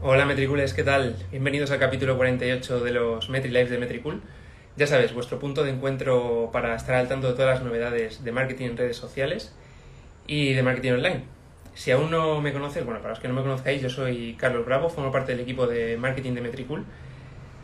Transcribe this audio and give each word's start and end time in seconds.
Hola 0.00 0.24
Metricules, 0.24 0.74
¿qué 0.74 0.82
tal? 0.82 1.14
Bienvenidos 1.30 1.70
al 1.70 1.78
capítulo 1.78 2.16
48 2.16 2.80
de 2.80 2.90
los 2.90 3.28
MetriLives 3.28 3.70
de 3.70 3.78
Metricool. 3.78 4.20
Ya 4.76 4.86
sabes, 4.86 5.14
vuestro 5.14 5.38
punto 5.38 5.62
de 5.62 5.70
encuentro 5.70 6.50
para 6.52 6.74
estar 6.74 6.96
al 6.96 7.06
tanto 7.06 7.28
de 7.28 7.34
todas 7.34 7.58
las 7.58 7.64
novedades 7.64 8.24
de 8.24 8.32
marketing 8.32 8.70
en 8.70 8.76
redes 8.78 8.96
sociales 8.96 9.54
y 10.26 10.54
de 10.54 10.62
marketing 10.62 10.92
online. 10.92 11.24
Si 11.74 11.90
aún 11.92 12.10
no 12.10 12.40
me 12.40 12.52
conoces, 12.52 12.84
bueno, 12.84 13.00
para 13.00 13.10
los 13.10 13.20
que 13.20 13.28
no 13.28 13.34
me 13.34 13.42
conozcáis, 13.42 13.80
yo 13.80 13.90
soy 13.90 14.34
Carlos 14.34 14.66
Bravo, 14.66 14.88
formo 14.88 15.12
parte 15.12 15.32
del 15.32 15.40
equipo 15.40 15.66
de 15.66 15.96
marketing 15.98 16.32
de 16.32 16.40
Metricool. 16.40 16.84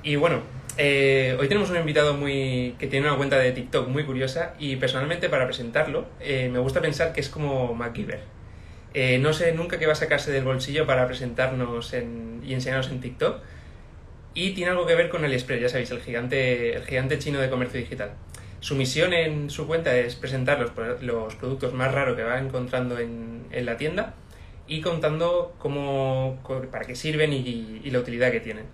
Y 0.04 0.14
bueno, 0.14 0.42
eh, 0.76 1.36
hoy 1.40 1.48
tenemos 1.48 1.70
un 1.70 1.76
invitado 1.76 2.14
muy 2.14 2.76
que 2.78 2.86
tiene 2.86 3.08
una 3.08 3.16
cuenta 3.16 3.36
de 3.38 3.50
TikTok 3.50 3.88
muy 3.88 4.04
curiosa 4.04 4.54
y 4.60 4.76
personalmente 4.76 5.28
para 5.28 5.44
presentarlo 5.46 6.06
eh, 6.20 6.48
me 6.52 6.60
gusta 6.60 6.80
pensar 6.80 7.12
que 7.12 7.20
es 7.20 7.28
como 7.28 7.74
MacGyver. 7.74 8.37
Eh, 8.94 9.18
no 9.18 9.32
sé 9.32 9.52
nunca 9.52 9.78
qué 9.78 9.86
va 9.86 9.92
a 9.92 9.96
sacarse 9.96 10.32
del 10.32 10.44
bolsillo 10.44 10.86
para 10.86 11.06
presentarnos 11.06 11.92
en, 11.92 12.42
y 12.44 12.54
enseñarnos 12.54 12.90
en 12.90 13.00
TikTok. 13.00 13.40
Y 14.34 14.52
tiene 14.52 14.70
algo 14.70 14.86
que 14.86 14.94
ver 14.94 15.08
con 15.08 15.24
AliExpress, 15.24 15.60
ya 15.60 15.68
sabéis, 15.68 15.90
el 15.90 16.00
gigante, 16.00 16.76
el 16.76 16.84
gigante 16.84 17.18
chino 17.18 17.40
de 17.40 17.50
comercio 17.50 17.80
digital. 17.80 18.12
Su 18.60 18.74
misión 18.76 19.12
en 19.12 19.50
su 19.50 19.66
cuenta 19.66 19.96
es 19.96 20.14
presentar 20.16 20.60
los, 20.60 21.02
los 21.02 21.34
productos 21.36 21.72
más 21.74 21.92
raros 21.92 22.16
que 22.16 22.22
va 22.22 22.38
encontrando 22.38 22.98
en, 22.98 23.46
la 23.50 23.76
tienda 23.76 24.14
y 24.66 24.80
contando 24.80 25.54
cómo, 25.58 26.38
para 26.70 26.84
qué 26.84 26.94
sirven 26.94 27.32
y, 27.32 27.88
la 27.90 27.98
utilidad 27.98 28.30
que 28.30 28.40
tienen. 28.40 28.66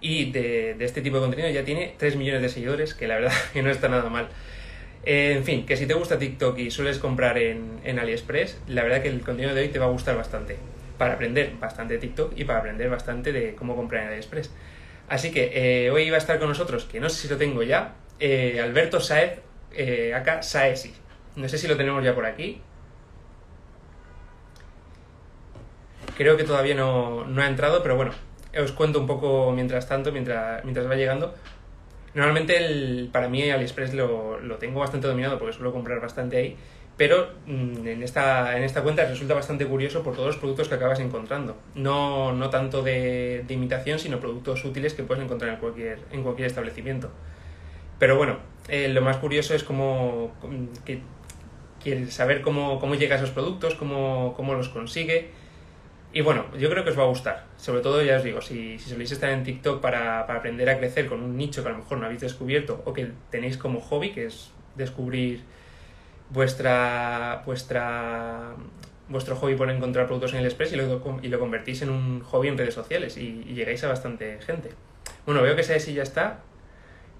Y 0.00 0.30
de, 0.30 0.74
de, 0.74 0.84
este 0.84 1.02
tipo 1.02 1.16
de 1.16 1.22
contenido 1.22 1.50
ya 1.50 1.64
tiene 1.64 1.94
3 1.98 2.16
millones 2.16 2.42
de 2.42 2.48
seguidores, 2.48 2.94
que 2.94 3.08
la 3.08 3.16
verdad 3.16 3.32
que 3.52 3.62
no 3.62 3.70
está 3.70 3.88
nada 3.88 4.08
mal. 4.10 4.28
Eh, 5.04 5.34
en 5.36 5.44
fin, 5.44 5.64
que 5.64 5.76
si 5.76 5.86
te 5.86 5.94
gusta 5.94 6.18
TikTok 6.18 6.58
y 6.58 6.70
sueles 6.70 6.98
comprar 6.98 7.38
en, 7.38 7.80
en, 7.84 7.98
AliExpress, 7.98 8.60
la 8.68 8.82
verdad 8.82 9.02
que 9.02 9.08
el 9.08 9.20
contenido 9.22 9.54
de 9.54 9.62
hoy 9.62 9.68
te 9.68 9.78
va 9.78 9.86
a 9.86 9.90
gustar 9.90 10.16
bastante. 10.16 10.58
Para 10.98 11.14
aprender 11.14 11.54
bastante 11.58 11.94
de 11.94 12.00
TikTok 12.00 12.32
y 12.36 12.44
para 12.44 12.58
aprender 12.58 12.90
bastante 12.90 13.32
de 13.32 13.54
cómo 13.54 13.76
comprar 13.76 14.02
en 14.02 14.08
AliExpress. 14.08 14.50
Así 15.08 15.32
que 15.32 15.86
eh, 15.86 15.90
hoy 15.90 16.10
va 16.10 16.16
a 16.16 16.18
estar 16.18 16.38
con 16.38 16.48
nosotros, 16.48 16.84
que 16.84 17.00
no 17.00 17.08
sé 17.08 17.22
si 17.22 17.28
lo 17.28 17.36
tengo 17.36 17.62
ya, 17.62 17.94
eh, 18.18 18.60
Alberto 18.62 19.00
Saez, 19.00 19.40
acá 20.14 20.42
Saesi. 20.42 20.92
No 21.36 21.48
sé 21.48 21.58
si 21.58 21.66
lo 21.66 21.76
tenemos 21.76 22.04
ya 22.04 22.14
por 22.14 22.26
aquí. 22.26 22.60
Creo 26.16 26.36
que 26.36 26.44
todavía 26.44 26.74
no, 26.74 27.24
no 27.24 27.42
ha 27.42 27.46
entrado, 27.46 27.82
pero 27.82 27.96
bueno, 27.96 28.12
os 28.62 28.72
cuento 28.72 29.00
un 29.00 29.06
poco 29.06 29.52
mientras 29.52 29.88
tanto, 29.88 30.12
mientras, 30.12 30.62
mientras 30.64 30.88
va 30.88 30.94
llegando. 30.96 31.34
Normalmente 32.14 32.56
el, 32.56 33.08
para 33.12 33.28
mí 33.28 33.48
AliExpress 33.50 33.94
lo, 33.94 34.40
lo, 34.40 34.56
tengo 34.56 34.80
bastante 34.80 35.06
dominado 35.06 35.38
porque 35.38 35.52
suelo 35.52 35.72
comprar 35.72 36.00
bastante 36.00 36.36
ahí, 36.36 36.56
pero 36.96 37.30
mmm, 37.46 37.86
en, 37.86 38.02
esta, 38.02 38.56
en 38.56 38.64
esta 38.64 38.82
cuenta 38.82 39.04
resulta 39.04 39.34
bastante 39.34 39.64
curioso 39.66 40.02
por 40.02 40.14
todos 40.14 40.28
los 40.28 40.36
productos 40.36 40.68
que 40.68 40.74
acabas 40.74 40.98
encontrando. 41.00 41.56
No, 41.74 42.32
no 42.32 42.50
tanto 42.50 42.82
de, 42.82 43.44
imitación, 43.48 43.98
sino 43.98 44.18
productos 44.18 44.64
útiles 44.64 44.94
que 44.94 45.04
puedes 45.04 45.22
encontrar 45.22 45.52
en 45.52 45.60
cualquier, 45.60 46.00
en 46.10 46.22
cualquier 46.22 46.48
establecimiento. 46.48 47.10
Pero 47.98 48.16
bueno, 48.16 48.38
eh, 48.68 48.88
lo 48.88 49.02
más 49.02 49.18
curioso 49.18 49.54
es 49.54 49.62
cómo 49.62 50.32
que, 50.84 51.00
que 51.82 52.06
saber 52.06 52.42
cómo, 52.42 52.80
cómo 52.80 52.96
llega 52.96 53.14
a 53.14 53.18
esos 53.18 53.30
productos, 53.30 53.74
cómo, 53.76 54.34
cómo 54.36 54.54
los 54.54 54.68
consigue 54.68 55.30
y 56.12 56.22
bueno, 56.22 56.46
yo 56.58 56.68
creo 56.68 56.82
que 56.84 56.90
os 56.90 56.98
va 56.98 57.04
a 57.04 57.06
gustar. 57.06 57.46
Sobre 57.56 57.80
todo, 57.80 58.02
ya 58.02 58.16
os 58.16 58.24
digo, 58.24 58.40
si, 58.40 58.78
si 58.78 58.90
soléis 58.90 59.12
estar 59.12 59.30
en 59.30 59.44
TikTok 59.44 59.80
para, 59.80 60.26
para, 60.26 60.40
aprender 60.40 60.68
a 60.68 60.78
crecer 60.78 61.06
con 61.06 61.22
un 61.22 61.36
nicho 61.36 61.62
que 61.62 61.68
a 61.68 61.72
lo 61.72 61.78
mejor 61.78 61.98
no 61.98 62.06
habéis 62.06 62.20
descubierto 62.20 62.82
o 62.84 62.92
que 62.92 63.12
tenéis 63.30 63.56
como 63.56 63.80
hobby, 63.80 64.10
que 64.10 64.26
es 64.26 64.50
descubrir 64.74 65.42
vuestra, 66.30 67.42
vuestra, 67.46 68.54
vuestro 69.08 69.36
hobby 69.36 69.54
por 69.54 69.70
encontrar 69.70 70.06
productos 70.06 70.32
en 70.32 70.40
el 70.40 70.46
Express 70.46 70.72
y 70.72 70.76
lo, 70.76 71.20
y 71.22 71.28
lo 71.28 71.38
convertís 71.38 71.82
en 71.82 71.90
un 71.90 72.20
hobby 72.22 72.48
en 72.48 72.58
redes 72.58 72.74
sociales 72.74 73.16
y, 73.16 73.44
y 73.46 73.54
llegáis 73.54 73.84
a 73.84 73.88
bastante 73.88 74.40
gente. 74.40 74.70
Bueno, 75.26 75.42
veo 75.42 75.54
que 75.54 75.62
si 75.62 75.94
ya 75.94 76.02
está. 76.02 76.40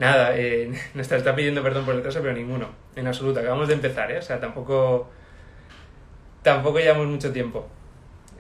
Nada, 0.00 0.36
eh, 0.36 0.72
nos 0.94 1.12
está 1.12 1.36
pidiendo 1.36 1.62
perdón 1.62 1.84
por 1.84 1.94
el 1.94 1.98
retraso, 1.98 2.20
pero 2.22 2.32
ninguno. 2.32 2.70
En 2.96 3.06
absoluto, 3.06 3.40
acabamos 3.40 3.68
de 3.68 3.74
empezar, 3.74 4.10
¿eh? 4.10 4.18
O 4.18 4.22
sea, 4.22 4.40
tampoco, 4.40 5.08
tampoco 6.42 6.78
llevamos 6.78 7.06
mucho 7.06 7.32
tiempo. 7.32 7.68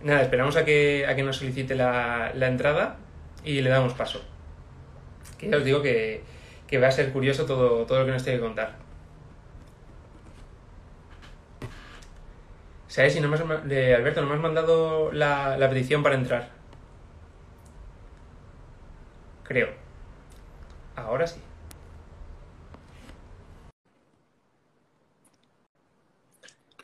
Nada, 0.02 0.22
esperamos 0.22 0.56
a 0.56 0.64
que, 0.64 1.06
a 1.06 1.14
que 1.14 1.22
nos 1.22 1.36
solicite 1.36 1.74
la, 1.74 2.32
la, 2.34 2.48
entrada 2.48 2.96
y 3.44 3.60
le 3.60 3.70
damos 3.70 3.92
paso. 3.94 4.22
Que 5.38 5.50
ya 5.50 5.58
os 5.58 5.64
digo 5.64 5.82
que, 5.82 6.22
que 6.66 6.78
va 6.78 6.88
a 6.88 6.92
ser 6.92 7.12
curioso 7.12 7.44
todo, 7.46 7.84
todo 7.86 8.00
lo 8.00 8.06
que 8.06 8.12
nos 8.12 8.24
tiene 8.24 8.38
que 8.38 8.44
contar. 8.44 8.76
¿Sabes 12.88 13.12
si 13.12 13.20
no 13.20 13.28
me 13.28 13.36
Alberto, 13.36 14.20
no 14.20 14.26
me 14.26 14.34
has 14.34 14.40
mandado 14.40 15.12
la, 15.12 15.56
la 15.56 15.68
petición 15.68 16.02
para 16.02 16.16
entrar? 16.16 16.50
Creo. 19.44 19.68
Ahora 20.96 21.26
sí. 21.26 21.40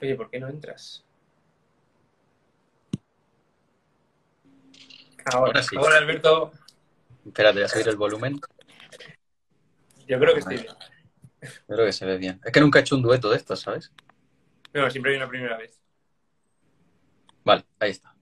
Oye, 0.00 0.14
¿por 0.14 0.30
qué 0.30 0.38
no 0.40 0.48
entras? 0.48 1.05
Ahora, 5.32 5.46
Ahora 5.48 5.62
sí. 5.62 5.76
Ahora, 5.76 5.96
Alberto. 5.98 6.52
Espérate, 7.26 7.54
voy 7.54 7.64
a 7.64 7.68
subir 7.68 7.88
el 7.88 7.96
volumen. 7.96 8.40
Yo 10.06 10.20
creo 10.20 10.34
que 10.34 10.40
estoy 10.40 10.56
bien. 10.58 10.74
Creo 11.66 11.84
que 11.84 11.92
se 11.92 12.06
ve 12.06 12.16
bien. 12.16 12.40
Es 12.44 12.52
que 12.52 12.60
nunca 12.60 12.78
he 12.78 12.82
hecho 12.82 12.94
un 12.94 13.02
dueto 13.02 13.30
de 13.30 13.36
estos, 13.36 13.60
¿sabes? 13.60 13.92
No, 14.72 14.88
siempre 14.90 15.12
hay 15.12 15.16
una 15.16 15.28
primera 15.28 15.56
vez. 15.56 15.80
Vale, 17.44 17.64
ahí 17.80 17.90
está. 17.90 18.14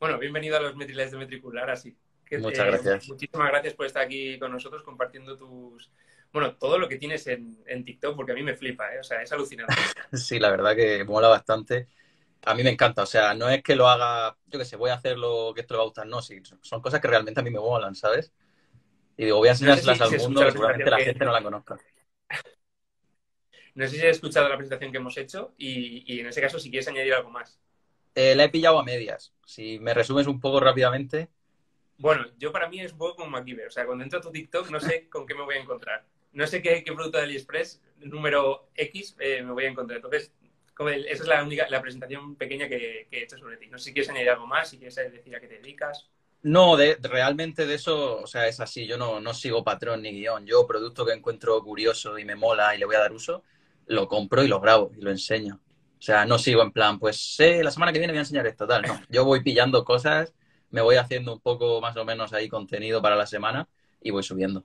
Bueno, 0.00 0.18
bienvenido 0.18 0.56
a 0.56 0.60
los 0.60 0.74
Metriles 0.74 1.12
de 1.12 1.18
Metricular, 1.18 1.70
así. 1.70 1.96
Que, 2.24 2.38
Muchas 2.38 2.66
eh, 2.66 2.70
gracias. 2.70 3.08
Muchísimas 3.08 3.48
gracias 3.48 3.74
por 3.74 3.86
estar 3.86 4.02
aquí 4.02 4.38
con 4.38 4.50
nosotros 4.50 4.82
compartiendo 4.82 5.36
tus... 5.36 5.92
Bueno, 6.32 6.56
todo 6.56 6.78
lo 6.78 6.88
que 6.88 6.96
tienes 6.96 7.26
en, 7.26 7.62
en 7.66 7.84
TikTok, 7.84 8.16
porque 8.16 8.32
a 8.32 8.34
mí 8.34 8.42
me 8.42 8.56
flipa, 8.56 8.92
¿eh? 8.94 9.00
O 9.00 9.04
sea, 9.04 9.22
es 9.22 9.30
alucinante. 9.30 9.74
sí, 10.12 10.40
la 10.40 10.50
verdad 10.50 10.74
que 10.74 11.04
mola 11.04 11.28
bastante 11.28 11.88
a 12.44 12.54
mí 12.54 12.62
me 12.62 12.70
encanta. 12.70 13.02
O 13.02 13.06
sea, 13.06 13.34
no 13.34 13.48
es 13.48 13.62
que 13.62 13.76
lo 13.76 13.88
haga, 13.88 14.36
yo 14.46 14.58
qué 14.58 14.64
sé, 14.64 14.76
voy 14.76 14.90
a 14.90 14.94
hacer 14.94 15.18
lo 15.18 15.52
que 15.54 15.62
esto 15.62 15.74
le 15.74 15.78
va 15.78 15.84
a 15.84 15.86
gustar, 15.86 16.06
no, 16.06 16.22
sí, 16.22 16.40
son 16.60 16.80
cosas 16.80 17.00
que 17.00 17.08
realmente 17.08 17.40
a 17.40 17.42
mí 17.42 17.50
me 17.50 17.60
molan, 17.60 17.94
¿sabes? 17.94 18.32
Y 19.16 19.24
digo, 19.24 19.38
voy 19.38 19.48
a 19.48 19.52
enseñárselas 19.52 20.00
no 20.00 20.06
sé 20.06 20.18
si 20.18 20.24
al 20.24 20.28
mundo, 20.28 20.44
que 20.44 20.52
seguramente 20.52 20.90
la 20.90 20.98
gente 20.98 21.24
no 21.24 21.32
la 21.32 21.42
conozca. 21.42 21.78
No 23.74 23.86
sé 23.86 23.96
si 23.96 24.06
has 24.06 24.16
escuchado 24.16 24.48
la 24.48 24.56
presentación 24.56 24.92
que 24.92 24.98
hemos 24.98 25.16
hecho 25.16 25.54
y, 25.56 26.04
y 26.12 26.20
en 26.20 26.26
ese 26.26 26.40
caso 26.40 26.58
si 26.58 26.70
quieres 26.70 26.88
añadir 26.88 27.14
algo 27.14 27.30
más. 27.30 27.58
Eh, 28.14 28.34
la 28.34 28.44
he 28.44 28.48
pillado 28.50 28.78
a 28.78 28.84
medias. 28.84 29.32
Si 29.44 29.78
me 29.78 29.94
resumes 29.94 30.26
un 30.26 30.40
poco 30.40 30.60
rápidamente. 30.60 31.30
Bueno, 31.98 32.26
yo 32.38 32.52
para 32.52 32.68
mí 32.68 32.80
es 32.80 32.92
un 32.92 32.98
poco 32.98 33.16
como 33.16 33.30
MacGyver. 33.30 33.68
O 33.68 33.70
sea, 33.70 33.86
cuando 33.86 34.04
entro 34.04 34.18
a 34.18 34.22
tu 34.22 34.30
TikTok 34.30 34.70
no 34.70 34.80
sé 34.80 35.08
con 35.08 35.26
qué 35.26 35.34
me 35.34 35.44
voy 35.44 35.54
a 35.56 35.60
encontrar. 35.60 36.04
No 36.32 36.46
sé 36.46 36.62
qué, 36.62 36.82
qué 36.84 36.92
producto 36.92 37.18
de 37.18 37.24
AliExpress, 37.24 37.82
número 37.98 38.68
X, 38.74 39.16
eh, 39.20 39.42
me 39.42 39.52
voy 39.52 39.64
a 39.64 39.68
encontrar. 39.68 39.96
Entonces, 39.96 40.32
esa 40.78 41.22
es 41.22 41.28
la 41.28 41.42
única, 41.42 41.68
la 41.68 41.80
presentación 41.80 42.36
pequeña 42.36 42.68
que, 42.68 43.06
que, 43.10 43.18
he 43.18 43.24
hecho 43.24 43.38
sobre 43.38 43.56
ti. 43.56 43.66
No 43.68 43.78
sé 43.78 43.86
si 43.86 43.92
quieres 43.92 44.10
añadir 44.10 44.30
algo 44.30 44.46
más, 44.46 44.70
si 44.70 44.78
quieres 44.78 44.96
decir 44.96 45.34
a 45.36 45.40
qué 45.40 45.46
te 45.46 45.58
dedicas. 45.58 46.08
No, 46.42 46.76
de, 46.76 46.98
realmente 47.00 47.66
de 47.66 47.74
eso, 47.74 48.20
o 48.20 48.26
sea, 48.26 48.48
es 48.48 48.58
así. 48.58 48.86
Yo 48.86 48.98
no, 48.98 49.20
no 49.20 49.32
sigo 49.32 49.62
patrón 49.62 50.02
ni 50.02 50.10
guion. 50.10 50.44
Yo, 50.44 50.66
producto 50.66 51.06
que 51.06 51.12
encuentro 51.12 51.62
curioso 51.62 52.18
y 52.18 52.24
me 52.24 52.34
mola 52.34 52.74
y 52.74 52.78
le 52.78 52.84
voy 52.84 52.96
a 52.96 53.00
dar 53.00 53.12
uso, 53.12 53.44
lo 53.86 54.08
compro 54.08 54.42
y 54.42 54.48
lo 54.48 54.60
grabo 54.60 54.90
y 54.96 55.02
lo 55.02 55.10
enseño. 55.10 55.60
O 55.98 56.04
sea, 56.04 56.24
no 56.26 56.36
sigo 56.38 56.62
en 56.62 56.72
plan, 56.72 56.98
pues 56.98 57.36
sé, 57.36 57.62
la 57.62 57.70
semana 57.70 57.92
que 57.92 58.00
viene 58.00 58.12
voy 58.12 58.18
a 58.18 58.22
enseñar 58.22 58.46
esto, 58.48 58.66
tal. 58.66 58.82
No, 58.82 59.00
yo 59.08 59.24
voy 59.24 59.40
pillando 59.40 59.84
cosas, 59.84 60.34
me 60.70 60.80
voy 60.80 60.96
haciendo 60.96 61.32
un 61.32 61.40
poco 61.40 61.80
más 61.80 61.96
o 61.96 62.04
menos 62.04 62.32
ahí 62.32 62.48
contenido 62.48 63.00
para 63.00 63.14
la 63.14 63.26
semana 63.26 63.68
y 64.00 64.10
voy 64.10 64.24
subiendo. 64.24 64.64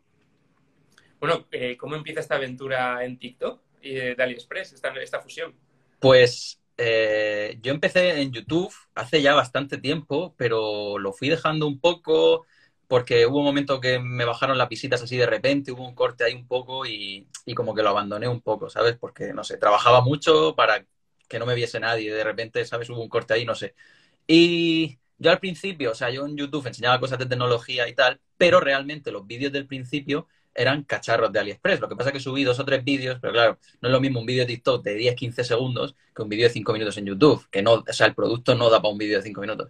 Bueno, 1.19 1.45
eh, 1.51 1.77
¿cómo 1.77 1.95
empieza 1.95 2.21
esta 2.21 2.35
aventura 2.35 3.05
en 3.05 3.19
TikTok 3.19 3.61
y 3.83 3.93
de 3.93 4.15
AliExpress, 4.17 4.73
esta, 4.73 4.89
esta 4.95 5.19
fusión? 5.21 5.53
Pues 5.99 6.59
eh, 6.77 7.57
yo 7.61 7.71
empecé 7.71 8.21
en 8.21 8.31
YouTube 8.31 8.73
hace 8.95 9.21
ya 9.21 9.33
bastante 9.33 9.77
tiempo, 9.77 10.35
pero 10.37 10.99
lo 10.99 11.13
fui 11.13 11.29
dejando 11.29 11.67
un 11.67 11.79
poco 11.79 12.45
porque 12.87 13.25
hubo 13.25 13.39
un 13.39 13.45
momento 13.45 13.81
que 13.81 13.99
me 13.99 14.25
bajaron 14.25 14.57
las 14.57 14.69
visitas 14.69 15.01
así 15.01 15.17
de 15.17 15.25
repente, 15.25 15.71
hubo 15.71 15.85
un 15.87 15.95
corte 15.95 16.23
ahí 16.23 16.33
un 16.33 16.47
poco 16.47 16.85
y, 16.85 17.27
y, 17.45 17.53
como 17.53 17.75
que 17.75 17.83
lo 17.83 17.89
abandoné 17.89 18.27
un 18.29 18.41
poco, 18.41 18.69
¿sabes? 18.69 18.95
Porque, 18.97 19.33
no 19.33 19.43
sé, 19.43 19.57
trabajaba 19.57 20.01
mucho 20.01 20.55
para 20.55 20.85
que 21.27 21.39
no 21.39 21.45
me 21.45 21.55
viese 21.55 21.79
nadie, 21.79 22.13
de 22.13 22.23
repente, 22.23 22.63
¿sabes? 22.65 22.89
Hubo 22.89 23.01
un 23.01 23.09
corte 23.09 23.33
ahí, 23.33 23.45
no 23.45 23.55
sé. 23.55 23.75
Y 24.27 24.99
yo 25.17 25.31
al 25.31 25.39
principio, 25.39 25.91
o 25.91 25.95
sea, 25.95 26.09
yo 26.11 26.25
en 26.25 26.37
YouTube 26.37 26.67
enseñaba 26.67 26.99
cosas 26.99 27.19
de 27.19 27.25
tecnología 27.25 27.87
y 27.87 27.95
tal, 27.95 28.21
pero 28.37 28.59
realmente 28.59 29.11
los 29.11 29.25
vídeos 29.27 29.51
del 29.51 29.67
principio 29.67 30.27
eran 30.57 30.83
cacharros 30.83 31.31
de 31.31 31.39
AliExpress. 31.39 31.79
Lo 31.79 31.87
que 31.87 31.95
pasa 31.95 32.09
es 32.09 32.13
que 32.13 32.19
subí 32.19 32.43
dos 32.43 32.59
o 32.59 32.65
tres 32.65 32.83
vídeos, 32.83 33.19
pero 33.21 33.31
claro, 33.31 33.59
no 33.79 33.89
es 33.89 33.93
lo 33.93 34.01
mismo 34.01 34.19
un 34.19 34.25
vídeo 34.25 34.41
de 34.43 34.47
TikTok 34.47 34.83
de 34.83 34.95
10, 34.95 35.15
15 35.15 35.43
segundos 35.43 35.95
que 36.15 36.21
un 36.23 36.29
vídeo 36.29 36.47
de 36.47 36.53
5 36.53 36.73
minutos 36.73 36.97
en 36.97 37.05
YouTube, 37.05 37.47
que 37.51 37.61
no, 37.61 37.83
o 37.87 37.93
sea, 37.93 38.07
el 38.07 38.15
producto 38.15 38.55
no 38.55 38.69
da 38.69 38.81
para 38.81 38.91
un 38.91 38.97
vídeo 38.97 39.17
de 39.17 39.23
5 39.23 39.39
minutos. 39.39 39.69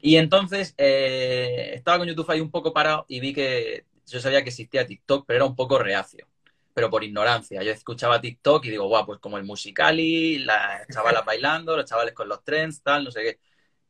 Y 0.00 0.16
entonces 0.16 0.74
eh, 0.76 1.72
estaba 1.74 1.98
con 1.98 2.08
YouTube 2.08 2.30
ahí 2.30 2.40
un 2.40 2.50
poco 2.50 2.72
parado 2.72 3.06
y 3.08 3.20
vi 3.20 3.32
que 3.32 3.86
yo 4.06 4.20
sabía 4.20 4.42
que 4.42 4.50
existía 4.50 4.86
TikTok, 4.86 5.24
pero 5.26 5.38
era 5.38 5.44
un 5.46 5.56
poco 5.56 5.78
reacio. 5.78 6.26
Pero 6.74 6.90
por 6.90 7.04
ignorancia. 7.04 7.62
Yo 7.62 7.70
escuchaba 7.72 8.20
TikTok 8.20 8.64
y 8.66 8.70
digo, 8.70 8.88
guau, 8.88 9.06
pues 9.06 9.20
como 9.20 9.38
el 9.38 9.44
musicali, 9.44 10.38
las 10.40 10.86
chavalas 10.88 11.24
bailando, 11.26 11.76
los 11.76 11.86
chavales 11.86 12.14
con 12.14 12.28
los 12.28 12.42
trends, 12.44 12.82
tal, 12.82 13.04
no 13.04 13.10
sé 13.12 13.22
qué. 13.22 13.40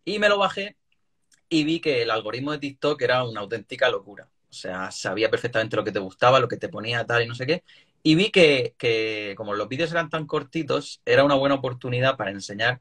Y 0.05 0.19
me 0.19 0.29
lo 0.29 0.39
bajé 0.39 0.77
y 1.49 1.65
vi 1.65 1.81
que 1.81 2.03
el 2.03 2.11
algoritmo 2.11 2.53
de 2.53 2.59
TikTok 2.59 3.01
era 3.03 3.25
una 3.25 3.41
auténtica 3.41 3.89
locura. 3.91 4.29
O 4.57 4.61
sea, 4.61 4.91
sabía 4.91 5.31
perfectamente 5.31 5.77
lo 5.77 5.85
que 5.85 5.93
te 5.93 5.99
gustaba, 5.99 6.41
lo 6.41 6.49
que 6.49 6.57
te 6.57 6.69
ponía 6.69 7.05
tal 7.05 7.23
y 7.23 7.27
no 7.27 7.35
sé 7.35 7.47
qué. 7.47 7.65
Y 8.03 8.15
vi 8.15 8.31
que, 8.31 8.75
que 8.79 9.35
como 9.37 9.55
los 9.55 9.69
vídeos 9.69 9.91
eran 9.91 10.11
tan 10.11 10.27
cortitos, 10.27 11.01
era 11.05 11.25
una 11.25 11.35
buena 11.35 11.57
oportunidad 11.57 12.17
para 12.17 12.31
enseñar 12.31 12.81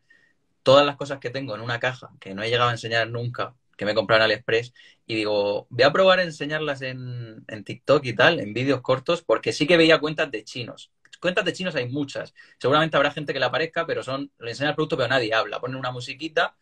todas 0.64 0.86
las 0.86 0.96
cosas 0.96 1.20
que 1.20 1.30
tengo 1.30 1.56
en 1.56 1.62
una 1.62 1.80
caja, 1.80 2.12
que 2.20 2.34
no 2.34 2.44
he 2.44 2.50
llegado 2.50 2.70
a 2.70 2.74
enseñar 2.74 3.10
nunca, 3.10 3.56
que 3.78 3.86
me 3.86 3.96
compraron 3.96 4.22
en 4.22 4.26
AliExpress, 4.26 4.74
y 5.08 5.16
digo, 5.16 5.68
voy 5.70 5.84
a 5.84 5.92
probar 5.92 6.20
a 6.20 6.24
enseñarlas 6.24 6.82
en, 6.82 7.44
en 7.48 7.64
TikTok 7.64 8.06
y 8.06 8.14
tal, 8.14 8.40
en 8.40 8.54
vídeos 8.54 8.82
cortos, 8.82 9.24
porque 9.24 9.52
sí 9.54 9.68
que 9.68 9.78
veía 9.78 10.00
cuentas 10.00 10.32
de 10.32 10.44
chinos. 10.44 10.92
Cuentas 11.20 11.46
de 11.46 11.54
chinos 11.54 11.76
hay 11.76 11.88
muchas. 11.88 12.34
Seguramente 12.58 12.98
habrá 12.98 13.12
gente 13.12 13.34
que 13.34 13.40
le 13.40 13.46
aparezca, 13.46 13.86
pero 13.86 14.04
son, 14.04 14.30
le 14.40 14.52
enseña 14.52 14.72
el 14.72 14.76
producto, 14.76 14.98
pero 14.98 15.10
nadie 15.10 15.34
habla. 15.34 15.60
Ponen 15.62 15.78
una 15.78 15.92
musiquita 15.92 16.56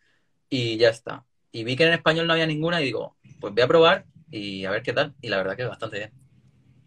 y 0.48 0.76
ya 0.76 0.88
está. 0.88 1.24
Y 1.50 1.64
vi 1.64 1.74
que 1.76 1.84
en 1.84 1.94
español 1.94 2.26
no 2.28 2.32
había 2.32 2.46
ninguna 2.46 2.80
y 2.80 2.84
digo, 2.84 3.16
pues 3.40 3.52
voy 3.52 3.62
a 3.62 3.66
probar 3.66 4.06
y 4.32 4.64
a 4.64 4.70
ver 4.72 4.82
qué 4.82 4.92
tal. 4.92 5.14
Y 5.20 5.28
la 5.28 5.36
verdad 5.36 5.56
que 5.56 5.64
bastante 5.64 5.98
bien. 5.98 6.12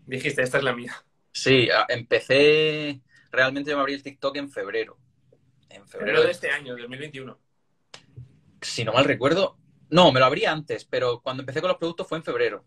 Dijiste, 0.06 0.42
esta 0.42 0.58
es 0.58 0.64
la 0.64 0.76
mía. 0.76 0.94
Sí, 1.32 1.70
empecé, 1.88 3.02
realmente 3.32 3.72
yo 3.72 3.78
me 3.78 3.82
abrí 3.82 3.94
el 3.94 4.04
TikTok 4.04 4.36
en 4.36 4.50
febrero. 4.50 4.98
En 5.70 5.88
febrero 5.88 6.24
de 6.24 6.32
este 6.32 6.50
año, 6.50 6.76
2021. 6.76 7.40
Si 8.62 8.84
no 8.84 8.94
mal 8.94 9.06
recuerdo, 9.06 9.58
no, 9.90 10.12
me 10.12 10.20
lo 10.20 10.26
abrí 10.26 10.46
antes, 10.46 10.86
pero 10.86 11.22
cuando 11.22 11.44
empecé 11.44 11.62
con 11.62 11.70
los 11.70 11.78
productos 11.78 12.08
fue 12.08 12.18
en 12.18 12.24
febrero. 12.24 12.66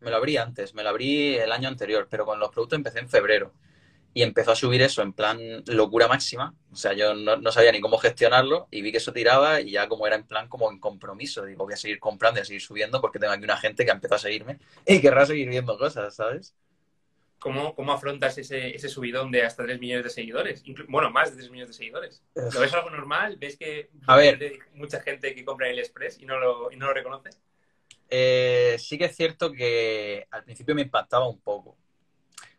Me 0.00 0.10
lo 0.10 0.16
abrí 0.16 0.36
antes, 0.36 0.74
me 0.74 0.82
lo 0.82 0.90
abrí 0.90 1.36
el 1.36 1.50
año 1.50 1.68
anterior, 1.68 2.06
pero 2.10 2.26
con 2.26 2.38
los 2.38 2.50
productos 2.50 2.76
empecé 2.76 2.98
en 2.98 3.08
febrero 3.08 3.54
y 4.14 4.22
empezó 4.22 4.52
a 4.52 4.56
subir 4.56 4.80
eso 4.80 5.02
en 5.02 5.12
plan 5.12 5.38
locura 5.66 6.06
máxima. 6.06 6.54
O 6.72 6.76
sea, 6.76 6.92
yo 6.92 7.14
no, 7.14 7.52
sabía 7.52 7.72
ni 7.72 7.80
cómo 7.80 7.98
gestionarlo 7.98 8.68
y 8.70 8.80
vi 8.80 8.92
que 8.92 8.98
eso 8.98 9.12
tiraba 9.12 9.60
y 9.60 9.72
ya 9.72 9.88
como 9.88 10.06
era 10.06 10.14
en 10.14 10.24
plan 10.24 10.48
como 10.48 10.70
en 10.70 10.78
compromiso, 10.78 11.44
digo, 11.44 11.64
voy 11.64 11.74
a 11.74 11.76
seguir 11.76 11.98
comprando 11.98 12.38
y 12.38 12.42
a 12.42 12.44
seguir 12.44 12.62
subiendo 12.62 13.00
porque 13.00 13.18
tengo 13.18 13.32
aquí 13.32 13.42
una 13.42 13.56
gente 13.56 13.84
que 13.84 13.90
ha 13.90 13.94
empezado 13.94 14.16
a 14.16 14.20
seguirme 14.20 14.58
y 14.86 15.00
querrá 15.00 15.26
seguir 15.26 15.48
viendo 15.48 15.76
cosas, 15.76 16.14
¿sabes? 16.14 16.54
¿Cómo, 17.40 17.74
cómo 17.74 17.92
afrontas 17.92 18.38
ese, 18.38 18.74
ese, 18.74 18.88
subidón 18.88 19.30
de 19.30 19.42
hasta 19.42 19.64
3 19.64 19.78
millones 19.78 20.04
de 20.04 20.10
seguidores? 20.10 20.64
bueno, 20.88 21.10
más 21.10 21.30
de 21.30 21.36
3 21.36 21.50
millones 21.50 21.68
de 21.68 21.74
seguidores. 21.74 22.22
¿Lo 22.34 22.58
ves 22.58 22.72
algo 22.72 22.88
normal? 22.88 23.36
¿Ves 23.38 23.58
que 23.58 23.90
a 24.06 24.16
ver, 24.16 24.60
mucha 24.72 25.02
gente 25.02 25.34
que 25.34 25.44
compra 25.44 25.66
en 25.66 25.74
el 25.74 25.80
Express 25.80 26.18
y 26.20 26.24
no 26.24 26.38
lo, 26.38 26.72
y 26.72 26.76
no 26.76 26.86
lo 26.86 26.94
reconoce? 26.94 27.30
Eh, 28.08 28.76
sí 28.78 28.96
que 28.96 29.06
es 29.06 29.16
cierto 29.16 29.52
que 29.52 30.26
al 30.30 30.44
principio 30.44 30.74
me 30.74 30.82
impactaba 30.82 31.28
un 31.28 31.40
poco 31.40 31.76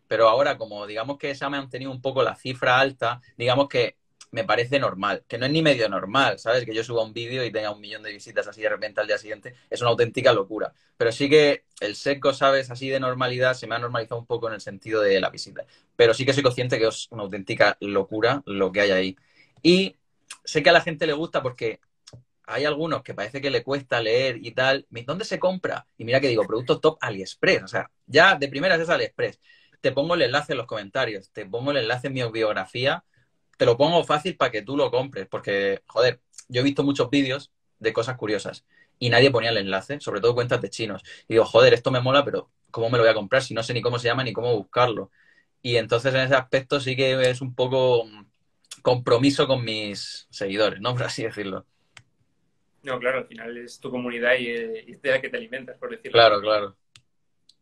pero 0.07 0.30
ahora 0.30 0.57
como 0.57 0.86
digamos 0.88 1.18
que 1.18 1.36
se 1.36 1.46
ha 1.46 1.50
mantenido 1.50 1.92
un 1.92 2.02
poco 2.02 2.24
la 2.24 2.36
cifra 2.36 2.80
alta, 2.80 3.22
digamos 3.38 3.68
que 3.68 3.98
me 4.36 4.44
parece 4.44 4.80
normal, 4.80 5.24
que 5.30 5.38
no 5.38 5.46
es 5.46 5.52
ni 5.54 5.62
medio 5.62 5.88
normal, 5.88 6.40
¿sabes? 6.40 6.66
Que 6.66 6.74
yo 6.75 6.84
suba 6.84 7.04
un 7.04 7.13
vídeo 7.13 7.46
y 7.46 7.52
tenga 7.54 7.72
un 7.72 7.80
millón 7.80 8.04
de 8.04 8.12
visitas 8.12 8.46
así 8.46 8.62
de 8.62 8.68
repente 8.68 9.00
al 9.00 9.07
día 9.07 9.18
siguiente, 9.18 9.56
es 9.69 9.80
una 9.80 9.92
auténtica 9.92 10.34
locura. 10.34 10.74
Pero 10.98 11.13
sí 11.13 11.30
que 11.30 11.63
el 11.80 11.96
seco, 11.96 12.34
¿sabes? 12.34 12.69
Así 12.69 12.90
de 12.90 13.00
normalidad 13.00 13.54
se 13.54 13.66
me 13.66 13.75
ha 13.75 13.80
normalizado 13.80 14.19
un 14.19 14.25
poco 14.25 14.50
en 14.50 14.56
el 14.56 14.62
sentido 14.62 15.02
de 15.02 15.22
la 15.22 15.30
visita. 15.30 15.63
Pero 15.96 16.13
sí 16.13 16.25
que 16.25 16.34
soy 16.34 16.44
consciente 16.44 16.78
que 16.78 16.88
es 16.88 17.07
una 17.12 17.24
auténtica 17.24 17.78
locura 17.80 18.44
lo 18.46 18.74
que 18.74 18.81
hay 18.81 18.92
ahí. 18.92 19.16
Y 19.63 19.96
sé 20.44 20.62
que 20.62 20.69
a 20.69 20.74
la 20.74 20.81
gente 20.81 21.07
le 21.07 21.13
gusta 21.13 21.42
porque 21.42 21.80
hay 22.46 22.66
algunos 22.66 23.04
que 23.04 23.13
parece 23.13 23.40
que 23.40 23.50
le 23.50 23.63
cuesta 23.63 24.02
leer 24.02 24.38
y 24.46 24.52
tal. 24.52 24.86
¿Dónde 24.90 25.24
se 25.24 25.40
compra? 25.40 25.88
Y 25.98 26.04
mira 26.04 26.19
que 26.19 26.28
digo, 26.28 26.44
productos 26.44 26.81
top 26.81 26.98
AliExpress. 27.00 27.63
O 27.63 27.68
sea, 27.69 27.90
ya 28.06 28.36
de 28.36 28.50
primeras 28.50 28.81
es 28.81 28.90
AliExpress 28.90 29.40
te 29.85 29.91
pongo 29.91 30.15
el 30.15 30.23
enlace 30.23 30.53
en 30.53 30.57
los 30.57 30.65
comentarios, 30.65 31.29
te 31.29 31.45
pongo 31.45 31.69
el 31.69 31.77
enlace 31.77 32.07
en 32.07 32.13
mi 32.13 32.23
biografía, 32.31 33.03
te 33.55 33.67
lo 33.67 33.77
pongo 33.77 34.03
fácil 34.03 34.35
para 34.35 34.49
que 34.49 34.63
tú 34.63 34.75
lo 34.75 34.89
compres, 34.89 35.27
porque, 35.27 35.83
joder, 35.85 36.21
yo 36.47 36.61
he 36.61 36.63
visto 36.63 36.83
muchos 36.83 37.11
vídeos 37.11 37.51
de 37.77 37.93
cosas 37.93 38.17
curiosas 38.17 38.65
y 38.97 39.11
nadie 39.11 39.29
ponía 39.29 39.51
el 39.51 39.57
enlace, 39.57 39.99
sobre 39.99 40.21
todo 40.21 40.33
cuentas 40.33 40.59
de 40.59 40.71
chinos. 40.71 41.03
Y 41.27 41.35
digo, 41.35 41.45
joder, 41.45 41.75
esto 41.75 41.91
me 41.91 41.99
mola, 41.99 42.25
pero 42.25 42.49
¿cómo 42.71 42.89
me 42.89 42.97
lo 42.97 43.03
voy 43.03 43.11
a 43.11 43.13
comprar 43.13 43.43
si 43.43 43.53
no 43.53 43.61
sé 43.61 43.75
ni 43.75 43.83
cómo 43.83 43.99
se 43.99 44.07
llama 44.07 44.23
ni 44.23 44.33
cómo 44.33 44.55
buscarlo? 44.55 45.11
Y 45.61 45.75
entonces 45.77 46.15
en 46.15 46.21
ese 46.21 46.33
aspecto 46.33 46.79
sí 46.79 46.95
que 46.95 47.29
es 47.29 47.39
un 47.39 47.53
poco 47.53 48.09
compromiso 48.81 49.45
con 49.45 49.63
mis 49.63 50.25
seguidores, 50.31 50.81
¿no? 50.81 50.93
Por 50.95 51.03
así 51.03 51.21
decirlo. 51.21 51.63
No, 52.81 52.97
claro, 52.97 53.19
al 53.19 53.27
final 53.27 53.55
es 53.55 53.79
tu 53.79 53.91
comunidad 53.91 54.33
y, 54.39 54.47
eh, 54.47 54.85
es 54.87 54.99
de 54.99 55.11
la 55.11 55.21
que 55.21 55.29
te 55.29 55.37
alimentas, 55.37 55.77
por 55.77 55.91
decirlo. 55.91 56.13
Claro, 56.13 56.41
claro. 56.41 56.75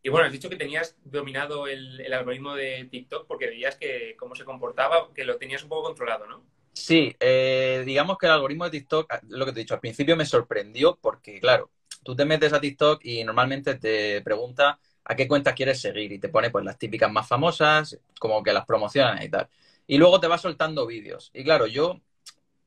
Y 0.04 0.10
bueno, 0.10 0.26
has 0.26 0.32
dicho 0.32 0.50
que 0.50 0.56
tenías 0.56 0.96
dominado 1.02 1.66
el, 1.66 2.12
algoritmo 2.12 2.54
de 2.54 2.86
TikTok 2.90 3.26
porque 3.26 3.46
veías 3.46 3.76
que 3.76 4.14
cómo 4.18 4.34
se 4.34 4.44
comportaba, 4.44 5.08
que 5.14 5.24
lo 5.24 5.38
tenías 5.38 5.62
un 5.62 5.70
poco 5.70 5.84
controlado, 5.84 6.26
¿no? 6.26 6.44
Sí, 6.74 7.16
eh, 7.18 7.82
digamos 7.86 8.18
que 8.18 8.26
el 8.26 8.32
algoritmo 8.32 8.66
de 8.66 8.70
TikTok, 8.72 9.10
ah, 9.10 9.20
lo 9.28 9.46
que 9.46 9.52
te 9.52 9.60
he 9.60 9.62
dicho, 9.62 9.72
al 9.72 9.80
principio 9.80 10.14
me 10.14 10.26
sorprendió 10.26 10.98
porque, 11.00 11.40
claro, 11.40 11.70
tú 12.02 12.14
te 12.14 12.26
metes 12.26 12.52
a 12.52 12.60
TikTok 12.60 13.02
y 13.02 13.24
normalmente 13.24 13.76
te 13.76 14.20
pregunta 14.20 14.78
a 15.04 15.16
qué 15.16 15.26
cuenta 15.26 15.54
quieres 15.54 15.80
seguir 15.80 16.12
y 16.12 16.18
te 16.18 16.28
pone 16.28 16.50
pues 16.50 16.66
las 16.66 16.78
típicas 16.78 17.10
más 17.10 17.26
famosas, 17.26 17.98
como 18.20 18.42
que 18.42 18.52
las 18.52 18.66
promocionan 18.66 19.22
y 19.22 19.30
tal. 19.30 19.48
Y 19.86 19.96
luego 19.96 20.20
te 20.20 20.28
va 20.28 20.36
soltando 20.36 20.86
vídeos. 20.86 21.30
Y 21.32 21.44
claro, 21.44 21.66
yo, 21.66 22.02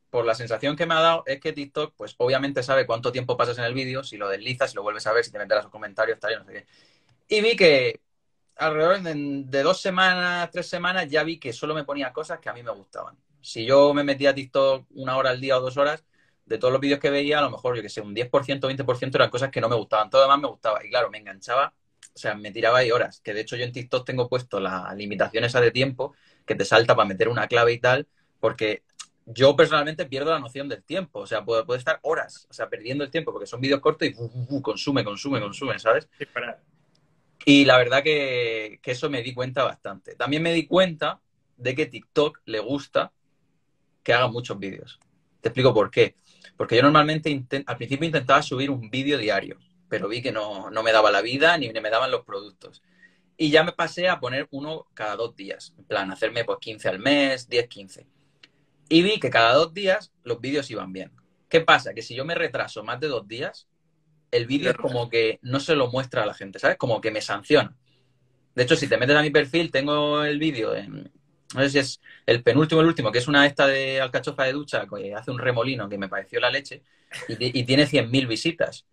por 0.10 0.26
la 0.26 0.34
sensación 0.34 0.76
que 0.76 0.88
me 0.88 0.96
ha 0.96 1.02
dado, 1.02 1.24
es 1.28 1.40
que 1.40 1.54
TikTok, 1.54 1.94
pues 1.96 2.16
obviamente 2.18 2.64
sabe 2.64 2.88
cuánto 2.88 3.12
tiempo 3.12 3.38
pasas 3.38 3.60
en 3.60 3.66
el 3.66 3.76
vídeo, 3.76 4.04
si 4.04 4.18
lo 4.18 4.28
deslizas, 4.28 4.72
si 4.72 4.76
lo 4.76 4.82
vuelves 4.82 5.06
a 5.06 5.14
ver, 5.14 5.24
si 5.24 5.32
te 5.32 5.38
metes 5.38 5.60
a 5.60 5.62
sus 5.62 5.72
comentarios, 5.72 6.20
tal, 6.20 6.34
y 6.34 6.36
no 6.38 6.46
sé 6.46 6.54
qué. 6.54 6.66
Y 7.28 7.42
vi 7.42 7.56
que 7.56 8.02
alrededor 8.56 9.02
de, 9.02 9.64
dos 9.64 9.82
semanas, 9.82 10.50
tres 10.52 10.68
semanas, 10.68 11.08
ya 11.10 11.24
vi 11.24 11.40
que 11.40 11.54
solo 11.54 11.74
me 11.74 11.84
ponía 11.84 12.14
cosas 12.14 12.40
que 12.40 12.50
a 12.50 12.54
mí 12.54 12.64
me 12.64 12.72
gustaban. 12.72 13.18
Si 13.42 13.66
yo 13.66 13.94
me 13.94 14.04
metía 14.04 14.32
a 14.32 14.36
TikTok 14.36 14.86
una 14.96 15.18
hora 15.18 15.30
al 15.32 15.40
día 15.40 15.58
o 15.58 15.62
dos 15.62 15.78
horas, 15.78 16.04
de 16.46 16.58
todos 16.58 16.72
los 16.72 16.82
vídeos 16.82 17.00
que 17.00 17.10
veía, 17.10 17.40
a 17.40 17.42
lo 17.42 17.52
mejor, 17.52 17.76
yo 17.76 17.82
que 17.82 17.90
sé, 17.90 18.00
un 18.00 18.16
10%, 18.16 18.62
20% 18.62 19.16
eran 19.16 19.30
cosas 19.30 19.50
que 19.50 19.60
no 19.60 19.68
me 19.68 19.76
gustaban. 19.76 20.10
Todo 20.10 20.22
lo 20.22 20.28
demás 20.28 20.42
me 20.42 20.48
gustaba. 20.48 20.84
Y 20.86 20.90
claro, 20.90 21.10
me 21.10 21.18
enganchaba, 21.18 21.74
o 22.16 22.18
sea, 22.18 22.36
me 22.36 22.52
tiraba 22.52 22.80
ahí 22.80 22.92
horas. 22.92 23.20
Que 23.22 23.34
de 23.34 23.42
hecho 23.42 23.58
yo 23.58 23.66
en 23.66 23.74
TikTok 23.74 24.06
tengo 24.06 24.30
puesto 24.30 24.60
la 24.60 24.94
limitación 24.96 25.44
esa 25.44 25.60
de 25.60 25.72
tiempo, 25.72 26.16
que 26.46 26.56
te 26.56 26.64
salta 26.64 26.96
para 26.96 27.08
meter 27.08 27.28
una 27.28 27.48
clave 27.48 27.74
y 27.74 27.80
tal, 27.80 28.08
porque 28.40 28.84
yo 29.26 29.58
personalmente 29.58 30.06
pierdo 30.06 30.32
la 30.32 30.40
noción 30.40 30.70
del 30.70 30.84
tiempo. 30.84 31.20
O 31.20 31.28
sea, 31.28 31.44
puedo, 31.44 31.76
estar 31.76 32.00
horas, 32.04 32.48
o 32.50 32.54
sea, 32.54 32.70
perdiendo 32.70 33.04
el 33.04 33.12
tiempo, 33.12 33.34
porque 33.34 33.46
son 33.46 33.60
vídeos 33.60 33.82
cortos 33.82 34.08
y 34.08 34.14
consume, 34.62 35.04
consume, 35.04 35.42
consume, 35.42 35.78
¿sabes? 35.80 36.08
Sí, 36.18 36.26
para 36.28 36.62
y 37.50 37.64
la 37.64 37.78
verdad 37.78 38.04
que, 38.04 38.82
eso 38.84 39.10
me 39.10 39.24
di 39.24 39.34
cuenta 39.34 39.64
bastante. 39.64 40.16
También 40.16 40.44
me 40.44 40.52
di 40.52 40.68
cuenta 40.68 41.22
de 41.56 41.76
que 41.76 41.86
TikTok 41.86 42.42
le 42.44 42.60
gusta 42.60 43.14
que 44.04 44.12
haga 44.12 44.28
muchos 44.28 44.60
vídeos. 44.60 45.00
Te 45.40 45.48
explico 45.48 45.74
por 45.74 45.90
qué. 45.90 46.18
Porque 46.58 46.76
yo 46.76 46.82
normalmente 46.82 47.46
al 47.66 47.78
principio 47.78 48.06
intentaba 48.06 48.42
subir 48.42 48.70
un 48.70 48.90
vídeo 48.90 49.18
diario, 49.18 49.58
pero 49.88 50.10
vi 50.10 50.22
que 50.22 50.34
no, 50.34 50.70
me 50.84 50.92
daba 50.92 51.10
la 51.10 51.22
vida 51.22 51.58
ni 51.58 51.72
me 51.72 51.90
daban 51.90 52.12
los 52.12 52.26
productos. 52.26 52.84
Y 53.38 53.50
ya 53.50 53.64
me 53.64 53.72
pasé 53.72 54.10
a 54.10 54.20
poner 54.20 54.50
uno 54.52 54.86
cada 54.94 55.16
dos 55.16 55.34
días. 55.34 55.74
En 55.78 55.86
plan, 55.86 56.12
hacerme 56.12 56.44
pues 56.44 56.58
15 56.60 56.90
al 56.90 57.00
mes, 57.00 57.48
10, 57.48 57.70
15. 57.70 58.08
Y 58.90 59.04
vi 59.04 59.22
que 59.22 59.30
cada 59.30 59.54
dos 59.54 59.74
días 59.74 60.12
los 60.24 60.42
vídeos 60.42 60.70
iban 60.70 60.92
bien. 60.92 61.14
¿Qué 61.48 61.62
pasa? 61.62 61.94
Que 61.94 62.02
si 62.02 62.14
yo 62.14 62.26
me 62.26 62.36
retraso 62.36 62.84
más 62.84 63.00
de 63.00 63.08
dos 63.08 63.26
días, 63.26 63.70
el 64.32 64.46
vídeo 64.46 64.72
es 64.72 64.78
como 64.78 65.10
que 65.10 65.40
no 65.42 65.60
se 65.60 65.76
lo 65.76 65.90
muestra 65.90 66.24
a 66.24 66.26
la 66.26 66.34
gente, 66.34 66.60
¿sabes? 66.60 66.78
Como 66.78 67.02
que 67.02 67.12
me 67.12 67.22
sanciona. 67.22 67.76
De 68.56 68.64
hecho, 68.64 68.76
si 68.76 68.88
te 68.88 68.98
metes 68.98 69.16
a 69.16 69.22
mi 69.22 69.30
perfil, 69.30 69.72
tengo 69.72 70.24
el 70.24 70.40
vídeo 70.40 70.76
en, 70.76 71.12
no 71.54 71.62
sé 71.62 71.70
si 71.70 71.80
es 71.80 72.02
el 72.26 72.44
penúltimo, 72.44 72.82
el 72.82 72.88
último, 72.88 73.12
que 73.12 73.20
es 73.20 73.28
una 73.28 73.46
esta 73.46 73.68
de 73.68 74.02
alcachofa 74.02 74.44
de 74.44 74.54
ducha 74.54 74.86
que 74.88 75.14
hace 75.14 75.32
un 75.32 75.40
remolino 75.40 75.88
que 75.88 75.98
me 75.98 76.10
pareció 76.10 76.40
la 76.40 76.50
leche 76.50 76.84
y, 77.28 77.60
y 77.60 77.64
tiene 77.64 77.86
100.000 77.86 78.28
visitas. 78.28 78.86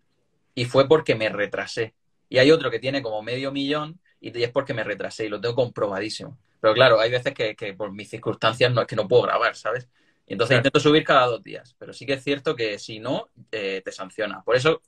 Y 0.53 0.65
fue 0.65 0.87
porque 0.87 1.15
me 1.15 1.29
retrasé. 1.29 1.95
Y 2.29 2.37
hay 2.37 2.51
otro 2.51 2.71
que 2.71 2.79
tiene 2.79 3.01
como 3.01 3.21
medio 3.21 3.51
millón 3.51 3.99
y 4.21 4.41
es 4.41 4.51
porque 4.51 4.73
me 4.73 4.83
retrasé 4.83 5.25
y 5.25 5.29
lo 5.29 5.39
tengo 5.39 5.55
comprobadísimo. 5.55 6.37
Pero 6.59 6.73
claro, 6.73 6.99
hay 6.99 7.11
veces 7.11 7.33
que, 7.33 7.73
por 7.77 7.91
mis 7.91 8.09
circunstancias 8.09 8.73
no 8.73 8.81
es 8.81 8.87
que 8.87 8.95
no 8.95 9.07
puedo 9.07 9.23
grabar, 9.23 9.55
¿sabes? 9.55 9.87
Y 10.25 10.33
entonces 10.33 10.57
intento 10.57 10.79
subir 10.79 11.03
cada 11.03 11.27
dos 11.27 11.43
días. 11.43 11.75
Pero 11.77 11.93
sí 11.93 12.05
que 12.05 12.13
es 12.13 12.23
cierto 12.23 12.55
que 12.55 12.79
si 12.79 12.99
no, 12.99 13.29
eh, 13.51 13.81
te 13.85 13.91
sanciona. 13.91 14.41
Por 14.41 14.55
eso 14.55 14.81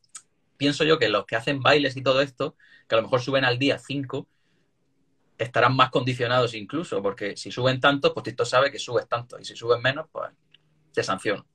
pienso 0.57 0.83
yo 0.83 0.99
que 0.99 1.09
los 1.09 1.25
que 1.25 1.35
hacen 1.35 1.61
bailes 1.61 1.95
y 1.97 2.01
todo 2.01 2.21
esto, 2.21 2.55
que 2.87 2.95
a 2.95 2.97
lo 2.97 3.03
mejor 3.03 3.21
suben 3.21 3.45
al 3.45 3.59
día 3.59 3.77
cinco, 3.79 4.27
estarán 5.37 5.75
más 5.75 5.89
condicionados 5.89 6.53
incluso, 6.53 7.01
porque 7.01 7.37
si 7.37 7.51
suben 7.51 7.79
tanto, 7.79 8.13
pues 8.13 8.23
TikTok 8.23 8.45
sabe 8.45 8.71
que 8.71 8.79
subes 8.79 9.07
tanto, 9.07 9.39
y 9.39 9.45
si 9.45 9.55
suben 9.55 9.81
menos, 9.81 10.07
pues 10.11 10.31
te 10.93 11.03
sanciono. 11.03 11.45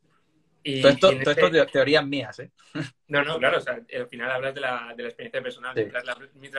Y 0.64 0.80
todo 0.80 0.92
esto, 0.92 1.08
todo 1.08 1.30
esto 1.32 1.46
este 1.46 1.66
teorías 1.72 2.06
mías, 2.06 2.38
¿eh? 2.38 2.52
No, 3.08 3.24
no, 3.24 3.38
claro, 3.38 3.58
o 3.58 3.60
sea, 3.60 3.74
al 3.74 4.06
final 4.06 4.30
hablas 4.30 4.54
de 4.54 4.60
la, 4.60 4.94
de 4.96 5.02
la 5.02 5.08
experiencia 5.08 5.42
personal. 5.42 5.74
Mientras, 5.74 6.04
la, 6.04 6.12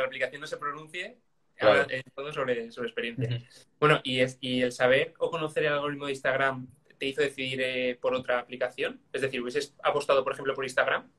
aplicación 0.03 0.41
no 0.41 0.47
se 0.47 0.57
pronuncie, 0.57 1.17
hablas 1.59 1.87
todo 2.13 2.33
sobre, 2.33 2.71
sobre 2.71 2.89
experiencia. 2.89 3.41
Bueno, 3.79 4.01
y, 4.03 4.19
es, 4.19 4.37
y 4.41 4.61
el 4.61 4.71
saber 4.71 5.13
o 5.17 5.31
conocer 5.31 5.63
el 5.63 5.73
algoritmo 5.73 6.05
de 6.05 6.11
Instagram 6.11 6.67
te 6.97 7.07
hizo 7.07 7.21
decidir 7.21 7.61
eh, 7.61 7.97
por 7.99 8.13
otra 8.13 8.39
aplicación? 8.39 9.01
Es 9.11 9.21
decir, 9.21 9.41
¿hubieses 9.41 9.75
apostado, 9.83 10.23
por 10.23 10.33
ejemplo, 10.33 10.53
por 10.53 10.63
Instagram? 10.63 11.09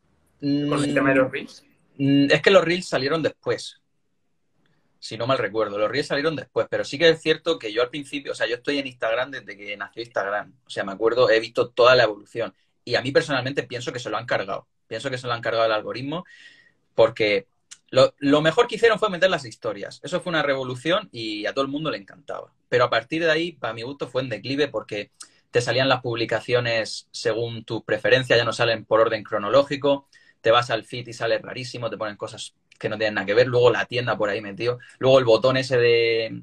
¿Con 0.40 0.84
el 0.84 0.94
tema 0.94 1.10
de 1.10 1.16
los 1.16 1.30
Reels? 1.30 1.64
Es 1.98 2.42
que 2.42 2.50
los 2.50 2.64
Reels 2.64 2.88
salieron 2.88 3.22
después. 3.22 3.80
Si 4.98 5.16
no 5.18 5.26
mal 5.26 5.38
recuerdo, 5.38 5.78
los 5.78 5.90
Reels 5.90 6.06
salieron 6.06 6.34
después, 6.34 6.66
pero 6.70 6.84
sí 6.84 6.98
que 6.98 7.10
es 7.10 7.20
cierto 7.20 7.58
que 7.58 7.72
yo 7.72 7.82
al 7.82 7.90
principio, 7.90 8.32
o 8.32 8.34
sea, 8.34 8.46
yo 8.46 8.56
estoy 8.56 8.78
en 8.78 8.86
Instagram 8.86 9.30
desde 9.30 9.56
que 9.56 9.76
nació 9.76 10.02
Instagram. 10.02 10.54
O 10.66 10.70
sea, 10.70 10.84
me 10.84 10.92
acuerdo, 10.92 11.28
he 11.30 11.40
visto 11.40 11.68
toda 11.70 11.94
la 11.94 12.04
evolución. 12.04 12.54
Y 12.84 12.94
a 12.94 13.02
mí 13.02 13.12
personalmente 13.12 13.62
pienso 13.62 13.92
que 13.92 13.98
se 13.98 14.10
lo 14.10 14.16
han 14.16 14.26
cargado. 14.26 14.66
Pienso 14.86 15.10
que 15.10 15.18
se 15.18 15.26
lo 15.26 15.32
han 15.32 15.42
cargado 15.42 15.66
el 15.66 15.72
algoritmo 15.72 16.24
porque 16.94 17.46
lo, 17.90 18.14
lo, 18.18 18.40
mejor 18.40 18.66
que 18.66 18.76
hicieron 18.76 18.98
fue 18.98 19.10
meter 19.10 19.30
las 19.30 19.44
historias. 19.44 20.00
Eso 20.02 20.20
fue 20.20 20.30
una 20.30 20.42
revolución 20.42 21.08
y 21.12 21.46
a 21.46 21.52
todo 21.52 21.64
el 21.64 21.70
mundo 21.70 21.90
le 21.90 21.98
encantaba. 21.98 22.52
Pero 22.68 22.84
a 22.84 22.90
partir 22.90 23.22
de 23.22 23.30
ahí, 23.30 23.52
para 23.52 23.72
mi 23.72 23.82
gusto, 23.82 24.08
fue 24.08 24.22
en 24.22 24.28
declive 24.28 24.68
porque 24.68 25.10
te 25.50 25.60
salían 25.60 25.88
las 25.88 26.02
publicaciones 26.02 27.06
según 27.12 27.64
tu 27.64 27.84
preferencia, 27.84 28.36
ya 28.36 28.44
no 28.44 28.52
salen 28.52 28.84
por 28.84 29.00
orden 29.00 29.22
cronológico. 29.22 30.08
Te 30.44 30.50
vas 30.50 30.68
al 30.68 30.84
feed 30.84 31.08
y 31.08 31.14
sale 31.14 31.38
rarísimo, 31.38 31.88
te 31.88 31.96
ponen 31.96 32.16
cosas 32.16 32.54
que 32.78 32.90
no 32.90 32.98
tienen 32.98 33.14
nada 33.14 33.26
que 33.26 33.32
ver. 33.32 33.46
Luego 33.46 33.70
la 33.70 33.86
tienda 33.86 34.18
por 34.18 34.28
ahí 34.28 34.42
metido. 34.42 34.78
Luego 34.98 35.18
el 35.18 35.24
botón 35.24 35.56
ese 35.56 35.78
de 35.78 36.42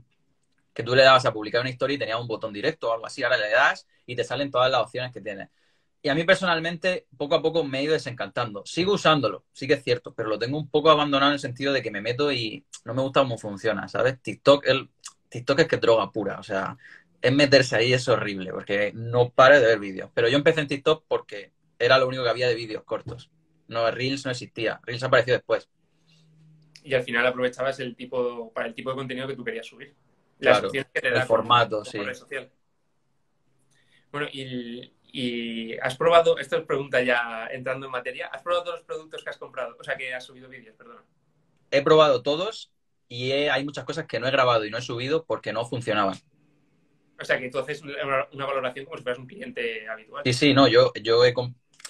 que 0.74 0.82
tú 0.82 0.96
le 0.96 1.04
dabas 1.04 1.24
a 1.28 1.32
publicar 1.32 1.62
una 1.62 1.70
historia 1.70 1.96
y 1.96 2.00
tenía 2.00 2.18
un 2.18 2.28
botón 2.28 2.52
directo 2.52 2.90
o 2.90 2.94
algo 2.94 3.06
así. 3.06 3.22
Ahora 3.22 3.38
le 3.38 3.52
das 3.52 3.88
y 4.08 4.16
te 4.16 4.24
salen 4.24 4.50
todas 4.50 4.72
las 4.72 4.82
opciones 4.82 5.12
que 5.14 5.22
tienes. 5.22 5.50
Y 6.02 6.10
a 6.10 6.16
mí 6.16 6.24
personalmente, 6.24 7.06
poco 7.16 7.36
a 7.36 7.44
poco 7.44 7.64
me 7.64 7.80
he 7.80 7.84
ido 7.84 7.94
desencantando. 7.94 8.64
Sigo 8.66 8.94
usándolo, 8.94 9.46
sí 9.54 9.68
que 9.68 9.76
es 9.76 9.84
cierto, 9.84 10.16
pero 10.16 10.30
lo 10.30 10.40
tengo 10.40 10.58
un 10.58 10.68
poco 10.68 10.90
abandonado 10.90 11.32
en 11.32 11.36
el 11.36 11.40
sentido 11.40 11.72
de 11.74 11.84
que 11.84 11.92
me 11.92 12.02
meto 12.02 12.32
y 12.32 12.66
no 12.86 12.96
me 12.96 13.04
gusta 13.04 13.20
cómo 13.20 13.38
funciona, 13.38 13.88
¿sabes? 13.88 14.20
TikTok, 14.20 14.66
el, 14.66 14.90
TikTok 15.30 15.60
es 15.60 15.68
que 15.68 15.76
es 15.76 15.82
droga 15.82 16.12
pura, 16.12 16.40
o 16.40 16.44
sea, 16.44 16.76
es 17.22 17.32
meterse 17.32 17.76
ahí 17.76 17.94
es 17.94 18.08
horrible, 18.08 18.52
porque 18.52 18.92
no 18.96 19.30
pare 19.30 19.60
de 19.60 19.68
ver 19.68 19.80
vídeos. 19.80 20.10
Pero 20.14 20.28
yo 20.28 20.38
empecé 20.38 20.62
en 20.62 20.68
TikTok 20.68 21.06
porque 21.08 21.52
era 21.78 22.00
lo 22.00 22.08
único 22.08 22.24
que 22.24 22.30
había 22.30 22.48
de 22.48 22.56
vídeos 22.56 22.84
cortos. 22.84 23.30
No, 23.72 23.90
Reels 23.90 24.26
no 24.26 24.32
existía, 24.32 24.80
Reels 24.84 25.04
apareció 25.04 25.34
después. 25.34 25.70
Y 26.84 26.94
al 26.94 27.04
final 27.04 27.26
aprovechabas 27.26 27.80
el 27.80 27.96
tipo, 27.96 28.52
para 28.54 28.68
el 28.68 28.74
tipo 28.74 28.90
de 28.90 28.96
contenido 28.96 29.28
que 29.28 29.36
tú 29.36 29.44
querías 29.44 29.66
subir. 29.66 29.96
claro, 30.40 30.70
que 30.72 30.84
te 30.84 31.08
el 31.08 31.24
formato, 31.24 31.86
sí. 31.86 32.00
social. 32.14 32.52
Bueno, 34.12 34.28
y 34.32 34.92
y 35.12 35.78
has 35.80 35.98
probado, 35.98 36.38
esto 36.38 36.58
es 36.58 36.64
pregunta 36.64 37.02
ya 37.02 37.48
entrando 37.52 37.86
en 37.86 37.92
materia, 37.92 38.28
¿has 38.28 38.42
probado 38.42 38.64
todos 38.64 38.80
los 38.80 38.86
productos 38.86 39.24
que 39.24 39.30
has 39.30 39.38
comprado? 39.38 39.76
O 39.80 39.84
sea, 39.84 39.98
que 39.98 40.14
has 40.14 40.24
subido 40.24 40.48
vídeos, 40.48 40.76
perdona. 40.76 41.04
He 41.70 41.82
probado 41.82 42.22
todos 42.22 42.72
y 43.08 43.32
hay 43.32 43.64
muchas 43.66 43.84
cosas 43.84 44.06
que 44.08 44.20
no 44.20 44.28
he 44.28 44.32
grabado 44.32 44.64
y 44.66 44.72
no 44.72 44.78
he 44.78 44.82
subido 44.82 45.26
porque 45.26 45.52
no 45.52 45.66
funcionaban. 45.66 46.16
O 47.20 47.26
sea, 47.26 47.40
que 47.40 47.50
tú 47.50 47.60
haces 47.60 47.82
una, 47.82 48.46
valoración 48.46 48.86
como 48.86 48.98
si 48.98 49.04
fueras 49.04 49.20
un 49.20 49.28
cliente 49.28 49.88
habitual. 49.88 50.24
Sí, 50.24 50.34
sí, 50.34 50.54
no, 50.54 50.68
yo, 50.68 50.92
yo 51.02 51.24
he 51.26 51.34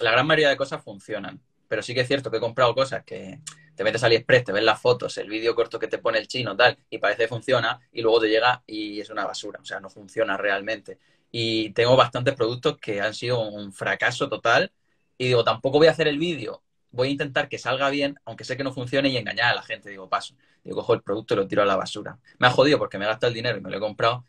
la 0.00 0.10
gran 0.10 0.26
mayoría 0.26 0.48
de 0.48 0.56
cosas 0.56 0.82
funcionan, 0.82 1.40
pero 1.72 1.82
sí 1.82 1.94
que 1.94 2.02
es 2.02 2.06
cierto 2.06 2.30
que 2.30 2.36
he 2.36 2.40
comprado 2.40 2.74
cosas 2.74 3.02
que 3.02 3.40
te 3.74 3.82
metes 3.82 4.02
a 4.02 4.06
AliExpress, 4.06 4.44
te 4.44 4.52
ves 4.52 4.62
las 4.62 4.78
fotos, 4.78 5.16
el 5.16 5.30
vídeo 5.30 5.54
corto 5.54 5.78
que 5.78 5.88
te 5.88 5.96
pone 5.96 6.18
el 6.18 6.28
chino, 6.28 6.54
tal, 6.54 6.76
y 6.90 6.98
parece 6.98 7.22
que 7.22 7.28
funciona, 7.28 7.80
y 7.90 8.02
luego 8.02 8.20
te 8.20 8.28
llega 8.28 8.62
y 8.66 9.00
es 9.00 9.08
una 9.08 9.24
basura, 9.24 9.58
o 9.58 9.64
sea, 9.64 9.80
no 9.80 9.88
funciona 9.88 10.36
realmente 10.36 10.98
y 11.30 11.70
tengo 11.70 11.96
bastantes 11.96 12.34
productos 12.34 12.76
que 12.76 13.00
han 13.00 13.14
sido 13.14 13.40
un 13.40 13.72
fracaso 13.72 14.28
total 14.28 14.70
y 15.16 15.28
digo, 15.28 15.44
tampoco 15.44 15.78
voy 15.78 15.86
a 15.86 15.92
hacer 15.92 16.08
el 16.08 16.18
vídeo, 16.18 16.62
voy 16.90 17.08
a 17.08 17.10
intentar 17.12 17.48
que 17.48 17.56
salga 17.56 17.88
bien, 17.88 18.16
aunque 18.26 18.44
sé 18.44 18.58
que 18.58 18.64
no 18.64 18.74
funcione 18.74 19.08
y 19.08 19.16
engañar 19.16 19.52
a 19.52 19.54
la 19.54 19.62
gente, 19.62 19.88
digo, 19.88 20.10
paso, 20.10 20.34
digo, 20.62 20.76
cojo 20.76 20.92
el 20.92 21.00
producto 21.00 21.32
y 21.32 21.36
lo 21.38 21.48
tiro 21.48 21.62
a 21.62 21.64
la 21.64 21.76
basura. 21.76 22.18
Me 22.38 22.48
ha 22.48 22.50
jodido 22.50 22.76
porque 22.76 22.98
me 22.98 23.06
he 23.06 23.08
gastado 23.08 23.28
el 23.28 23.34
dinero 23.34 23.56
y 23.56 23.62
me 23.62 23.70
lo 23.70 23.78
he 23.78 23.80
comprado, 23.80 24.26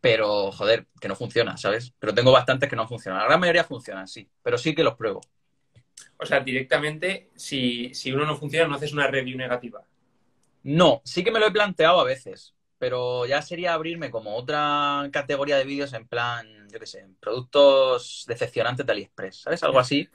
pero 0.00 0.52
joder, 0.52 0.86
que 1.00 1.08
no 1.08 1.16
funciona, 1.16 1.56
¿sabes? 1.56 1.92
Pero 1.98 2.14
tengo 2.14 2.30
bastantes 2.30 2.70
que 2.70 2.76
no 2.76 2.86
funcionan. 2.86 3.18
La 3.22 3.26
gran 3.26 3.40
mayoría 3.40 3.64
funcionan, 3.64 4.06
sí, 4.06 4.30
pero 4.40 4.56
sí 4.56 4.72
que 4.72 4.84
los 4.84 4.94
pruebo. 4.94 5.20
O 6.18 6.26
sea, 6.26 6.40
directamente, 6.40 7.30
si, 7.34 7.94
si 7.94 8.12
uno 8.12 8.26
no 8.26 8.36
funciona, 8.36 8.68
no 8.68 8.76
haces 8.76 8.92
una 8.92 9.06
review 9.06 9.36
negativa. 9.36 9.84
No, 10.62 11.00
sí 11.04 11.24
que 11.24 11.30
me 11.30 11.40
lo 11.40 11.46
he 11.46 11.52
planteado 11.52 12.00
a 12.00 12.04
veces, 12.04 12.54
pero 12.78 13.26
ya 13.26 13.40
sería 13.42 13.74
abrirme 13.74 14.10
como 14.10 14.36
otra 14.36 15.08
categoría 15.12 15.56
de 15.56 15.64
vídeos 15.64 15.92
en 15.92 16.06
plan, 16.06 16.68
yo 16.70 16.78
qué 16.78 16.86
sé, 16.86 17.06
productos 17.20 18.24
decepcionantes 18.26 18.84
de 18.86 18.92
AliExpress, 18.92 19.42
¿sabes? 19.42 19.62
Algo 19.62 19.78
así, 19.78 20.08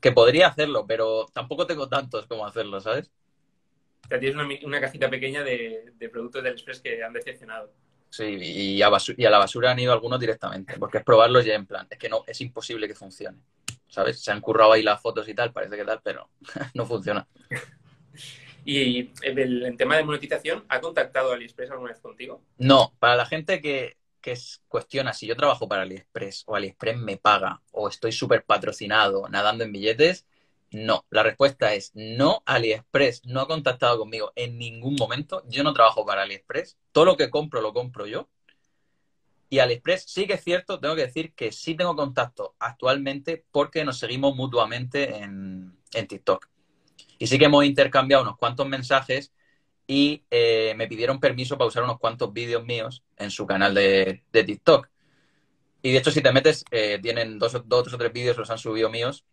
que 0.00 0.12
podría 0.12 0.48
hacerlo, 0.48 0.86
pero 0.86 1.26
tampoco 1.32 1.66
tengo 1.66 1.88
tantos 1.88 2.26
como 2.26 2.46
hacerlo, 2.46 2.80
¿sabes? 2.80 3.10
O 4.04 4.08
sea, 4.08 4.18
tienes 4.18 4.62
una, 4.64 4.80
cajita 4.80 5.08
pequeña 5.08 5.42
de, 5.42 5.92
productos 6.10 6.42
de 6.42 6.50
AliExpress 6.50 6.80
que 6.80 7.02
han 7.02 7.12
decepcionado. 7.12 7.72
Sí, 8.10 8.24
y 8.24 8.82
a, 8.82 8.90
y 9.16 9.24
a 9.24 9.30
la 9.30 9.38
basura 9.38 9.70
han 9.70 9.78
ido 9.78 9.92
algunos 9.92 10.20
directamente, 10.20 10.78
porque 10.78 10.98
es 10.98 11.04
probarlos 11.04 11.46
ya 11.46 11.54
en 11.54 11.66
plan, 11.66 11.86
es 11.88 11.98
que 11.98 12.10
no, 12.10 12.24
es 12.26 12.38
imposible 12.42 12.86
que 12.86 12.94
funcione, 12.94 13.38
¿sabes? 13.92 14.22
Se 14.22 14.32
han 14.32 14.40
currado 14.40 14.72
ahí 14.72 14.82
las 14.82 15.02
fotos 15.02 15.28
y 15.28 15.34
tal, 15.34 15.52
parece 15.52 15.76
que 15.76 15.84
tal, 15.84 16.00
pero 16.02 16.30
no 16.74 16.86
funciona. 16.86 17.28
Y 18.64 19.10
el, 19.22 19.76
tema 19.76 19.96
de 19.96 20.04
monetización, 20.04 20.64
¿ha 20.68 20.80
contactado 20.80 21.32
AliExpress 21.32 21.70
alguna 21.70 21.90
vez 21.90 22.00
contigo? 22.00 22.42
No, 22.56 22.94
para 22.98 23.16
la 23.16 23.26
gente 23.26 23.60
que, 23.60 23.98
que 24.20 24.34
cuestiona 24.68 25.12
si 25.12 25.26
yo 25.26 25.36
trabajo 25.36 25.68
para 25.68 25.82
AliExpress 25.82 26.44
o 26.46 26.56
AliExpress 26.56 26.96
me 26.96 27.18
paga 27.18 27.60
o 27.72 27.88
estoy 27.88 28.12
súper 28.12 28.44
patrocinado 28.44 29.28
nadando 29.28 29.64
en 29.64 29.72
billetes, 29.72 30.26
no. 30.70 31.04
La 31.10 31.22
respuesta 31.22 31.74
es 31.74 31.92
no. 31.94 32.42
AliExpress 32.46 33.26
no 33.26 33.40
ha 33.40 33.46
contactado 33.46 33.98
conmigo 33.98 34.32
en 34.36 34.56
ningún 34.56 34.96
momento. 34.98 35.42
Yo 35.46 35.62
no 35.64 35.74
trabajo 35.74 36.06
para 36.06 36.22
AliExpress. 36.22 36.78
Todo 36.92 37.04
lo 37.04 37.16
que 37.18 37.28
compro 37.28 37.60
lo 37.60 37.74
compro 37.74 38.06
yo. 38.06 38.30
Y 39.52 39.58
AliExpress 39.58 40.04
sí 40.06 40.26
que 40.26 40.32
es 40.32 40.42
cierto, 40.42 40.80
tengo 40.80 40.96
que 40.96 41.02
decir 41.02 41.34
que 41.34 41.52
sí 41.52 41.74
tengo 41.74 41.94
contacto 41.94 42.54
actualmente 42.58 43.44
porque 43.50 43.84
nos 43.84 43.98
seguimos 43.98 44.34
mutuamente 44.34 45.18
en, 45.18 45.76
en 45.92 46.06
TikTok. 46.06 46.48
Y 47.18 47.26
sí 47.26 47.38
que 47.38 47.44
hemos 47.44 47.62
intercambiado 47.66 48.22
unos 48.22 48.38
cuantos 48.38 48.66
mensajes 48.66 49.30
y 49.86 50.24
eh, 50.30 50.72
me 50.78 50.88
pidieron 50.88 51.20
permiso 51.20 51.58
para 51.58 51.68
usar 51.68 51.82
unos 51.82 51.98
cuantos 51.98 52.32
vídeos 52.32 52.64
míos 52.64 53.04
en 53.18 53.30
su 53.30 53.46
canal 53.46 53.74
de, 53.74 54.22
TikTok. 54.32 54.88
Y 55.82 55.92
de 55.92 55.98
hecho, 55.98 56.10
si 56.10 56.22
te 56.22 56.32
metes, 56.32 56.64
eh, 56.70 56.98
tienen 57.02 57.38
dos, 57.38 57.52
dos 57.66 57.92
o 57.92 57.98
tres 57.98 58.10
vídeos, 58.10 58.38
los 58.38 58.48
han 58.48 58.56
subido 58.56 58.88
míos 58.88 59.26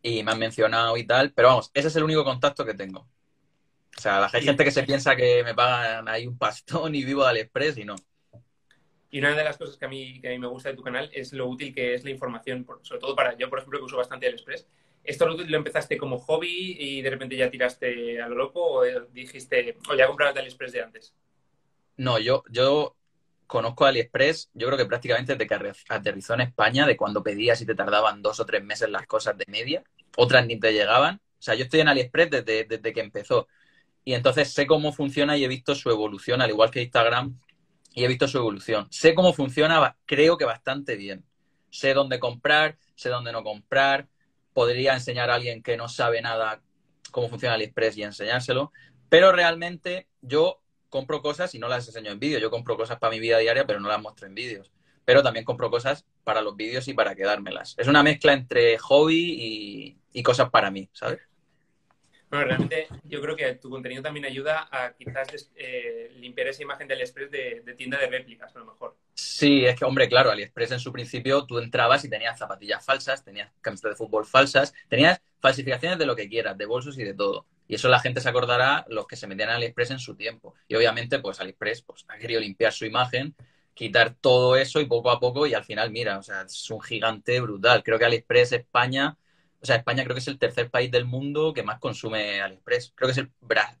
y 0.00 0.22
me 0.22 0.30
han 0.30 0.38
mencionado 0.38 0.96
y 0.96 1.04
tal. 1.08 1.32
Pero 1.32 1.48
vamos, 1.48 1.72
ese 1.74 1.88
es 1.88 1.96
el 1.96 2.04
único 2.04 2.22
contacto 2.22 2.64
que 2.64 2.74
tengo. 2.74 3.00
O 3.00 4.00
sea, 4.00 4.30
hay 4.32 4.44
gente 4.44 4.62
que 4.62 4.70
se 4.70 4.84
piensa 4.84 5.16
que 5.16 5.42
me 5.42 5.56
pagan 5.56 6.06
ahí 6.06 6.28
un 6.28 6.38
pastón 6.38 6.94
y 6.94 7.04
vivo 7.04 7.24
de 7.24 7.30
AliExpress 7.30 7.78
y 7.78 7.84
no. 7.84 7.96
Y 9.10 9.18
una 9.18 9.34
de 9.34 9.44
las 9.44 9.58
cosas 9.58 9.76
que 9.76 9.84
a 9.84 9.88
mí, 9.88 10.20
que 10.20 10.28
a 10.28 10.30
mí 10.30 10.38
me 10.38 10.46
gusta 10.46 10.68
de 10.68 10.76
tu 10.76 10.82
canal 10.82 11.10
es 11.12 11.32
lo 11.32 11.46
útil 11.48 11.74
que 11.74 11.94
es 11.94 12.04
la 12.04 12.10
información, 12.10 12.66
sobre 12.82 13.00
todo 13.00 13.16
para 13.16 13.36
yo, 13.36 13.50
por 13.50 13.58
ejemplo, 13.58 13.78
que 13.78 13.84
uso 13.84 13.96
bastante 13.96 14.26
AliExpress, 14.26 14.66
¿Esto 15.02 15.26
lo, 15.26 15.56
empezaste 15.56 15.96
como 15.96 16.18
hobby 16.18 16.76
y 16.78 17.02
de 17.02 17.10
repente 17.10 17.36
ya 17.36 17.50
tiraste 17.50 18.20
a 18.20 18.28
lo 18.28 18.36
loco 18.36 18.62
o 18.62 18.84
dijiste, 19.12 19.78
o 19.90 19.94
ya 19.94 20.06
comprabas 20.06 20.36
AliExpress 20.36 20.72
de 20.72 20.82
antes? 20.82 21.14
No, 21.96 22.18
yo, 22.18 22.44
yo 22.50 22.96
conozco 23.46 23.86
AliExpress, 23.86 24.50
yo 24.54 24.66
creo 24.66 24.78
que 24.78 24.86
prácticamente 24.86 25.34
desde 25.34 25.46
que 25.46 25.72
aterrizó 25.88 26.34
en 26.34 26.42
España, 26.42 26.86
de 26.86 26.96
cuando 26.96 27.22
pedías 27.22 27.60
y 27.62 27.66
te 27.66 27.74
tardaban 27.74 28.22
dos 28.22 28.40
o 28.40 28.46
tres 28.46 28.62
meses 28.62 28.90
las 28.90 29.06
cosas 29.06 29.36
de 29.38 29.46
media, 29.48 29.82
otras 30.16 30.46
ni 30.46 30.58
te 30.60 30.72
llegaban. 30.72 31.16
O 31.16 31.42
sea, 31.42 31.54
yo 31.54 31.64
estoy 31.64 31.80
en 31.80 31.88
AliExpress 31.88 32.30
desde, 32.30 32.64
desde 32.64 32.92
que 32.92 33.00
empezó. 33.00 33.48
Y 34.04 34.14
entonces 34.14 34.52
sé 34.52 34.66
cómo 34.66 34.92
funciona 34.92 35.36
y 35.36 35.44
he 35.44 35.48
visto 35.48 35.74
su 35.74 35.90
evolución, 35.90 36.42
al 36.42 36.50
igual 36.50 36.70
que 36.70 36.82
Instagram, 36.82 37.38
y 37.92 38.04
he 38.04 38.08
visto 38.08 38.28
su 38.28 38.38
evolución. 38.38 38.86
Sé 38.90 39.14
cómo 39.14 39.32
funciona, 39.32 39.96
creo 40.06 40.36
que 40.36 40.44
bastante 40.44 40.96
bien. 40.96 41.24
Sé 41.70 41.94
dónde 41.94 42.18
comprar, 42.18 42.78
sé 42.94 43.08
dónde 43.08 43.32
no 43.32 43.42
comprar, 43.42 44.08
podría 44.52 44.94
enseñar 44.94 45.30
a 45.30 45.34
alguien 45.34 45.62
que 45.62 45.76
no 45.76 45.88
sabe 45.88 46.20
nada 46.22 46.62
cómo 47.10 47.28
funciona 47.28 47.54
AliExpress 47.54 47.96
y 47.96 48.02
enseñárselo, 48.02 48.72
pero 49.08 49.32
realmente 49.32 50.08
yo 50.20 50.60
compro 50.88 51.22
cosas 51.22 51.54
y 51.54 51.58
no 51.58 51.68
las 51.68 51.86
enseño 51.86 52.10
en 52.10 52.18
vídeo, 52.18 52.38
yo 52.38 52.50
compro 52.50 52.76
cosas 52.76 52.98
para 52.98 53.12
mi 53.12 53.20
vida 53.20 53.38
diaria, 53.38 53.66
pero 53.66 53.80
no 53.80 53.88
las 53.88 54.00
muestro 54.00 54.26
en 54.26 54.34
vídeos, 54.34 54.72
pero 55.04 55.22
también 55.22 55.44
compro 55.44 55.70
cosas 55.70 56.04
para 56.24 56.42
los 56.42 56.56
vídeos 56.56 56.86
y 56.88 56.94
para 56.94 57.14
quedármelas. 57.14 57.74
Es 57.78 57.88
una 57.88 58.02
mezcla 58.02 58.32
entre 58.32 58.78
hobby 58.78 59.96
y, 60.12 60.22
cosas 60.22 60.50
para 60.50 60.70
mí, 60.70 60.88
¿sabes? 60.92 61.20
Bueno, 62.30 62.44
realmente 62.44 62.86
yo 63.04 63.20
creo 63.20 63.34
que 63.34 63.56
tu 63.56 63.68
contenido 63.68 64.02
también 64.02 64.24
ayuda 64.24 64.68
a 64.70 64.92
quizás 64.92 65.50
eh, 65.56 66.12
limpiar 66.20 66.46
esa 66.46 66.62
imagen 66.62 66.86
de 66.86 66.94
AliExpress 66.94 67.28
de, 67.28 67.74
tienda 67.76 67.98
de 67.98 68.06
réplicas, 68.06 68.54
a 68.54 68.60
lo 68.60 68.66
mejor. 68.66 68.96
Sí, 69.14 69.64
es 69.66 69.76
que, 69.76 69.84
hombre, 69.84 70.08
claro, 70.08 70.30
AliExpress 70.30 70.70
en 70.72 70.80
su 70.80 70.92
principio 70.92 71.44
tú 71.44 71.58
entrabas 71.58 72.04
y 72.04 72.08
tenías 72.08 72.38
zapatillas 72.38 72.84
falsas, 72.84 73.24
tenías 73.24 73.50
camisetas 73.60 73.92
de 73.92 73.96
fútbol 73.96 74.24
falsas, 74.24 74.72
tenías 74.88 75.20
falsificaciones 75.40 75.98
de 75.98 76.06
lo 76.06 76.14
que 76.14 76.28
quieras, 76.28 76.56
de 76.56 76.66
bolsos 76.66 76.96
y 76.98 77.02
de 77.02 77.14
todo. 77.14 77.46
Y 77.66 77.74
eso 77.74 77.88
la 77.88 77.98
gente 77.98 78.20
se 78.20 78.28
acordará 78.28 78.86
los 78.88 79.08
que 79.08 79.16
se 79.16 79.26
metían 79.26 79.50
a 79.50 79.56
AliExpress 79.56 79.90
en 79.90 79.98
su 79.98 80.14
tiempo. 80.14 80.54
Y 80.68 80.76
obviamente, 80.76 81.18
pues 81.18 81.40
AliExpress 81.40 81.82
pues, 81.82 82.04
ha 82.06 82.16
querido 82.16 82.40
limpiar 82.40 82.72
su 82.72 82.84
imagen, 82.84 83.34
quitar 83.74 84.14
todo 84.14 84.54
eso 84.54 84.80
y 84.80 84.86
poco 84.86 85.10
a 85.10 85.18
poco, 85.18 85.48
y 85.48 85.54
al 85.54 85.64
final, 85.64 85.90
mira, 85.90 86.16
o 86.18 86.22
sea, 86.22 86.42
es 86.42 86.70
un 86.70 86.80
gigante 86.80 87.40
brutal. 87.40 87.82
Creo 87.82 87.98
que 87.98 88.04
AliExpress 88.04 88.52
España 88.52 89.16
o 89.62 89.66
sea, 89.66 89.76
España 89.76 90.04
creo 90.04 90.14
que 90.14 90.20
es 90.20 90.28
el 90.28 90.38
tercer 90.38 90.70
país 90.70 90.90
del 90.90 91.04
mundo 91.04 91.52
que 91.52 91.62
más 91.62 91.78
consume 91.78 92.40
AliExpress. 92.40 92.92
Creo 92.94 93.08
que 93.08 93.12
es 93.12 93.18
el 93.18 93.30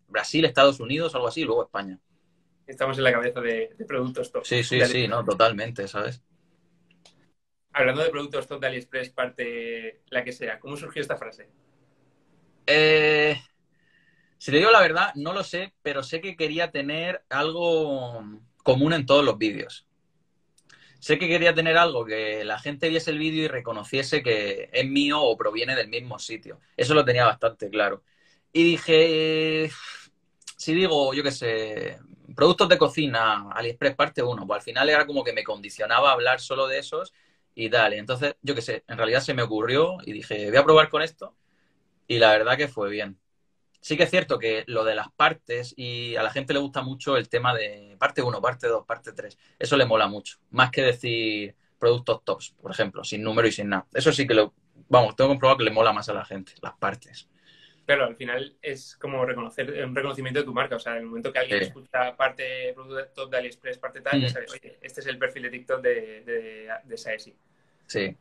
Brasil, 0.08 0.44
Estados 0.44 0.78
Unidos, 0.78 1.14
algo 1.14 1.28
así, 1.28 1.40
y 1.40 1.44
luego 1.44 1.64
España. 1.64 1.98
Estamos 2.66 2.98
en 2.98 3.04
la 3.04 3.12
cabeza 3.12 3.40
de, 3.40 3.74
productos 3.88 4.30
top. 4.30 4.44
Sí, 4.44 4.62
sí, 4.62 4.80
sí, 4.84 5.08
no, 5.08 5.24
totalmente, 5.24 5.88
¿sabes? 5.88 6.22
Hablando 7.72 8.02
de 8.02 8.10
productos 8.10 8.46
top 8.46 8.60
de 8.60 8.66
AliExpress, 8.66 9.10
parte 9.10 10.02
la 10.10 10.22
que 10.22 10.32
sea, 10.32 10.60
¿cómo 10.60 10.76
surgió 10.76 11.00
esta 11.00 11.16
frase? 11.16 11.48
Eh, 12.66 13.40
si 14.36 14.50
te 14.50 14.58
digo 14.58 14.70
la 14.70 14.80
verdad, 14.80 15.12
no 15.14 15.32
lo 15.32 15.42
sé, 15.42 15.74
pero 15.82 16.02
sé 16.02 16.20
que 16.20 16.36
quería 16.36 16.70
tener 16.70 17.24
algo 17.30 18.22
común 18.62 18.92
en 18.92 19.06
todos 19.06 19.24
los 19.24 19.38
vídeos. 19.38 19.88
Sé 21.00 21.18
que 21.18 21.28
quería 21.28 21.54
tener 21.54 21.76
algo 21.76 22.04
que 22.04 22.44
la 22.44 22.58
gente 22.58 22.88
viese 22.88 23.10
el 23.10 23.18
vídeo 23.18 23.44
y 23.44 23.48
reconociese 23.48 24.22
que 24.22 24.70
es 24.72 24.88
mío 24.88 25.20
o 25.22 25.36
proviene 25.36 25.74
del 25.74 25.88
mismo 25.88 26.18
sitio. 26.18 26.60
Eso 26.76 26.94
lo 26.94 27.04
tenía 27.04 27.24
bastante 27.26 27.70
claro. 27.70 28.02
Y 28.52 28.64
dije, 28.64 29.70
si 30.56 30.74
digo, 30.74 31.14
yo 31.14 31.22
qué 31.22 31.32
sé, 31.32 31.98
productos 32.34 32.68
de 32.68 32.78
cocina, 32.78 33.50
AliExpress 33.52 33.94
parte 33.96 34.22
1, 34.22 34.46
pues 34.46 34.58
al 34.58 34.62
final 34.62 34.88
era 34.90 35.06
como 35.06 35.24
que 35.24 35.32
me 35.32 35.44
condicionaba 35.44 36.12
hablar 36.12 36.40
solo 36.40 36.66
de 36.66 36.78
esos 36.78 37.12
y 37.54 37.70
tal. 37.70 37.94
Entonces, 37.94 38.36
yo 38.42 38.54
qué 38.54 38.62
sé, 38.62 38.84
en 38.88 38.98
realidad 38.98 39.20
se 39.20 39.34
me 39.34 39.42
ocurrió 39.42 39.98
y 40.04 40.12
dije, 40.12 40.48
voy 40.48 40.56
a 40.58 40.64
probar 40.64 40.88
con 40.88 41.02
esto 41.02 41.34
y 42.06 42.18
la 42.18 42.30
verdad 42.32 42.56
que 42.56 42.68
fue 42.68 42.90
bien. 42.90 43.18
Sí 43.80 43.96
que 43.96 44.02
es 44.02 44.10
cierto 44.10 44.38
que 44.38 44.64
lo 44.66 44.84
de 44.84 44.94
las 44.94 45.10
partes 45.10 45.72
y 45.76 46.14
a 46.16 46.22
la 46.22 46.30
gente 46.30 46.52
le 46.52 46.60
gusta 46.60 46.82
mucho 46.82 47.16
el 47.16 47.28
tema 47.28 47.54
de 47.54 47.96
parte 47.98 48.22
1, 48.22 48.40
parte 48.40 48.66
2, 48.66 48.84
parte 48.84 49.12
3. 49.12 49.38
Eso 49.58 49.76
le 49.76 49.86
mola 49.86 50.06
mucho. 50.06 50.36
Más 50.50 50.70
que 50.70 50.82
decir 50.82 51.54
productos 51.78 52.22
tops, 52.24 52.50
por 52.60 52.70
ejemplo, 52.70 53.02
sin 53.04 53.22
número 53.22 53.48
y 53.48 53.52
sin 53.52 53.70
nada. 53.70 53.86
Eso 53.94 54.12
sí 54.12 54.26
que 54.26 54.34
lo, 54.34 54.52
vamos, 54.88 55.16
tengo 55.16 55.28
que 55.28 55.32
comprobar 55.32 55.56
que 55.56 55.64
le 55.64 55.70
mola 55.70 55.92
más 55.92 56.08
a 56.10 56.12
la 56.12 56.24
gente, 56.24 56.52
las 56.60 56.74
partes. 56.74 57.28
Claro, 57.86 58.04
al 58.04 58.14
final 58.14 58.56
es 58.62 58.96
como 58.96 59.24
reconocer 59.24 59.84
un 59.84 59.96
reconocimiento 59.96 60.40
de 60.40 60.44
tu 60.44 60.52
marca. 60.52 60.76
O 60.76 60.78
sea, 60.78 60.92
en 60.92 60.98
el 60.98 61.06
momento 61.06 61.32
que 61.32 61.38
alguien 61.38 61.62
escucha 61.62 62.14
parte 62.16 62.72
producto 62.74 63.22
top 63.22 63.30
de 63.30 63.38
AliExpress, 63.38 63.78
parte 63.78 64.00
tal, 64.00 64.20
ya 64.20 64.28
mm. 64.28 64.30
sabes, 64.30 64.52
oye, 64.52 64.78
este 64.80 65.00
es 65.00 65.06
el 65.06 65.18
perfil 65.18 65.42
de 65.44 65.50
TikTok 65.50 65.80
de, 65.80 66.20
de, 66.20 66.68
de 66.84 66.96
Saesi. 66.96 67.34
Sí. 67.86 68.14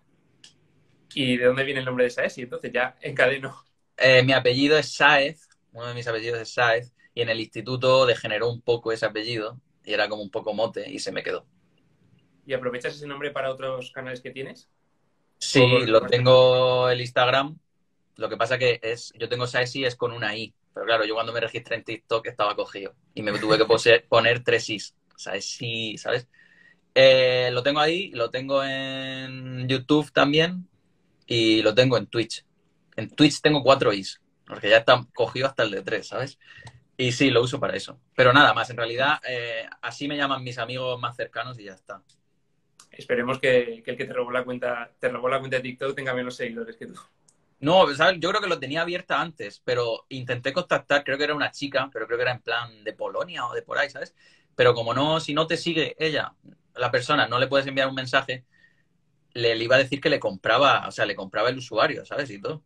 ¿Y 1.14 1.38
de 1.38 1.46
dónde 1.46 1.64
viene 1.64 1.82
el 1.82 1.86
nombre 1.86 2.06
de 2.06 2.10
Saesi? 2.10 2.44
Entonces 2.44 2.72
ya 2.72 2.96
encadeno. 3.02 3.64
Eh, 3.96 4.24
mi 4.24 4.32
apellido 4.32 4.78
es 4.78 4.94
Saez, 4.94 5.49
uno 5.74 5.88
de 5.88 5.94
mis 5.94 6.08
apellidos 6.08 6.40
es 6.40 6.54
Saez, 6.54 6.94
y 7.14 7.22
en 7.22 7.30
el 7.30 7.40
instituto 7.40 8.06
degeneró 8.06 8.50
un 8.50 8.62
poco 8.62 8.92
ese 8.92 9.06
apellido, 9.06 9.60
y 9.84 9.94
era 9.94 10.10
como 10.10 10.24
un 10.24 10.32
poco 10.32 10.54
mote, 10.54 10.90
y 10.90 11.00
se 11.00 11.12
me 11.12 11.24
quedó. 11.24 11.46
¿Y 12.46 12.54
aprovechas 12.54 12.96
ese 12.96 13.08
nombre 13.08 13.32
para 13.32 13.52
otros 13.52 13.92
canales 13.92 14.22
que 14.22 14.32
tienes? 14.32 14.70
Sí, 15.38 15.66
lo 15.86 16.02
tengo 16.02 16.90
el 16.90 17.00
Instagram. 17.00 17.58
Lo 18.16 18.28
que 18.28 18.38
pasa 18.38 18.58
que 18.58 18.80
es, 18.82 19.14
yo 19.18 19.30
tengo 19.30 19.48
Saesi 19.48 19.86
es 19.86 19.96
con 19.96 20.12
una 20.12 20.36
I. 20.36 20.54
Pero 20.74 20.86
claro, 20.86 21.06
yo 21.06 21.14
cuando 21.14 21.32
me 21.32 21.40
registré 21.40 21.76
en 21.76 21.84
TikTok 21.84 22.26
estaba 22.28 22.56
cogido. 22.56 22.96
Y 23.14 23.22
me 23.22 23.38
tuve 23.38 23.58
que 23.58 23.66
poner 24.10 24.44
tres 24.44 24.70
Is. 24.70 24.96
Saesi, 25.16 25.98
¿sabes? 25.98 26.28
Eh, 26.96 27.50
lo 27.54 27.64
tengo 27.64 27.80
ahí, 27.80 28.12
lo 28.12 28.30
tengo 28.30 28.64
en 28.64 29.68
YouTube 29.70 30.12
también. 30.12 30.68
Y 31.26 31.62
lo 31.62 31.74
tengo 31.74 31.98
en 31.98 32.08
Twitch. 32.08 32.44
En 32.98 33.10
Twitch 33.10 33.42
tengo 33.42 33.64
cuatro 33.64 33.94
Is 33.94 34.20
porque 34.50 34.70
ya 34.70 34.78
está 34.78 35.06
cogido 35.14 35.48
hasta 35.48 35.64
el 35.64 35.72
de 35.72 35.84
tres, 35.84 36.08
¿sabes? 36.08 36.40
Y 36.98 37.14
sí, 37.14 37.30
lo 37.30 37.44
uso 37.44 37.60
para 37.60 37.78
eso. 37.78 38.02
Pero 38.16 38.34
nada 38.34 38.54
más, 38.54 38.70
en 38.72 38.78
realidad, 38.78 39.22
eh, 39.26 39.66
así 39.82 40.08
me 40.08 40.18
llaman 40.18 40.44
mis 40.44 40.58
amigos 40.58 41.00
más 41.00 41.16
cercanos 41.16 41.58
y 41.60 41.66
ya 41.66 41.74
está. 41.74 42.02
Esperemos 42.92 43.40
que, 43.40 43.76
el 43.76 43.84
que 43.84 44.06
te 44.06 44.12
robó 44.12 44.32
la 44.32 44.44
cuenta, 44.44 44.92
te 45.00 45.08
robó 45.08 45.30
la 45.30 45.40
cuenta 45.40 45.58
de 45.58 45.64
TikTok 45.64 45.96
tenga 45.96 46.14
menos 46.14 46.36
seguidores 46.36 46.76
que 46.76 46.88
tú. 46.88 46.96
No, 47.60 47.94
¿sabes? 47.94 48.20
yo 48.20 48.30
creo 48.30 48.42
que 48.42 48.50
lo 48.50 48.60
tenía 48.60 48.82
abierta 48.82 49.22
antes, 49.22 49.62
pero 49.64 50.06
intenté 50.10 50.52
contactar, 50.52 51.04
creo 51.04 51.18
que 51.18 51.26
era 51.26 51.36
una 51.36 51.52
chica, 51.52 51.90
pero 51.94 52.08
creo 52.08 52.18
que 52.18 52.24
era 52.24 52.34
en 52.34 52.42
plan 52.42 52.84
de 52.84 52.94
Polonia 52.94 53.46
o 53.46 53.54
de 53.54 53.62
por 53.62 53.78
ahí, 53.78 53.90
¿sabes? 53.90 54.16
Pero 54.56 54.74
como 54.74 54.94
no, 54.94 55.20
si 55.20 55.34
no 55.34 55.46
te 55.46 55.58
sigue 55.58 55.96
ella, 56.00 56.34
la 56.76 56.92
persona, 56.92 57.28
no 57.28 57.38
le 57.38 57.48
puedes 57.48 57.68
enviar 57.68 57.88
un 57.88 57.96
mensaje, 57.96 58.46
le, 59.34 59.56
iba 59.58 59.76
a 59.76 59.80
decir 59.80 60.02
que 60.02 60.10
le 60.10 60.20
compraba, 60.20 60.88
o 60.88 60.92
sea, 60.92 61.06
le 61.06 61.16
compraba 61.16 61.50
el 61.50 61.58
usuario, 61.58 62.06
¿sabes? 62.06 62.30
Y 62.32 62.42
todo. 62.42 62.64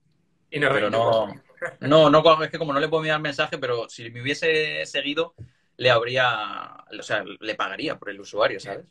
Y 0.49 0.59
no, 0.59 0.69
pero 0.69 0.89
no, 0.89 1.27
no, 1.27 1.43
no, 1.81 2.43
es 2.43 2.49
que 2.49 2.59
como 2.59 2.73
no 2.73 2.79
le 2.79 2.87
puedo 2.87 3.01
enviar 3.01 3.21
mensaje, 3.21 3.57
pero 3.57 3.89
si 3.89 4.09
me 4.09 4.21
hubiese 4.21 4.85
seguido, 4.85 5.33
le 5.77 5.89
habría, 5.89 6.85
o 6.97 7.03
sea, 7.03 7.23
le 7.23 7.55
pagaría 7.55 7.97
por 7.97 8.09
el 8.09 8.19
usuario, 8.19 8.59
¿sabes? 8.59 8.85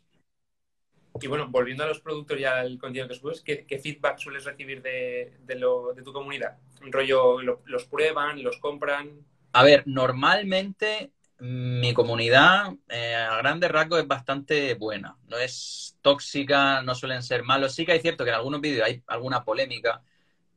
Y 1.21 1.27
bueno, 1.27 1.47
volviendo 1.47 1.83
a 1.83 1.87
los 1.87 2.01
productos 2.01 2.39
y 2.39 2.43
al 2.43 2.77
contenido 2.79 3.07
que 3.07 3.15
subes, 3.15 3.41
¿qué, 3.41 3.79
feedback 3.81 4.17
sueles 4.17 4.45
recibir 4.45 4.81
de, 4.81 5.55
lo, 5.55 5.93
de 5.93 6.01
tu 6.01 6.11
comunidad? 6.11 6.57
¿Un 6.81 6.91
rollo 6.91 7.39
los 7.41 7.85
prueban, 7.85 8.41
los 8.43 8.57
compran? 8.57 9.11
A 9.53 9.63
ver, 9.63 9.83
normalmente 9.85 11.11
mi 11.39 11.93
comunidad 11.93 12.73
eh, 12.89 13.13
a 13.15 13.37
grandes 13.37 13.69
rasgos 13.69 13.99
es 13.99 14.07
bastante 14.07 14.73
buena. 14.73 15.17
No 15.27 15.37
es 15.37 15.97
tóxica, 16.01 16.81
no 16.81 16.95
suelen 16.95 17.21
ser 17.21 17.43
malos. 17.43 17.75
Sí 17.75 17.85
que 17.85 17.91
hay 17.91 17.99
cierto 17.99 18.23
que 18.23 18.31
en 18.31 18.37
algunos 18.37 18.61
vídeos 18.61 18.87
hay 18.87 19.03
alguna 19.07 19.43
polémica, 19.43 20.01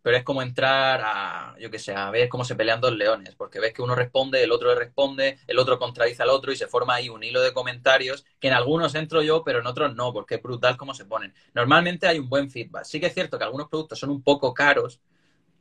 pero 0.07 0.19
es 0.19 0.23
como 0.23 0.41
entrar 0.41 1.03
a, 1.05 1.57
yo 1.59 1.69
qué 1.69 1.81
sé, 1.81 1.93
a 1.93 2.13
ver 2.13 2.29
cómo 2.29 2.45
se 2.45 2.55
pelean 2.55 2.81
dos 2.81 2.95
leones, 2.95 3.35
porque 3.35 3.59
ves 3.59 3.73
que 3.75 3.83
uno 3.83 3.97
responde, 3.97 4.41
el 4.41 4.53
otro 4.53 4.69
le 4.69 4.77
responde, 4.77 5.41
el 5.49 5.59
otro 5.59 5.81
contradice 5.81 6.23
al 6.23 6.29
otro 6.29 6.53
y 6.53 6.57
se 6.57 6.69
forma 6.69 6.95
ahí 6.95 7.09
un 7.09 7.25
hilo 7.25 7.43
de 7.43 7.53
comentarios 7.53 8.25
que 8.39 8.47
en 8.47 8.55
algunos 8.55 8.95
entro 8.95 9.21
yo, 9.21 9.43
pero 9.43 9.59
en 9.59 9.67
otros 9.67 9.97
no, 9.97 10.13
porque 10.13 10.37
es 10.37 10.43
brutal 10.45 10.77
cómo 10.77 10.95
se 10.95 11.07
ponen. 11.07 11.35
Normalmente 11.55 12.07
hay 12.07 12.21
un 12.21 12.29
buen 12.29 12.49
feedback. 12.49 12.85
Sí 12.85 13.01
que 13.01 13.07
es 13.07 13.15
cierto 13.15 13.37
que 13.37 13.43
algunos 13.43 13.69
productos 13.69 13.99
son 13.99 14.11
un 14.11 14.23
poco 14.23 14.55
caros, 14.55 15.01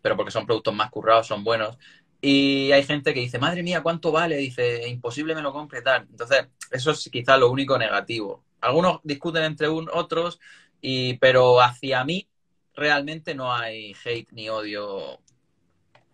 pero 0.03 0.15
porque 0.15 0.29
son 0.29 0.45
productos 0.45 0.75
más 0.75 0.91
currados, 0.91 1.25
son 1.25 1.43
buenos. 1.43 1.79
Y 2.21 2.71
hay 2.71 2.83
gente 2.83 3.15
que 3.15 3.21
dice, 3.21 3.39
madre 3.39 3.63
mía, 3.63 3.81
¿cuánto 3.81 4.11
vale? 4.11 4.37
Dice, 4.37 4.87
imposible 4.87 5.33
me 5.33 5.41
lo 5.41 5.53
compre 5.53 5.81
tal. 5.81 6.03
Entonces, 6.03 6.49
eso 6.69 6.91
es 6.91 7.09
quizá 7.11 7.35
lo 7.35 7.49
único 7.49 7.79
negativo. 7.79 8.43
Algunos 8.61 8.99
discuten 9.01 9.43
entre 9.43 9.69
un, 9.69 9.89
otros, 9.91 10.39
y, 10.81 11.17
pero 11.17 11.61
hacia 11.61 12.05
mí 12.05 12.27
realmente 12.75 13.35
no 13.35 13.53
hay 13.53 13.95
hate 14.03 14.31
ni 14.31 14.49
odio. 14.49 15.19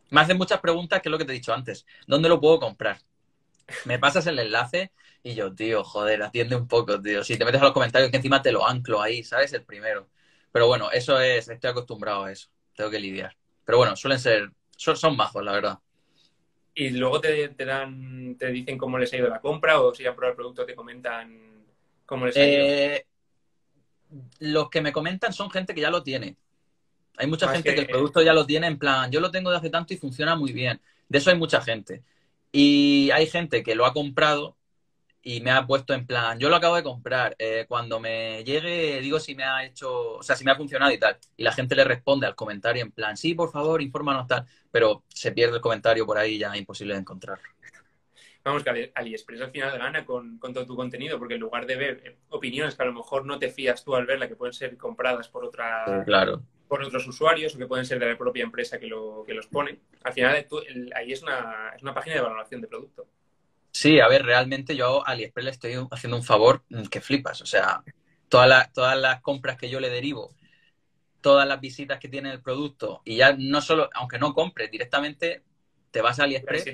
Me 0.10 0.22
hacen 0.22 0.38
muchas 0.38 0.60
preguntas, 0.60 1.02
que 1.02 1.10
es 1.10 1.12
lo 1.12 1.18
que 1.18 1.26
te 1.26 1.32
he 1.32 1.36
dicho 1.36 1.54
antes. 1.54 1.86
¿Dónde 2.08 2.30
lo 2.30 2.40
puedo 2.40 2.60
comprar? 2.60 3.00
Me 3.86 4.00
pasas 4.00 4.28
el 4.28 4.40
enlace 4.40 4.92
y 5.24 5.36
yo, 5.36 5.54
tío, 5.54 5.84
joder, 5.84 6.24
atiende 6.24 6.56
un 6.56 6.68
poco, 6.68 7.02
tío. 7.02 7.24
Si 7.24 7.38
te 7.38 7.46
metes 7.46 7.62
a 7.62 7.66
los 7.66 7.74
comentarios, 7.74 8.12
que 8.12 8.18
encima 8.18 8.42
te 8.42 8.52
lo 8.52 8.68
anclo 8.68 9.02
ahí, 9.02 9.24
¿sabes? 9.24 9.54
El 9.54 9.64
primero. 9.64 10.10
Pero 10.52 10.68
bueno, 10.68 10.92
eso 10.92 11.20
es, 11.20 11.48
estoy 11.48 11.70
acostumbrado 11.70 12.26
a 12.26 12.32
eso. 12.32 12.50
Tengo 12.76 12.90
que 12.90 13.00
lidiar. 13.00 13.36
Pero 13.64 13.78
bueno, 13.78 13.96
suelen 13.96 14.20
ser, 14.20 14.52
son, 14.76 14.98
son 14.98 15.16
bajos, 15.16 15.44
la 15.44 15.54
verdad. 15.54 15.80
Y 16.74 16.90
luego 16.92 17.20
te, 17.20 17.50
dan, 17.50 18.36
te 18.38 18.48
dicen 18.48 18.78
cómo 18.78 18.98
les 18.98 19.12
ha 19.14 19.18
ido 19.18 19.30
la 19.30 19.42
compra 19.42 19.82
o 19.82 19.94
si 19.94 20.06
han 20.06 20.16
probado 20.16 20.32
el 20.32 20.38
producto 20.38 20.66
te 20.66 20.76
comentan 20.76 21.66
cómo 22.06 22.26
les 22.26 22.38
ha 22.38 22.44
ido. 22.44 22.64
Eh, 22.64 23.06
los 24.40 24.70
que 24.70 24.82
me 24.82 24.92
comentan 24.92 25.34
son 25.34 25.52
gente 25.52 25.74
que 25.74 25.82
ya 25.82 25.90
lo 25.90 26.04
tiene. 26.04 26.38
Hay 27.18 27.28
mucha 27.28 27.48
gente 27.50 27.74
que... 27.74 27.82
el 27.82 27.88
producto 27.88 28.22
ya 28.22 28.34
lo 28.34 28.46
tiene 28.46 28.68
en 28.68 28.78
plan, 28.78 29.12
yo 29.12 29.20
lo 29.20 29.32
tengo 29.32 29.52
de 29.52 29.58
hace 29.58 29.70
tanto 29.70 29.94
y 29.94 29.98
funciona 29.98 30.36
muy 30.36 30.54
bien. 30.54 30.82
De 31.08 31.18
eso 31.18 31.30
hay 31.30 31.38
mucha 31.38 31.62
gente. 31.62 32.04
Y 32.52 33.10
hay 33.12 33.28
gente 33.28 33.64
que 33.64 33.76
lo 33.76 33.86
ha 33.86 33.94
comprado 33.94 34.58
y 35.24 35.42
me 35.42 35.52
ha 35.52 35.68
puesto 35.68 35.94
en 35.94 36.06
plan, 36.08 36.40
yo 36.40 36.50
lo 36.50 36.56
acabo 36.56 36.76
de 36.76 36.84
comprar, 36.84 37.36
eh, 37.38 37.66
cuando 37.68 38.00
me 38.00 38.44
llegue 38.44 39.00
digo 39.02 39.20
si 39.20 39.36
me 39.36 39.44
ha 39.44 39.64
hecho, 39.64 40.14
o 40.18 40.24
sea, 40.24 40.36
si 40.36 40.44
me 40.44 40.52
ha 40.52 40.56
funcionado 40.56 40.92
y 40.92 40.98
tal. 40.98 41.18
Y 41.38 41.44
la 41.44 41.52
gente 41.52 41.76
le 41.76 41.84
responde 41.84 42.26
al 42.26 42.36
comentario 42.36 42.82
en 42.82 42.92
plan, 42.92 43.16
sí, 43.16 43.36
por 43.36 43.52
favor, 43.52 43.82
infórmanos 43.82 44.28
tal, 44.28 44.46
pero 44.72 45.04
se 45.10 45.32
pierde 45.32 45.58
el 45.58 45.62
comentario 45.62 46.06
por 46.06 46.18
ahí 46.18 46.40
ya 46.40 46.56
imposible 46.58 46.96
de 46.96 47.02
encontrar. 47.02 47.40
Vamos, 48.44 48.64
que 48.64 48.92
AliExpress 48.96 49.42
al 49.42 49.52
final 49.52 49.78
gana 49.78 50.04
con, 50.04 50.40
con, 50.40 50.52
todo 50.52 50.66
tu 50.66 50.76
contenido, 50.76 51.20
porque 51.20 51.36
en 51.36 51.42
lugar 51.42 51.68
de 51.68 51.76
ver 51.76 52.02
eh, 52.04 52.18
opiniones 52.30 52.74
que 52.74 52.82
a 52.82 52.88
lo 52.88 52.94
mejor 52.94 53.24
no 53.24 53.38
te 53.38 53.50
fías 53.50 53.84
tú 53.84 53.96
al 53.96 54.08
verla, 54.08 54.28
que 54.28 54.36
pueden 54.36 54.54
ser 54.54 54.76
compradas 54.78 55.28
por 55.28 55.46
otra, 55.46 56.04
claro 56.06 56.42
por 56.72 56.82
otros 56.82 57.06
usuarios 57.06 57.54
o 57.54 57.58
que 57.58 57.68
pueden 57.68 57.86
ser 57.86 58.00
de 58.00 58.06
la 58.06 58.18
propia 58.18 58.46
empresa 58.46 58.80
que, 58.80 58.88
lo, 58.88 59.26
que 59.28 59.34
los 59.34 59.46
pone. 59.48 59.82
Al 60.06 60.14
final, 60.14 60.48
ahí 60.96 61.12
es 61.12 61.22
una, 61.22 61.74
es 61.76 61.84
una 61.84 61.94
página 61.94 62.16
de 62.16 62.22
valoración 62.22 62.62
de 62.62 62.70
producto. 62.70 63.08
Sí, 63.72 64.00
a 64.00 64.08
ver, 64.08 64.24
realmente 64.24 64.74
yo 64.74 65.06
a 65.06 65.12
AliExpress 65.12 65.44
le 65.44 65.52
estoy 65.52 65.74
haciendo 65.92 66.16
un 66.16 66.24
favor 66.24 66.64
que 66.90 67.02
flipas. 67.02 67.42
O 67.42 67.46
sea, 67.46 67.84
todas 68.30 68.72
todas 68.72 68.98
las 68.98 69.20
compras 69.20 69.58
que 69.58 69.70
yo 69.70 69.82
le 69.82 69.90
derivo, 69.90 70.34
todas 71.20 71.46
las 71.46 71.60
visitas 71.60 72.00
que 72.00 72.08
tiene 72.08 72.32
el 72.32 72.42
producto, 72.42 73.02
y 73.04 73.18
ya 73.18 73.36
no 73.38 73.60
solo, 73.60 73.90
aunque 73.94 74.18
no 74.18 74.34
compres 74.34 74.72
directamente, 74.72 75.44
te 75.92 76.02
vas 76.02 76.22
a 76.22 76.24
AliExpress 76.24 76.68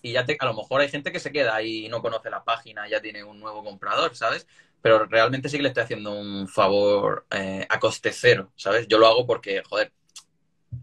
y 0.00 0.12
ya 0.12 0.24
te, 0.24 0.38
a 0.40 0.46
lo 0.46 0.54
mejor 0.54 0.80
hay 0.80 0.88
gente 0.88 1.12
que 1.12 1.20
se 1.20 1.32
queda 1.32 1.54
ahí 1.54 1.84
y 1.84 1.88
no 1.90 2.00
conoce 2.00 2.30
la 2.30 2.44
página, 2.44 2.88
ya 2.88 3.02
tiene 3.02 3.22
un 3.22 3.40
nuevo 3.40 3.62
comprador, 3.62 4.16
¿sabes? 4.16 4.46
Pero 4.84 5.06
realmente 5.06 5.48
sí 5.48 5.56
que 5.56 5.62
le 5.62 5.70
estoy 5.70 5.84
haciendo 5.84 6.12
un 6.12 6.46
favor 6.46 7.24
eh, 7.30 7.66
a 7.70 7.80
coste 7.80 8.12
cero, 8.12 8.52
¿sabes? 8.54 8.86
Yo 8.86 8.98
lo 8.98 9.06
hago 9.06 9.26
porque, 9.26 9.62
joder, 9.66 9.94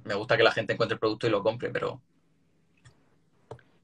me 0.06 0.16
gusta 0.16 0.36
que 0.36 0.42
la 0.42 0.52
gente 0.52 0.74
encuentre 0.74 0.96
el 0.96 1.00
producto 1.00 1.28
y 1.28 1.30
lo 1.30 1.44
compre, 1.44 1.70
pero... 1.70 2.02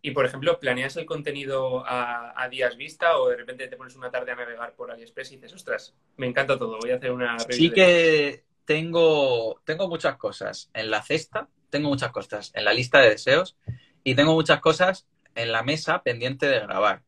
Y, 0.02 0.10
por 0.10 0.26
ejemplo, 0.26 0.60
¿planeas 0.60 0.98
el 0.98 1.06
contenido 1.06 1.84
a, 1.86 2.48
días 2.50 2.78
vista 2.78 3.20
o 3.20 3.30
de 3.30 3.36
repente 3.36 3.68
te 3.68 3.78
pones 3.78 3.96
una 3.96 4.10
tarde 4.10 4.32
a 4.32 4.36
navegar 4.36 4.74
por 4.74 4.90
AliExpress 4.90 5.34
y 5.34 5.36
dices, 5.36 5.54
ostras, 5.54 5.94
me 6.16 6.26
encanta 6.26 6.58
todo, 6.58 6.80
voy 6.82 6.90
a 6.90 6.96
hacer 6.96 7.12
una... 7.12 7.38
Sí 7.38 7.70
que 7.70 8.44
tengo, 8.66 9.62
tengo 9.66 9.88
muchas 9.88 10.18
cosas 10.18 10.72
en 10.74 10.90
la 10.90 11.04
cesta, 11.04 11.48
tengo 11.70 11.90
muchas 11.90 12.12
cosas 12.12 12.52
en 12.56 12.66
la 12.66 12.74
lista 12.74 13.02
de 13.02 13.12
deseos 13.12 13.56
y 14.04 14.16
tengo 14.16 14.34
muchas 14.34 14.62
cosas 14.62 15.06
en 15.36 15.52
la 15.52 15.62
mesa 15.62 16.02
pendiente 16.02 16.48
de 16.48 16.62
grabar. 16.62 17.04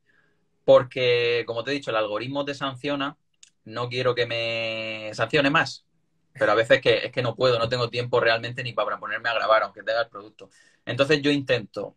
Porque, 0.70 1.46
como 1.48 1.64
te 1.64 1.72
he 1.72 1.74
dicho, 1.74 1.90
el 1.90 1.98
algoritmo 1.98 2.46
te 2.46 2.54
sanciona, 2.54 3.18
no 3.66 3.90
quiero 3.90 4.14
que 4.14 4.28
me 4.28 5.10
sancione 5.16 5.50
más. 5.50 5.84
Pero 6.34 6.52
a 6.52 6.54
veces 6.54 6.80
que, 6.80 7.08
es 7.08 7.12
que 7.12 7.24
no 7.24 7.36
puedo, 7.36 7.58
no 7.58 7.70
tengo 7.70 7.90
tiempo 7.90 8.20
realmente 8.20 8.62
ni 8.64 8.72
para 8.74 9.00
ponerme 9.00 9.30
a 9.30 9.34
grabar, 9.34 9.64
aunque 9.64 9.82
tenga 9.82 10.02
el 10.02 10.10
producto. 10.10 10.52
Entonces 10.86 11.24
yo 11.24 11.32
intento, 11.32 11.96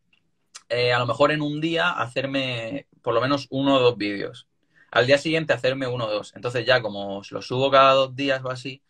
eh, 0.71 0.91
a 0.91 0.99
lo 0.99 1.05
mejor 1.05 1.33
en 1.33 1.43
un 1.43 1.61
día, 1.61 1.91
hacerme 1.91 2.87
por 3.03 3.13
lo 3.13 3.21
menos 3.21 3.47
uno 3.51 3.75
o 3.75 3.79
dos 3.79 3.99
vídeos. 3.99 4.49
al 4.91 5.07
día 5.07 5.19
siguiente 5.19 5.53
hacerme 5.53 5.87
uno 5.87 6.07
o 6.07 6.11
dos. 6.11 6.33
Entonces 6.35 6.65
ya 6.65 6.81
como 6.81 7.21
lo 7.31 7.43
subo 7.43 7.71
cada 7.71 7.93
dos 7.93 8.17
días 8.17 8.43
o 8.43 8.49
así, 8.49 8.81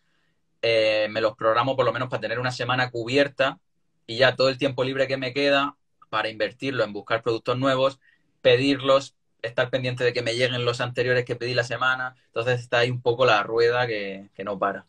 eh, 0.61 1.07
me 1.09 1.19
los 1.19 1.35
programo 1.35 1.75
por 1.75 1.83
lo 1.83 1.91
menos 1.91 2.07
para 2.07 2.21
tener 2.21 2.39
una 2.39 2.51
semana 2.51 2.89
cubierta 2.89 3.59
y 4.07 4.15
ya 4.15 4.37
todo 4.37 4.47
el 4.47 4.57
tiempo 4.57 4.85
libre 4.85 5.07
que 5.07 5.17
me 5.17 5.33
queda 5.33 5.75
para 6.09 6.29
invertirlo 6.29 6.85
en 6.85 6.93
buscar 6.93 7.21
productos 7.21 7.57
nuevos, 7.59 7.99
pedirlos, 8.41 9.15
estar 9.43 9.69
pendiente 9.69 10.03
de 10.03 10.13
que 10.13 10.21
me 10.21 10.33
lleguen 10.33 10.65
los 10.65 10.81
anteriores 10.81 11.25
que 11.25 11.35
pedí 11.35 11.53
la 11.53 11.63
semana. 11.63 12.15
Entonces 12.27 12.61
está 12.61 12.79
ahí 12.79 12.89
un 12.89 13.01
poco 13.01 13.25
la 13.25 13.43
rueda 13.43 13.85
que, 13.85 14.29
no 14.43 14.57
para. 14.57 14.85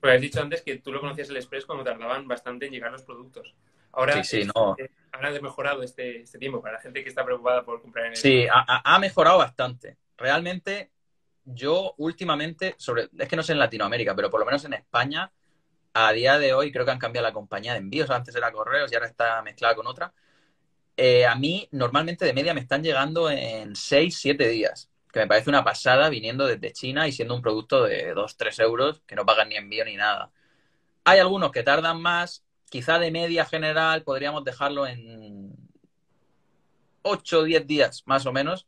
Pues 0.00 0.14
has 0.14 0.20
dicho 0.20 0.40
antes 0.40 0.62
que 0.62 0.78
tú 0.78 0.92
lo 0.92 1.00
conocías 1.00 1.30
el 1.30 1.36
Express 1.36 1.66
cuando 1.66 1.84
tardaban 1.84 2.26
bastante 2.26 2.66
en 2.66 2.72
llegar 2.72 2.90
los 2.90 3.02
productos. 3.02 3.54
Ahora, 3.92 4.22
sí, 4.24 4.42
sí, 4.42 4.50
no. 4.54 4.76
ahora 5.12 5.28
ha 5.28 5.40
mejorado 5.40 5.82
este, 5.82 6.20
este, 6.20 6.38
tiempo 6.38 6.60
para 6.60 6.74
la 6.74 6.80
gente 6.80 7.02
que 7.02 7.08
está 7.08 7.24
preocupada 7.24 7.64
por 7.64 7.80
comprar 7.80 8.06
en 8.06 8.12
el 8.12 8.16
Sí, 8.16 8.46
ha, 8.50 8.98
mejorado 8.98 9.38
bastante. 9.38 9.96
Realmente, 10.18 10.90
yo 11.44 11.94
últimamente, 11.96 12.74
sobre, 12.78 13.08
es 13.16 13.28
que 13.28 13.36
no 13.36 13.42
sé 13.42 13.52
en 13.52 13.58
Latinoamérica, 13.58 14.14
pero 14.14 14.30
por 14.30 14.40
lo 14.40 14.44
menos 14.44 14.64
en 14.66 14.74
España, 14.74 15.32
a 15.94 16.12
día 16.12 16.38
de 16.38 16.52
hoy 16.52 16.70
creo 16.72 16.84
que 16.84 16.90
han 16.90 16.98
cambiado 16.98 17.26
la 17.26 17.32
compañía 17.32 17.72
de 17.72 17.78
envíos. 17.78 18.10
Antes 18.10 18.34
era 18.34 18.52
correos 18.52 18.92
y 18.92 18.94
ahora 18.94 19.06
está 19.06 19.40
mezclada 19.40 19.74
con 19.74 19.86
otra. 19.86 20.12
Eh, 20.96 21.26
a 21.26 21.34
mí 21.34 21.68
normalmente 21.72 22.24
de 22.24 22.32
media 22.32 22.54
me 22.54 22.60
están 22.60 22.82
llegando 22.82 23.30
en 23.30 23.76
6, 23.76 24.16
7 24.18 24.48
días, 24.48 24.88
que 25.12 25.20
me 25.20 25.26
parece 25.26 25.50
una 25.50 25.62
pasada 25.62 26.08
viniendo 26.08 26.46
desde 26.46 26.72
China 26.72 27.06
y 27.06 27.12
siendo 27.12 27.34
un 27.34 27.42
producto 27.42 27.84
de 27.84 28.14
2, 28.14 28.36
3 28.36 28.58
euros 28.60 29.02
que 29.06 29.14
no 29.14 29.26
pagan 29.26 29.50
ni 29.50 29.56
envío 29.56 29.84
ni 29.84 29.96
nada. 29.96 30.30
Hay 31.04 31.18
algunos 31.18 31.52
que 31.52 31.62
tardan 31.62 32.00
más, 32.00 32.44
quizá 32.70 32.98
de 32.98 33.10
media 33.10 33.44
general 33.44 34.02
podríamos 34.02 34.42
dejarlo 34.44 34.86
en 34.86 35.54
8 37.02 37.40
o 37.40 37.42
10 37.44 37.66
días 37.66 38.02
más 38.06 38.26
o 38.26 38.32
menos. 38.32 38.66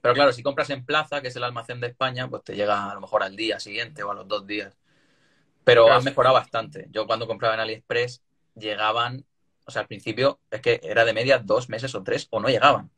Pero 0.00 0.14
claro, 0.14 0.32
si 0.32 0.44
compras 0.44 0.70
en 0.70 0.84
Plaza, 0.86 1.20
que 1.20 1.28
es 1.28 1.36
el 1.36 1.42
almacén 1.42 1.80
de 1.80 1.88
España, 1.88 2.28
pues 2.28 2.44
te 2.44 2.54
llega 2.54 2.88
a 2.88 2.94
lo 2.94 3.00
mejor 3.00 3.24
al 3.24 3.34
día 3.34 3.58
siguiente 3.58 4.04
o 4.04 4.10
a 4.12 4.14
los 4.14 4.28
dos 4.28 4.46
días. 4.46 4.78
Pero 5.64 5.92
han 5.92 6.04
mejorado 6.04 6.36
bastante. 6.36 6.86
Yo 6.90 7.06
cuando 7.06 7.26
compraba 7.26 7.54
en 7.54 7.60
AliExpress 7.60 8.22
llegaban 8.54 9.26
o 9.68 9.70
sea, 9.70 9.82
al 9.82 9.88
principio 9.88 10.40
es 10.50 10.62
que 10.62 10.80
era 10.82 11.04
de 11.04 11.12
media 11.12 11.38
dos 11.38 11.68
meses 11.68 11.94
o 11.94 12.02
tres 12.02 12.26
o 12.30 12.40
no 12.40 12.48
llegaban. 12.48 12.90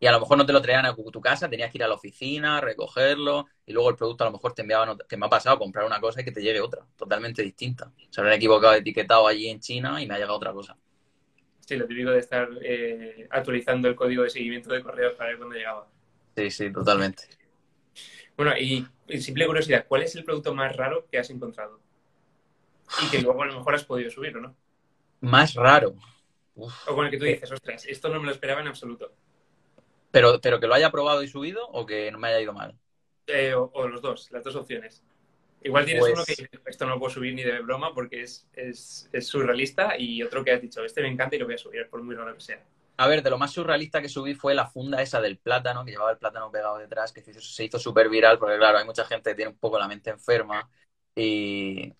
Y 0.00 0.06
a 0.06 0.12
lo 0.12 0.18
mejor 0.18 0.38
no 0.38 0.44
te 0.44 0.52
lo 0.52 0.60
traían 0.60 0.84
a 0.86 0.96
tu 0.96 1.20
casa, 1.20 1.48
tenías 1.48 1.70
que 1.70 1.78
ir 1.78 1.84
a 1.84 1.88
la 1.88 1.94
oficina, 1.94 2.60
recogerlo 2.60 3.46
y 3.64 3.72
luego 3.72 3.90
el 3.90 3.96
producto 3.96 4.24
a 4.24 4.26
lo 4.26 4.32
mejor 4.32 4.52
te 4.52 4.62
enviaban, 4.62 4.98
que 5.08 5.16
me 5.16 5.26
ha 5.26 5.28
pasado, 5.28 5.56
comprar 5.56 5.86
una 5.86 6.00
cosa 6.00 6.20
y 6.20 6.24
que 6.24 6.32
te 6.32 6.42
llegue 6.42 6.60
otra, 6.60 6.84
totalmente 6.96 7.42
distinta. 7.42 7.92
Se 8.10 8.20
habrán 8.20 8.34
equivocado 8.34 8.74
etiquetado 8.74 9.28
allí 9.28 9.48
en 9.48 9.60
China 9.60 10.02
y 10.02 10.06
me 10.08 10.14
ha 10.14 10.18
llegado 10.18 10.36
otra 10.36 10.52
cosa. 10.52 10.76
Sí, 11.60 11.76
lo 11.76 11.86
típico 11.86 12.10
de 12.10 12.18
estar 12.18 12.48
eh, 12.62 13.28
actualizando 13.30 13.86
el 13.86 13.94
código 13.94 14.24
de 14.24 14.30
seguimiento 14.30 14.72
de 14.72 14.82
correos 14.82 15.14
para 15.14 15.30
ver 15.30 15.38
cuándo 15.38 15.54
llegaba. 15.54 15.86
Sí, 16.36 16.50
sí, 16.50 16.72
totalmente. 16.72 17.24
Bueno, 18.36 18.56
y, 18.58 18.86
y 19.06 19.20
simple 19.20 19.46
curiosidad, 19.46 19.86
¿cuál 19.86 20.02
es 20.02 20.14
el 20.16 20.24
producto 20.24 20.54
más 20.54 20.74
raro 20.74 21.06
que 21.10 21.18
has 21.18 21.30
encontrado? 21.30 21.80
Y 22.96 23.10
que 23.10 23.20
luego 23.20 23.42
a 23.42 23.46
lo 23.46 23.54
mejor 23.54 23.74
has 23.74 23.84
podido 23.84 24.10
subir, 24.10 24.36
¿o 24.36 24.40
no? 24.40 24.56
Más 25.20 25.54
raro. 25.54 25.94
O 26.56 26.94
con 26.94 27.06
el 27.06 27.10
que 27.10 27.18
tú 27.18 27.24
dices, 27.24 27.50
ostras, 27.50 27.86
esto 27.86 28.08
no 28.08 28.20
me 28.20 28.26
lo 28.26 28.32
esperaba 28.32 28.60
en 28.60 28.68
absoluto. 28.68 29.12
Pero, 30.10 30.40
pero 30.40 30.60
que 30.60 30.66
lo 30.66 30.74
haya 30.74 30.90
probado 30.90 31.22
y 31.22 31.28
subido 31.28 31.66
o 31.68 31.86
que 31.86 32.10
no 32.10 32.18
me 32.18 32.28
haya 32.28 32.40
ido 32.40 32.52
mal. 32.52 32.76
Eh, 33.26 33.54
o, 33.54 33.88
los 33.88 34.02
dos, 34.02 34.30
las 34.30 34.42
dos 34.42 34.56
opciones. 34.56 35.02
Igual 35.62 35.84
tienes 35.84 36.04
uno 36.04 36.24
que 36.24 36.34
pues 36.34 36.62
esto 36.66 36.86
no 36.86 36.94
lo 36.94 36.98
puedo 36.98 37.12
subir 37.12 37.34
ni 37.34 37.42
de 37.42 37.60
broma 37.60 37.94
porque 37.94 38.22
es, 38.22 38.48
es, 38.54 39.08
surrealista 39.20 39.98
y 39.98 40.22
otro 40.22 40.42
que 40.42 40.52
has 40.52 40.62
dicho, 40.62 40.82
este 40.82 41.02
me 41.02 41.08
encanta 41.08 41.36
y 41.36 41.38
lo 41.38 41.44
voy 41.44 41.54
a 41.54 41.58
subir, 41.58 41.86
por 41.88 42.02
muy 42.02 42.14
raro 42.14 42.34
que 42.34 42.40
sea. 42.40 42.64
A 42.96 43.06
ver, 43.06 43.22
de 43.22 43.30
lo 43.30 43.38
más 43.38 43.52
surrealista 43.52 44.00
que 44.00 44.08
subí 44.08 44.34
fue 44.34 44.54
la 44.54 44.66
funda 44.66 45.02
esa 45.02 45.20
del 45.20 45.38
plátano, 45.38 45.84
que 45.84 45.92
llevaba 45.92 46.12
el 46.12 46.18
plátano 46.18 46.50
pegado 46.50 46.78
detrás, 46.78 47.12
que 47.12 47.22
se 47.22 47.64
hizo 47.64 47.78
súper 47.78 48.08
viral, 48.08 48.38
porque 48.38 48.56
claro, 48.56 48.78
hay 48.78 48.84
mucha 48.84 49.04
gente 49.04 49.30
que 49.30 49.36
tiene 49.36 49.50
un 49.50 49.58
poco 49.58 49.78
la 49.78 49.88
mente 49.88 50.10
enferma 50.10 50.68
y, 51.22 51.94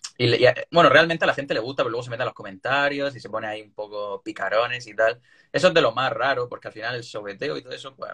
bueno, 0.71 0.89
realmente 0.89 1.25
a 1.25 1.27
la 1.27 1.33
gente 1.33 1.53
le 1.53 1.59
gusta, 1.59 1.83
pero 1.83 1.91
luego 1.91 2.03
se 2.03 2.09
mete 2.09 2.23
a 2.23 2.25
los 2.25 2.33
comentarios 2.33 3.15
y 3.15 3.19
se 3.19 3.29
pone 3.29 3.47
ahí 3.47 3.61
un 3.61 3.73
poco 3.73 4.21
picarones 4.23 4.87
y 4.87 4.95
tal. 4.95 5.21
Eso 5.51 5.67
es 5.67 5.73
de 5.73 5.81
lo 5.81 5.91
más 5.91 6.11
raro, 6.11 6.49
porque 6.49 6.69
al 6.69 6.73
final 6.73 6.95
el 6.95 7.03
sobeteo 7.03 7.57
y 7.57 7.61
todo 7.61 7.73
eso, 7.73 7.95
pues, 7.95 8.11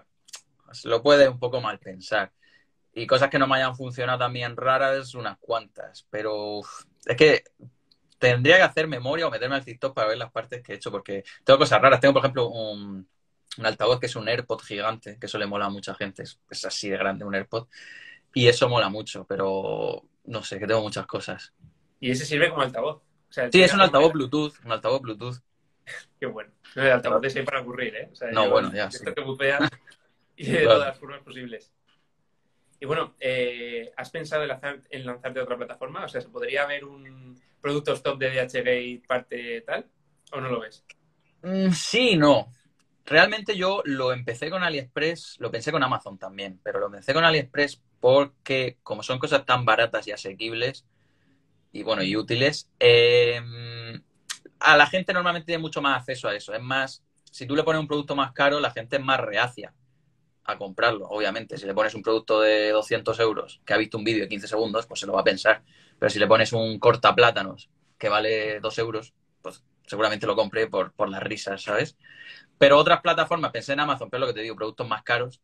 lo 0.83 1.01
puede 1.01 1.29
un 1.29 1.39
poco 1.39 1.61
mal 1.61 1.79
pensar. 1.79 2.31
Y 2.93 3.07
cosas 3.07 3.29
que 3.29 3.39
no 3.39 3.47
me 3.47 3.57
hayan 3.57 3.75
funcionado 3.75 4.19
también 4.19 4.57
raras, 4.57 5.13
unas 5.15 5.37
cuantas. 5.39 6.05
Pero 6.09 6.61
es 7.05 7.15
que 7.15 7.43
tendría 8.19 8.57
que 8.57 8.63
hacer 8.63 8.87
memoria 8.87 9.27
o 9.27 9.31
meterme 9.31 9.55
al 9.55 9.65
TikTok 9.65 9.93
para 9.95 10.09
ver 10.09 10.17
las 10.17 10.31
partes 10.31 10.61
que 10.63 10.73
he 10.73 10.75
hecho, 10.75 10.91
porque 10.91 11.23
tengo 11.45 11.59
cosas 11.59 11.81
raras. 11.81 11.99
Tengo, 12.01 12.13
por 12.13 12.23
ejemplo, 12.23 12.49
un, 12.49 13.07
altavoz 13.63 13.99
que 13.99 14.07
es 14.07 14.15
un 14.15 14.27
AirPod 14.27 14.61
gigante, 14.61 15.17
que 15.19 15.27
eso 15.27 15.37
le 15.37 15.45
mola 15.45 15.67
a 15.67 15.69
mucha 15.69 15.95
gente. 15.95 16.23
es 16.23 16.65
así 16.65 16.89
de 16.89 16.97
grande 16.97 17.23
un 17.25 17.35
AirPod. 17.35 17.67
Y 18.33 18.47
eso 18.47 18.69
mola 18.69 18.89
mucho, 18.89 19.25
pero 19.25 20.03
no 20.27 20.43
sé, 20.43 20.59
que 20.59 20.67
tengo 20.67 20.81
muchas 20.81 21.05
cosas. 21.05 21.53
Y 21.99 22.11
ese 22.11 22.25
sirve 22.25 22.49
como 22.49 22.61
altavoz. 22.61 23.01
sí, 23.29 23.61
es 23.61 23.73
un 23.73 23.81
altavoz 23.81 24.13
Bluetooth, 24.13 24.53
un 24.63 24.71
altavoz 24.71 25.01
Bluetooth. 25.01 25.37
Qué 26.19 26.25
bueno. 26.25 26.51
el 26.75 26.91
altavoz 26.91 27.25
es 27.25 27.43
para 27.43 27.61
ocurrir, 27.61 27.95
¿eh? 27.95 28.11
no, 28.31 28.49
bueno, 28.49 28.71
ya. 28.73 28.85
Esto 28.85 29.13
que 29.13 29.21
bufea 29.21 29.59
y 30.35 30.51
de 30.51 30.63
todas 30.63 30.87
las 30.87 30.99
formas 30.99 31.21
posibles. 31.23 31.73
Y 32.79 32.85
bueno, 32.85 33.15
eh, 33.19 33.91
¿has 33.97 34.11
pensado 34.11 34.43
en, 34.43 35.05
lanzarte 35.05 35.39
a 35.39 35.43
otra 35.43 35.57
plataforma? 35.57 36.05
O 36.05 36.07
sea, 36.07 36.21
¿se 36.21 36.29
podría 36.29 36.63
haber 36.63 36.85
un 36.85 37.39
producto 37.59 37.93
stop 37.93 38.19
de 38.19 38.29
DHgate 38.29 39.01
parte 39.07 39.61
tal? 39.61 39.87
¿O 40.31 40.39
no 40.39 40.49
lo 40.49 40.59
ves? 40.59 40.85
Mm, 41.41 41.71
sí, 41.71 42.17
no. 42.17 42.53
Realmente 43.07 43.55
yo 43.55 43.81
lo 43.85 44.11
empecé 44.11 44.49
con 44.49 44.63
AliExpress, 44.63 45.37
lo 45.39 45.49
pensé 45.49 45.71
con 45.71 45.81
Amazon 45.81 46.17
también, 46.17 46.59
pero 46.61 46.79
lo 46.79 46.87
empecé 46.87 47.13
con 47.13 47.23
AliExpress 47.23 47.81
porque 48.01 48.79
como 48.83 49.01
son 49.01 49.17
cosas 49.17 49.45
tan 49.45 49.63
baratas 49.63 50.05
y 50.07 50.11
asequibles 50.11 50.85
y 51.71 51.83
bueno, 51.83 52.03
y 52.03 52.17
útiles, 52.17 52.69
em, 52.79 54.01
a 54.59 54.75
la 54.75 54.87
gente 54.87 55.13
normalmente 55.13 55.45
tiene 55.45 55.61
mucho 55.61 55.81
más 55.81 56.01
acceso 56.01 56.27
a 56.27 56.35
eso. 56.35 56.53
Es 56.53 56.61
más, 56.61 57.01
si 57.31 57.45
tú 57.45 57.55
le 57.55 57.63
pones 57.63 57.79
un 57.79 57.87
producto 57.87 58.13
más 58.13 58.33
caro, 58.33 58.59
la 58.59 58.71
gente 58.71 58.97
es 58.97 59.01
más 59.01 59.21
reacia 59.21 59.73
a 60.43 60.57
comprarlo, 60.57 61.07
obviamente. 61.07 61.57
Si 61.57 61.65
le 61.65 61.73
pones 61.73 61.95
un 61.95 62.01
producto 62.01 62.41
de 62.41 62.71
200 62.71 63.17
euros 63.21 63.61
que 63.65 63.73
ha 63.73 63.77
visto 63.77 63.97
un 63.97 64.03
vídeo 64.03 64.23
de 64.23 64.29
15 64.29 64.49
segundos, 64.49 64.85
pues 64.85 64.99
se 64.99 65.05
lo 65.05 65.13
va 65.13 65.21
a 65.21 65.23
pensar. 65.23 65.63
Pero 65.97 66.09
si 66.09 66.19
le 66.19 66.27
pones 66.27 66.51
un 66.51 66.77
cortaplátanos 66.77 67.69
que 67.97 68.09
vale 68.09 68.59
2 68.59 68.77
euros, 68.79 69.13
pues 69.41 69.63
seguramente 69.85 70.27
lo 70.27 70.35
compre 70.35 70.67
por, 70.67 70.91
por 70.91 71.09
las 71.09 71.23
risas, 71.23 71.61
¿sabes? 71.61 71.95
Pero 72.57 72.77
otras 72.77 73.01
plataformas, 73.01 73.51
pensé 73.51 73.73
en 73.73 73.81
Amazon, 73.81 74.09
pero 74.09 74.21
lo 74.21 74.27
que 74.27 74.33
te 74.33 74.41
digo, 74.41 74.55
productos 74.55 74.87
más 74.87 75.03
caros, 75.03 75.41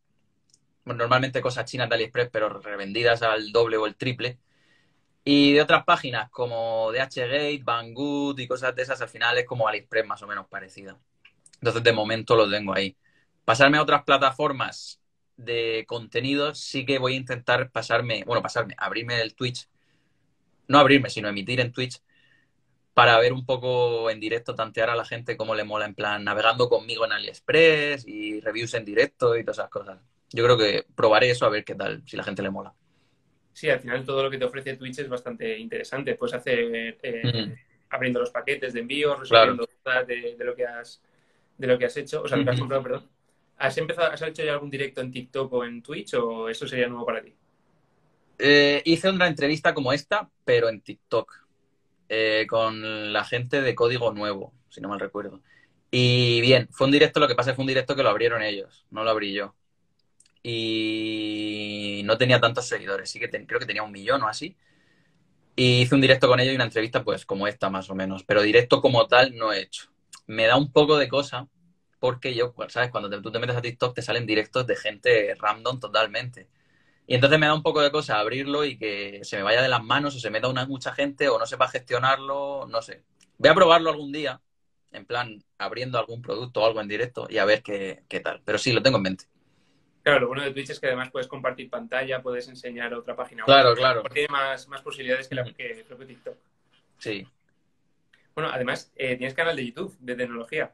normalmente 0.84 1.40
cosas 1.40 1.64
chinas 1.64 1.88
de 1.88 1.94
AliExpress, 1.94 2.28
pero 2.30 2.48
revendidas 2.60 3.22
al 3.22 3.52
doble 3.52 3.76
o 3.76 3.86
el 3.86 3.96
triple. 3.96 4.38
Y 5.24 5.54
de 5.54 5.62
otras 5.62 5.84
páginas 5.84 6.28
como 6.30 6.92
DHgate, 6.92 7.62
Banggood 7.62 8.38
y 8.38 8.46
cosas 8.46 8.74
de 8.74 8.82
esas, 8.82 9.00
al 9.00 9.08
final 9.08 9.38
es 9.38 9.46
como 9.46 9.68
AliExpress 9.68 10.06
más 10.06 10.22
o 10.22 10.26
menos 10.26 10.46
parecida. 10.48 10.98
Entonces, 11.54 11.82
de 11.82 11.92
momento 11.92 12.36
lo 12.36 12.50
tengo 12.50 12.74
ahí. 12.74 12.96
Pasarme 13.44 13.78
a 13.78 13.82
otras 13.82 14.02
plataformas 14.04 15.00
de 15.36 15.84
contenidos, 15.86 16.58
sí 16.58 16.84
que 16.84 16.98
voy 16.98 17.14
a 17.14 17.16
intentar 17.16 17.70
pasarme, 17.70 18.22
bueno, 18.26 18.42
pasarme, 18.42 18.74
abrirme 18.76 19.20
el 19.20 19.34
Twitch. 19.34 19.68
No 20.68 20.78
abrirme, 20.78 21.10
sino 21.10 21.28
emitir 21.28 21.60
en 21.60 21.72
Twitch 21.72 22.00
para 22.94 23.18
ver 23.18 23.32
un 23.32 23.44
poco 23.44 24.08
en 24.10 24.20
directo, 24.20 24.54
tantear 24.54 24.88
a 24.90 24.96
la 24.96 25.04
gente 25.04 25.36
cómo 25.36 25.54
le 25.54 25.64
mola, 25.64 25.84
en 25.84 25.94
plan, 25.94 26.24
navegando 26.24 26.68
conmigo 26.68 27.04
en 27.04 27.12
AliExpress 27.12 28.06
y 28.06 28.40
reviews 28.40 28.74
en 28.74 28.84
directo 28.84 29.36
y 29.36 29.42
todas 29.42 29.58
esas 29.58 29.70
cosas 29.70 29.98
yo 30.34 30.44
creo 30.44 30.58
que 30.58 30.84
probaré 30.96 31.30
eso 31.30 31.46
a 31.46 31.48
ver 31.48 31.64
qué 31.64 31.76
tal, 31.76 32.02
si 32.06 32.16
la 32.16 32.24
gente 32.24 32.42
le 32.42 32.50
mola. 32.50 32.74
Sí, 33.52 33.70
al 33.70 33.78
final 33.78 34.04
todo 34.04 34.24
lo 34.24 34.30
que 34.30 34.36
te 34.36 34.44
ofrece 34.44 34.76
Twitch 34.76 34.98
es 34.98 35.08
bastante 35.08 35.56
interesante. 35.56 36.16
Puedes 36.16 36.34
hacer 36.34 36.58
eh, 36.74 37.56
abriendo 37.90 38.18
los 38.18 38.30
paquetes 38.30 38.72
de 38.72 38.80
envío, 38.80 39.14
resolviendo 39.14 39.64
dudas 39.64 40.06
de, 40.08 40.34
lo 40.40 40.56
que 40.56 40.66
has 40.66 41.00
de 41.56 41.66
lo 41.68 41.78
que 41.78 41.84
has 41.84 41.96
hecho, 41.96 42.22
o 42.22 42.28
sea, 42.28 42.36
lo 42.36 42.44
que 42.44 42.50
has 42.50 42.58
comprado, 42.58 42.82
perdón. 42.82 43.08
¿Has 43.58 43.78
empezado, 43.78 44.10
has 44.10 44.20
hecho 44.22 44.42
ya 44.42 44.54
algún 44.54 44.70
directo 44.70 45.00
en 45.00 45.12
TikTok 45.12 45.52
o 45.52 45.64
en 45.64 45.80
Twitch 45.80 46.14
o 46.14 46.48
eso 46.48 46.66
sería 46.66 46.88
nuevo 46.88 47.06
para 47.06 47.22
ti? 47.22 47.32
Eh, 48.36 48.82
hice 48.84 49.10
una 49.10 49.28
entrevista 49.28 49.72
como 49.72 49.92
esta, 49.92 50.28
pero 50.44 50.68
en 50.68 50.80
TikTok, 50.80 51.43
eh, 52.08 52.46
con 52.48 53.12
la 53.12 53.24
gente 53.24 53.62
de 53.62 53.74
Código 53.74 54.12
Nuevo, 54.12 54.52
si 54.68 54.80
no 54.80 54.88
mal 54.88 55.00
recuerdo. 55.00 55.40
Y 55.90 56.40
bien, 56.40 56.68
fue 56.72 56.86
un 56.86 56.92
directo, 56.92 57.20
lo 57.20 57.28
que 57.28 57.34
pasa 57.34 57.54
fue 57.54 57.62
un 57.62 57.68
directo 57.68 57.96
que 57.96 58.02
lo 58.02 58.10
abrieron 58.10 58.42
ellos, 58.42 58.86
no 58.90 59.04
lo 59.04 59.10
abrí 59.10 59.32
yo 59.32 59.54
y 60.46 62.02
no 62.04 62.18
tenía 62.18 62.38
tantos 62.38 62.66
seguidores, 62.66 63.10
sí 63.10 63.18
que 63.18 63.30
creo 63.30 63.58
que 63.58 63.66
tenía 63.66 63.82
un 63.82 63.90
millón 63.90 64.22
o 64.22 64.28
así. 64.28 64.56
Y 65.56 65.82
hice 65.82 65.94
un 65.94 66.00
directo 66.00 66.28
con 66.28 66.40
ellos 66.40 66.52
y 66.52 66.56
una 66.56 66.64
entrevista 66.64 67.04
pues 67.04 67.24
como 67.24 67.46
esta 67.48 67.70
más 67.70 67.88
o 67.90 67.94
menos, 67.94 68.24
pero 68.24 68.42
directo 68.42 68.80
como 68.80 69.06
tal 69.08 69.34
no 69.36 69.52
he 69.52 69.62
hecho. 69.62 69.88
Me 70.26 70.46
da 70.46 70.56
un 70.56 70.72
poco 70.72 70.98
de 70.98 71.08
cosa 71.08 71.48
porque 71.98 72.34
yo, 72.34 72.54
¿sabes? 72.68 72.90
Cuando 72.90 73.08
tú 73.22 73.32
te 73.32 73.38
metes 73.38 73.56
a 73.56 73.62
TikTok 73.62 73.94
te 73.94 74.02
salen 74.02 74.26
directos 74.26 74.66
de 74.66 74.76
gente 74.76 75.34
random 75.36 75.80
totalmente. 75.80 76.48
Y 77.06 77.14
entonces 77.14 77.38
me 77.38 77.46
da 77.46 77.54
un 77.54 77.62
poco 77.62 77.82
de 77.82 77.90
cosa 77.90 78.18
abrirlo 78.18 78.64
y 78.64 78.78
que 78.78 79.20
se 79.24 79.36
me 79.36 79.42
vaya 79.42 79.62
de 79.62 79.68
las 79.68 79.82
manos 79.82 80.16
o 80.16 80.18
se 80.18 80.30
meta 80.30 80.48
una 80.48 80.66
mucha 80.66 80.92
gente 80.92 81.28
o 81.28 81.38
no 81.38 81.46
sepa 81.46 81.68
gestionarlo, 81.68 82.66
no 82.66 82.80
sé. 82.80 83.04
Voy 83.36 83.50
a 83.50 83.54
probarlo 83.54 83.90
algún 83.90 84.10
día, 84.10 84.40
en 84.92 85.04
plan 85.04 85.42
abriendo 85.58 85.98
algún 85.98 86.22
producto 86.22 86.62
o 86.62 86.66
algo 86.66 86.80
en 86.80 86.88
directo 86.88 87.26
y 87.28 87.38
a 87.38 87.44
ver 87.44 87.62
qué, 87.62 88.04
qué 88.08 88.20
tal. 88.20 88.40
Pero 88.44 88.58
sí, 88.58 88.72
lo 88.72 88.82
tengo 88.82 88.96
en 88.96 89.02
mente. 89.02 89.24
Claro, 90.02 90.20
lo 90.20 90.28
bueno 90.28 90.44
de 90.44 90.52
Twitch 90.52 90.70
es 90.70 90.80
que 90.80 90.86
además 90.86 91.10
puedes 91.10 91.28
compartir 91.28 91.70
pantalla, 91.70 92.22
puedes 92.22 92.46
enseñar 92.48 92.92
otra 92.92 93.16
página. 93.16 93.44
Claro, 93.44 93.70
web, 93.70 93.78
claro. 93.78 94.02
Tiene 94.12 94.28
más, 94.28 94.68
más 94.68 94.82
posibilidades 94.82 95.28
que, 95.28 95.34
la, 95.34 95.44
que 95.44 95.70
el 95.70 95.84
propio 95.84 96.06
TikTok. 96.06 96.36
Sí. 96.98 97.26
Bueno, 98.34 98.50
además, 98.52 98.92
eh, 98.96 99.16
tienes 99.16 99.34
canal 99.34 99.56
de 99.56 99.66
YouTube 99.66 99.96
de 100.00 100.14
tecnología. 100.14 100.72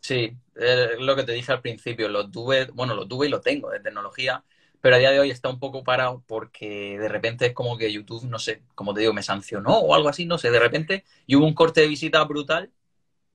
Sí, 0.00 0.32
es 0.54 1.00
lo 1.00 1.16
que 1.16 1.24
te 1.24 1.32
dije 1.32 1.50
al 1.50 1.60
principio, 1.60 2.08
lo 2.08 2.30
tuve, 2.30 2.66
bueno, 2.66 2.94
lo 2.94 3.08
tuve 3.08 3.26
y 3.26 3.30
lo 3.30 3.40
tengo 3.40 3.70
de 3.70 3.80
tecnología, 3.80 4.44
pero 4.80 4.96
a 4.96 4.98
día 4.98 5.10
de 5.10 5.20
hoy 5.20 5.30
está 5.30 5.48
un 5.48 5.58
poco 5.58 5.82
parado 5.84 6.22
porque 6.26 6.98
de 6.98 7.08
repente 7.08 7.46
es 7.46 7.52
como 7.54 7.76
que 7.76 7.92
YouTube, 7.92 8.24
no 8.24 8.38
sé, 8.38 8.62
como 8.74 8.94
te 8.94 9.00
digo, 9.00 9.12
me 9.12 9.22
sancionó 9.22 9.78
o 9.78 9.94
algo 9.94 10.08
así, 10.08 10.26
no 10.26 10.38
sé, 10.38 10.50
de 10.50 10.60
repente, 10.60 11.04
y 11.26 11.36
hubo 11.36 11.46
un 11.46 11.54
corte 11.54 11.80
de 11.80 11.88
visita 11.88 12.22
brutal, 12.24 12.70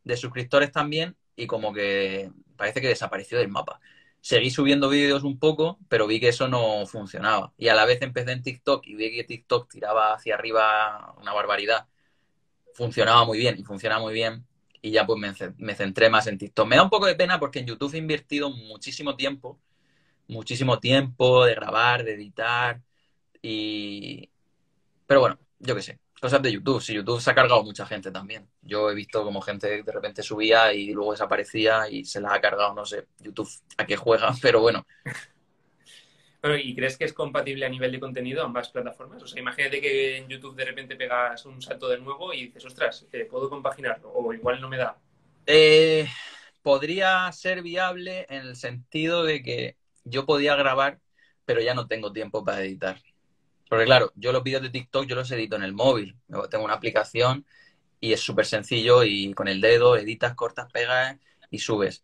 de 0.04 0.18
suscriptores 0.18 0.72
también, 0.72 1.16
y 1.36 1.48
como 1.48 1.74
que 1.74 2.32
parece 2.56 2.82
que 2.82 2.88
desapareció 2.88 3.38
del 3.38 3.50
mapa. 3.50 3.80
Seguí 4.22 4.52
subiendo 4.52 4.90
vídeos 4.90 5.24
un 5.24 5.38
poco, 5.38 5.80
pero 5.90 6.08
vi 6.08 6.20
que 6.20 6.30
eso 6.30 6.48
no 6.48 6.86
funcionaba. 6.86 7.54
Y 7.58 7.68
a 7.68 7.76
la 7.76 7.86
vez 7.86 8.02
empecé 8.02 8.32
en 8.32 8.42
TikTok 8.42 8.88
y 8.88 8.96
vi 8.96 9.12
que 9.12 9.26
TikTok 9.26 9.70
tiraba 9.70 10.14
hacia 10.14 10.36
arriba 10.36 11.14
una 11.20 11.34
barbaridad. 11.34 11.88
Funcionaba 12.74 13.26
muy 13.26 13.38
bien 13.38 13.56
y 13.60 13.64
funciona 13.64 14.00
muy 14.00 14.14
bien. 14.14 14.46
Y 14.82 14.92
ya 14.92 15.06
pues 15.06 15.20
me, 15.20 15.34
me 15.58 15.76
centré 15.76 16.10
más 16.10 16.28
en 16.28 16.38
TikTok. 16.38 16.68
Me 16.68 16.78
da 16.78 16.84
un 16.84 16.90
poco 16.90 17.06
de 17.06 17.16
pena 17.16 17.40
porque 17.40 17.60
en 17.60 17.68
YouTube 17.68 17.94
he 17.96 17.98
invertido 17.98 18.50
muchísimo 18.50 19.16
tiempo 19.18 19.60
muchísimo 20.34 20.80
tiempo 20.80 21.46
de 21.46 21.56
grabar, 21.56 22.04
de 22.04 22.14
editar 22.16 22.82
y... 23.42 24.30
Pero 25.06 25.20
bueno, 25.22 25.40
yo 25.60 25.76
qué 25.76 25.82
sé, 25.82 26.00
cosas 26.24 26.42
de 26.42 26.52
YouTube. 26.52 26.82
Si 26.82 26.94
YouTube 26.94 27.22
se 27.22 27.32
ha 27.32 27.36
cargado 27.36 27.64
mucha 27.64 27.86
gente 27.86 28.10
también. 28.10 28.48
Yo 28.62 28.90
he 28.90 28.96
visto 28.96 29.24
como 29.24 29.42
gente 29.42 29.84
de 29.84 29.92
repente 29.92 30.24
subía 30.24 30.74
y 30.74 30.92
luego 30.92 31.12
desaparecía 31.12 31.90
y 31.90 32.06
se 32.06 32.22
las 32.22 32.34
ha 32.34 32.42
cargado, 32.42 32.74
no 32.74 32.86
sé, 32.86 33.08
YouTube 33.20 33.50
a 33.78 33.86
qué 33.86 33.98
juega, 33.98 34.34
pero 34.42 34.62
bueno. 34.62 34.86
Bueno, 36.42 36.58
¿y 36.58 36.76
crees 36.76 36.98
que 36.98 37.06
es 37.06 37.14
compatible 37.14 37.66
a 37.66 37.70
nivel 37.70 37.92
de 37.92 38.00
contenido 38.00 38.44
ambas 38.44 38.70
plataformas? 38.70 39.22
O 39.24 39.28
sea, 39.28 39.42
imagínate 39.42 39.80
que 39.80 40.18
en 40.18 40.28
YouTube 40.28 40.56
de 40.56 40.66
repente 40.66 40.96
pegas 40.96 41.46
un 41.46 41.62
salto 41.62 41.88
de 41.88 42.00
nuevo 42.00 42.34
y 42.34 42.48
dices, 42.48 42.66
ostras, 42.66 43.06
eh, 43.12 43.26
¿puedo 43.26 43.50
compaginarlo? 43.50 44.12
O 44.12 44.34
igual 44.34 44.60
no 44.60 44.70
me 44.70 44.78
da. 44.78 44.98
Eh, 45.46 46.08
podría 46.62 47.30
ser 47.34 47.62
viable 47.62 48.26
en 48.30 48.48
el 48.48 48.56
sentido 48.56 49.24
de 49.24 49.44
que 49.44 49.78
yo 50.04 50.26
podía 50.26 50.56
grabar, 50.56 51.00
pero 51.46 51.62
ya 51.62 51.74
no 51.74 51.88
tengo 51.88 52.12
tiempo 52.12 52.44
para 52.44 52.62
editar. 52.62 53.02
Porque 53.70 53.86
claro, 53.86 54.12
yo 54.16 54.32
los 54.32 54.44
vídeos 54.44 54.62
de 54.62 54.70
TikTok 54.70 55.06
yo 55.06 55.16
los 55.16 55.32
edito 55.32 55.56
en 55.56 55.64
el 55.64 55.74
móvil. 55.74 56.16
Tengo 56.50 56.66
una 56.66 56.76
aplicación 56.76 57.46
y 58.00 58.14
es 58.14 58.22
súper 58.22 58.46
sencillo 58.46 59.04
y 59.04 59.34
con 59.34 59.48
el 59.48 59.62
dedo 59.62 59.98
editas, 59.98 60.36
cortas, 60.36 60.72
pegas 60.72 61.18
y 61.50 61.60
subes. 61.60 62.04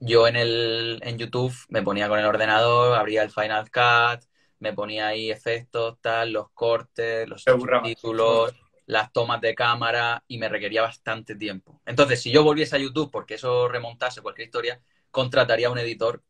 Yo 0.00 0.28
en, 0.28 0.36
el, 0.36 1.00
en 1.02 1.18
YouTube 1.18 1.54
me 1.70 1.82
ponía 1.82 2.08
con 2.08 2.20
el 2.20 2.26
ordenador, 2.26 2.96
abría 2.96 3.22
el 3.22 3.30
Final 3.30 3.70
Cut, 3.70 4.24
me 4.60 4.72
ponía 4.72 5.08
ahí 5.08 5.30
efectos, 5.30 5.98
tal, 6.00 6.32
los 6.32 6.50
cortes, 6.50 7.28
los 7.28 7.44
títulos, 7.82 8.54
las 8.86 9.12
tomas 9.12 9.40
de 9.40 9.54
cámara 9.54 10.22
y 10.28 10.38
me 10.38 10.48
requería 10.48 10.82
bastante 10.82 11.34
tiempo. 11.34 11.80
Entonces, 11.84 12.22
si 12.22 12.30
yo 12.30 12.42
volviese 12.42 12.76
a 12.76 12.78
YouTube, 12.78 13.10
porque 13.10 13.34
eso 13.34 13.68
remontase 13.68 14.22
cualquier 14.22 14.46
historia, 14.46 14.80
contrataría 15.10 15.68
a 15.68 15.70
un 15.70 15.78
editor 15.78 16.22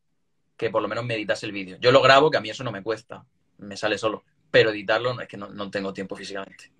que 0.59 0.71
por 0.71 0.83
lo 0.83 0.89
menos 0.89 1.07
me 1.07 1.15
editase 1.15 1.47
el 1.47 1.53
vídeo. 1.53 1.79
Yo 1.81 1.93
lo 1.93 2.03
grabo, 2.03 2.31
que 2.31 2.37
a 2.37 2.41
mí 2.41 2.51
eso 2.51 2.65
no 2.65 2.73
me 2.73 2.83
cuesta, 2.83 3.25
me 3.59 3.77
sale 3.77 3.97
solo, 3.97 4.25
pero 4.51 4.71
editarlo 4.71 5.15
no 5.15 5.23
es 5.23 5.29
que 5.29 5.37
no, 5.37 5.71
tengo 5.71 5.95
tiempo 5.95 6.17
físicamente. 6.17 6.73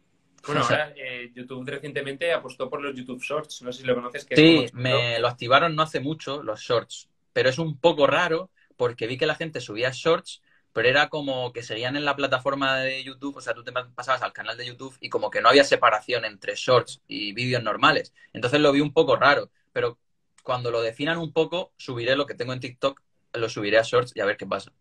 Bueno, 0.45 0.63
ahora 0.69 0.93
eh, 0.97 1.31
YouTube 1.33 1.65
recientemente 1.67 2.33
apostó 2.33 2.69
por 2.69 2.83
los 2.83 2.95
YouTube 2.95 3.23
Shorts, 3.23 3.63
no 3.63 3.73
sé 3.73 3.83
si 3.83 3.87
lo 3.87 3.95
conoces. 3.95 4.25
Que 4.25 4.37
sí, 4.37 4.67
me 4.73 5.19
lo 5.21 5.29
activaron 5.29 5.77
no 5.77 5.83
hace 5.83 6.01
mucho, 6.01 6.43
los 6.43 6.61
Shorts, 6.61 7.09
pero 7.33 7.49
es 7.49 7.59
un 7.59 7.79
poco 7.79 8.07
raro 8.09 8.51
porque 8.77 9.07
vi 9.07 9.17
que 9.17 9.27
la 9.27 9.37
gente 9.37 9.61
subía 9.61 9.91
Shorts, 9.93 10.43
pero 10.73 10.89
era 10.89 11.09
como 11.09 11.53
que 11.53 11.63
seguían 11.63 11.97
en 11.97 12.05
la 12.05 12.17
plataforma 12.17 12.79
de 12.81 13.03
YouTube, 13.05 13.37
o 13.37 13.41
sea, 13.41 13.55
tú 13.55 13.63
te 13.63 13.73
pasabas 13.73 14.23
al 14.23 14.33
canal 14.33 14.57
de 14.57 14.67
YouTube 14.67 14.97
y 15.01 15.09
como 15.09 15.31
que 15.31 15.41
no 15.41 15.49
había 15.49 15.65
separación 15.65 16.25
entre 16.25 16.57
Shorts 16.57 17.01
y 17.07 17.33
vídeos 17.33 17.63
normales. 17.63 18.13
Entonces 18.33 18.61
lo 18.61 18.73
vi 18.73 18.81
un 18.81 18.93
poco 18.93 19.15
raro, 19.15 19.51
pero 19.73 19.99
cuando 20.43 20.73
lo 20.73 20.81
definan 20.81 21.19
un 21.19 21.33
poco, 21.33 21.73
subiré 21.77 22.17
lo 22.17 22.27
que 22.27 22.35
tengo 22.35 22.53
en 22.53 22.61
TikTok 22.61 23.01
lo 23.33 23.49
subiré 23.49 23.79
a 23.79 23.83
Shorts 23.83 24.13
y 24.15 24.21
a 24.21 24.27
ver 24.27 24.37
qué 24.37 24.47
pasa. 24.47 24.73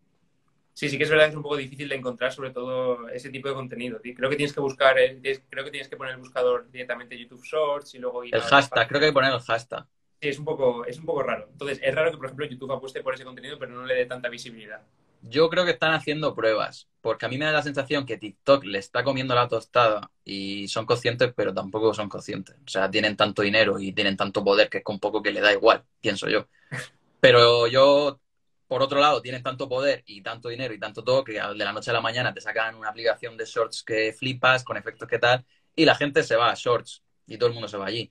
Sí, 0.78 0.88
sí 0.88 0.96
que 0.96 1.02
es 1.02 1.10
verdad 1.10 1.24
que 1.24 1.30
es 1.30 1.36
un 1.36 1.42
poco 1.42 1.56
difícil 1.56 1.88
de 1.88 1.96
encontrar 1.96 2.32
sobre 2.32 2.50
todo 2.50 3.08
ese 3.08 3.30
tipo 3.30 3.48
de 3.48 3.54
contenido. 3.54 4.00
Creo 4.00 4.30
que 4.30 4.36
tienes 4.36 4.52
que 4.52 4.60
buscar, 4.60 4.94
creo 4.94 5.64
que 5.64 5.70
tienes 5.72 5.88
que 5.88 5.96
poner 5.96 6.14
el 6.14 6.20
buscador 6.20 6.70
directamente 6.70 7.18
YouTube 7.18 7.42
Shorts 7.42 7.96
y 7.96 7.98
luego 7.98 8.22
ir 8.22 8.32
El 8.32 8.42
hashtag, 8.42 8.86
creo 8.86 9.00
que 9.00 9.06
hay 9.06 9.10
que 9.10 9.14
poner 9.14 9.32
el 9.32 9.40
hashtag. 9.40 9.86
Sí, 10.20 10.28
es 10.28 10.38
un 10.38 10.44
poco, 10.44 10.84
es 10.84 10.96
un 10.98 11.04
poco 11.04 11.24
raro. 11.24 11.48
Entonces, 11.50 11.80
es 11.82 11.92
raro 11.92 12.12
que, 12.12 12.16
por 12.16 12.26
ejemplo, 12.26 12.46
YouTube 12.46 12.70
apueste 12.70 13.02
por 13.02 13.12
ese 13.12 13.24
contenido, 13.24 13.58
pero 13.58 13.72
no 13.72 13.84
le 13.84 13.94
dé 13.94 14.06
tanta 14.06 14.28
visibilidad. 14.28 14.80
Yo 15.22 15.50
creo 15.50 15.64
que 15.64 15.72
están 15.72 15.94
haciendo 15.94 16.32
pruebas, 16.34 16.88
porque 17.00 17.26
a 17.26 17.28
mí 17.28 17.38
me 17.38 17.44
da 17.44 17.50
la 17.50 17.62
sensación 17.62 18.06
que 18.06 18.18
TikTok 18.18 18.62
le 18.64 18.78
está 18.78 19.02
comiendo 19.02 19.34
la 19.34 19.48
tostada 19.48 20.12
y 20.24 20.68
son 20.68 20.86
conscientes, 20.86 21.32
pero 21.34 21.52
tampoco 21.52 21.92
son 21.92 22.08
conscientes. 22.08 22.54
O 22.54 22.68
sea, 22.68 22.88
tienen 22.88 23.16
tanto 23.16 23.42
dinero 23.42 23.80
y 23.80 23.92
tienen 23.92 24.16
tanto 24.16 24.44
poder 24.44 24.68
que 24.68 24.78
es 24.78 24.84
con 24.84 25.00
poco 25.00 25.22
que 25.22 25.32
le 25.32 25.40
da 25.40 25.52
igual, 25.52 25.82
pienso 26.00 26.28
yo. 26.28 26.46
Pero 27.20 27.66
yo 27.66 28.20
por 28.68 28.82
otro 28.82 29.00
lado, 29.00 29.22
tienen 29.22 29.42
tanto 29.42 29.68
poder 29.68 30.02
y 30.06 30.20
tanto 30.20 30.50
dinero 30.50 30.74
y 30.74 30.78
tanto 30.78 31.02
todo 31.02 31.24
que 31.24 31.32
de 31.32 31.64
la 31.64 31.72
noche 31.72 31.90
a 31.90 31.94
la 31.94 32.02
mañana 32.02 32.34
te 32.34 32.40
sacan 32.40 32.74
una 32.74 32.90
aplicación 32.90 33.36
de 33.36 33.46
shorts 33.46 33.82
que 33.82 34.12
flipas, 34.12 34.62
con 34.62 34.76
efectos 34.76 35.08
que 35.08 35.18
tal, 35.18 35.44
y 35.74 35.86
la 35.86 35.94
gente 35.94 36.22
se 36.22 36.36
va 36.36 36.50
a 36.50 36.54
shorts 36.54 37.02
y 37.26 37.38
todo 37.38 37.48
el 37.48 37.54
mundo 37.54 37.66
se 37.66 37.78
va 37.78 37.86
allí. 37.86 38.08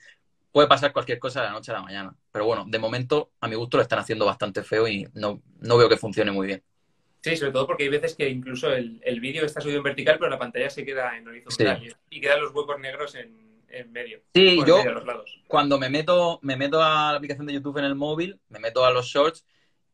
Puede 0.52 0.68
pasar 0.68 0.92
cualquier 0.92 1.20
cosa 1.20 1.42
de 1.42 1.48
la 1.48 1.54
noche 1.54 1.72
a 1.72 1.76
la 1.76 1.84
mañana. 1.84 2.16
Pero 2.32 2.46
bueno, 2.46 2.66
de 2.68 2.80
momento, 2.80 3.32
a 3.40 3.48
mi 3.48 3.56
gusto, 3.56 3.78
lo 3.78 3.84
están 3.84 4.00
haciendo 4.00 4.26
bastante 4.26 4.64
feo 4.64 4.88
y 4.88 5.08
no, 5.14 5.42
no 5.60 5.78
veo 5.78 5.88
que 5.88 5.98
funcione 5.98 6.32
muy 6.32 6.48
bien. 6.48 6.64
Sí, 7.22 7.38
sobre 7.38 7.52
todo 7.52 7.68
porque 7.68 7.84
hay 7.84 7.90
veces 7.90 8.16
que 8.16 8.28
incluso 8.28 8.72
el, 8.72 9.00
el 9.04 9.20
vídeo 9.20 9.46
está 9.46 9.62
subido 9.62 9.78
en 9.78 9.84
vertical, 9.84 10.18
pero 10.18 10.32
la 10.32 10.40
pantalla 10.40 10.70
se 10.70 10.84
queda 10.84 11.16
en 11.18 11.28
horizontal 11.28 11.96
y 12.10 12.22
quedan 12.22 12.42
los 12.42 12.54
huecos 12.54 12.80
negros 12.80 13.16
en, 13.16 13.62
en 13.70 13.92
medio. 13.92 14.22
Sí, 14.34 14.60
yo 14.66 14.80
cuando 15.48 15.78
me 15.78 15.90
meto, 15.90 16.40
me 16.42 16.56
meto 16.56 16.82
a 16.82 17.12
la 17.12 17.18
aplicación 17.18 17.46
de 17.46 17.54
YouTube 17.54 17.78
en 17.78 17.86
el 17.86 17.96
móvil, 17.96 18.40
me 18.50 18.60
meto 18.60 18.86
a 18.86 18.92
los 18.92 19.08
shorts 19.08 19.46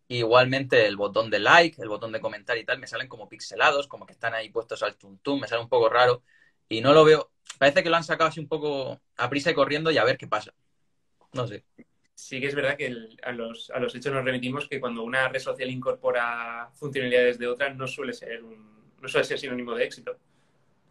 Igualmente 0.08 0.86
el 0.86 0.98
botón 0.98 1.30
de 1.30 1.40
like, 1.40 1.82
el 1.82 1.90
botón 1.90 2.12
de 2.12 2.20
comentar 2.20 2.58
y 2.58 2.66
tal, 2.66 2.80
me 2.80 2.88
salen 2.88 3.08
como 3.08 3.30
pixelados, 3.30 3.88
como 3.88 4.06
que 4.06 4.14
están 4.14 4.34
ahí 4.34 4.50
puestos 4.50 4.84
al 4.84 4.96
tuntum, 4.96 5.42
me 5.42 5.48
sale 5.48 5.62
un 5.62 5.70
poco 5.70 5.90
raro 5.90 6.24
y 6.70 6.82
no 6.82 6.94
lo 6.94 7.04
veo. 7.06 7.32
Parece 7.58 7.84
que 7.84 7.90
lo 7.90 7.96
han 7.96 8.04
sacado 8.04 8.30
así 8.30 8.40
un 8.40 8.48
poco 8.48 9.02
a 9.18 9.30
prisa 9.30 9.52
y 9.52 9.54
corriendo 9.54 9.92
y 9.92 9.98
a 9.98 10.04
ver 10.04 10.18
qué 10.18 10.28
pasa. 10.28 10.54
No 11.34 11.48
sé. 11.48 11.64
Sí 12.16 12.40
que 12.40 12.48
es 12.48 12.56
verdad 12.56 12.78
que 12.78 12.94
a, 13.24 13.32
los, 13.32 13.70
a 13.72 13.80
los 13.80 13.96
hechos 13.96 14.14
nos 14.14 14.24
remitimos 14.24 14.68
que 14.68 14.80
cuando 14.80 15.04
una 15.04 15.28
red 15.30 15.40
social 15.40 15.70
incorpora 15.70 16.70
funcionalidades 16.74 17.40
de 17.40 17.48
otra 17.48 17.74
no 17.74 17.88
suele 17.88 18.14
ser 18.14 18.44
un, 18.44 18.74
no 19.02 19.08
suele 19.08 19.26
ser 19.26 19.40
sinónimo 19.40 19.74
de 19.74 19.86
éxito. 19.86 20.18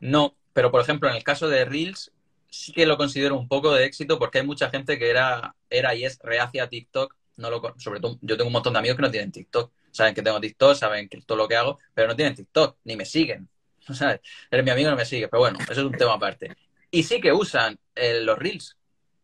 No, 0.00 0.36
pero 0.52 0.70
por 0.70 0.80
ejemplo 0.80 1.08
en 1.08 1.14
el 1.16 1.22
caso 1.22 1.48
de 1.48 1.64
Reels 1.64 2.12
sí 2.50 2.72
que 2.72 2.86
lo 2.86 2.96
considero 2.96 3.36
un 3.36 3.48
poco 3.48 3.72
de 3.72 3.84
éxito 3.84 4.18
porque 4.18 4.38
hay 4.40 4.46
mucha 4.46 4.68
gente 4.68 4.98
que 4.98 5.10
era, 5.10 5.54
era 5.70 5.94
y 5.94 6.04
es 6.04 6.18
reacia 6.22 6.64
a 6.64 6.68
TikTok 6.68 7.14
no 7.36 7.50
lo, 7.50 7.74
sobre 7.78 8.00
todo 8.00 8.18
yo 8.20 8.36
tengo 8.36 8.48
un 8.48 8.52
montón 8.52 8.72
de 8.72 8.78
amigos 8.78 8.96
que 8.96 9.02
no 9.02 9.10
tienen 9.10 9.32
TikTok. 9.32 9.72
Saben 9.90 10.14
que 10.14 10.22
tengo 10.22 10.40
TikTok, 10.40 10.74
saben 10.74 11.08
que 11.08 11.20
todo 11.22 11.38
lo 11.38 11.48
que 11.48 11.56
hago, 11.56 11.78
pero 11.94 12.08
no 12.08 12.16
tienen 12.16 12.34
TikTok, 12.34 12.78
ni 12.84 12.96
me 12.96 13.04
siguen. 13.04 13.48
¿Sabes? 13.92 14.20
Eres 14.50 14.64
mi 14.64 14.70
amigo 14.70 14.90
no 14.90 14.96
me 14.96 15.04
sigue, 15.04 15.28
pero 15.28 15.40
bueno, 15.40 15.58
eso 15.60 15.72
es 15.72 15.78
un 15.78 15.92
tema 15.92 16.14
aparte. 16.14 16.56
Y 16.90 17.02
sí 17.02 17.20
que 17.20 17.32
usan 17.32 17.78
eh, 17.94 18.20
los 18.20 18.38
Reels. 18.38 18.76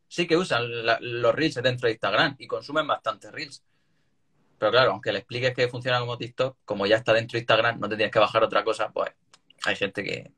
Sí 0.08 0.26
que 0.26 0.36
usan 0.36 0.64
los 1.00 1.34
Reels 1.34 1.56
dentro 1.56 1.86
de 1.86 1.92
Instagram 1.92 2.36
y 2.38 2.46
consumen 2.46 2.86
bastantes 2.86 3.30
Reels. 3.30 3.62
Pero 4.58 4.72
claro, 4.72 4.92
aunque 4.92 5.12
le 5.12 5.18
expliques 5.18 5.54
que 5.54 5.68
funciona 5.68 6.00
como 6.00 6.18
TikTok, 6.18 6.56
como 6.64 6.86
ya 6.86 6.96
está 6.96 7.12
dentro 7.12 7.36
de 7.36 7.40
Instagram, 7.40 7.78
no 7.78 7.88
te 7.88 7.96
tienes 7.96 8.12
que 8.12 8.18
bajar 8.18 8.42
otra 8.42 8.64
cosa, 8.64 8.90
pues 8.90 9.10
hay 9.64 9.76
gente 9.76 10.02
que, 10.02 10.32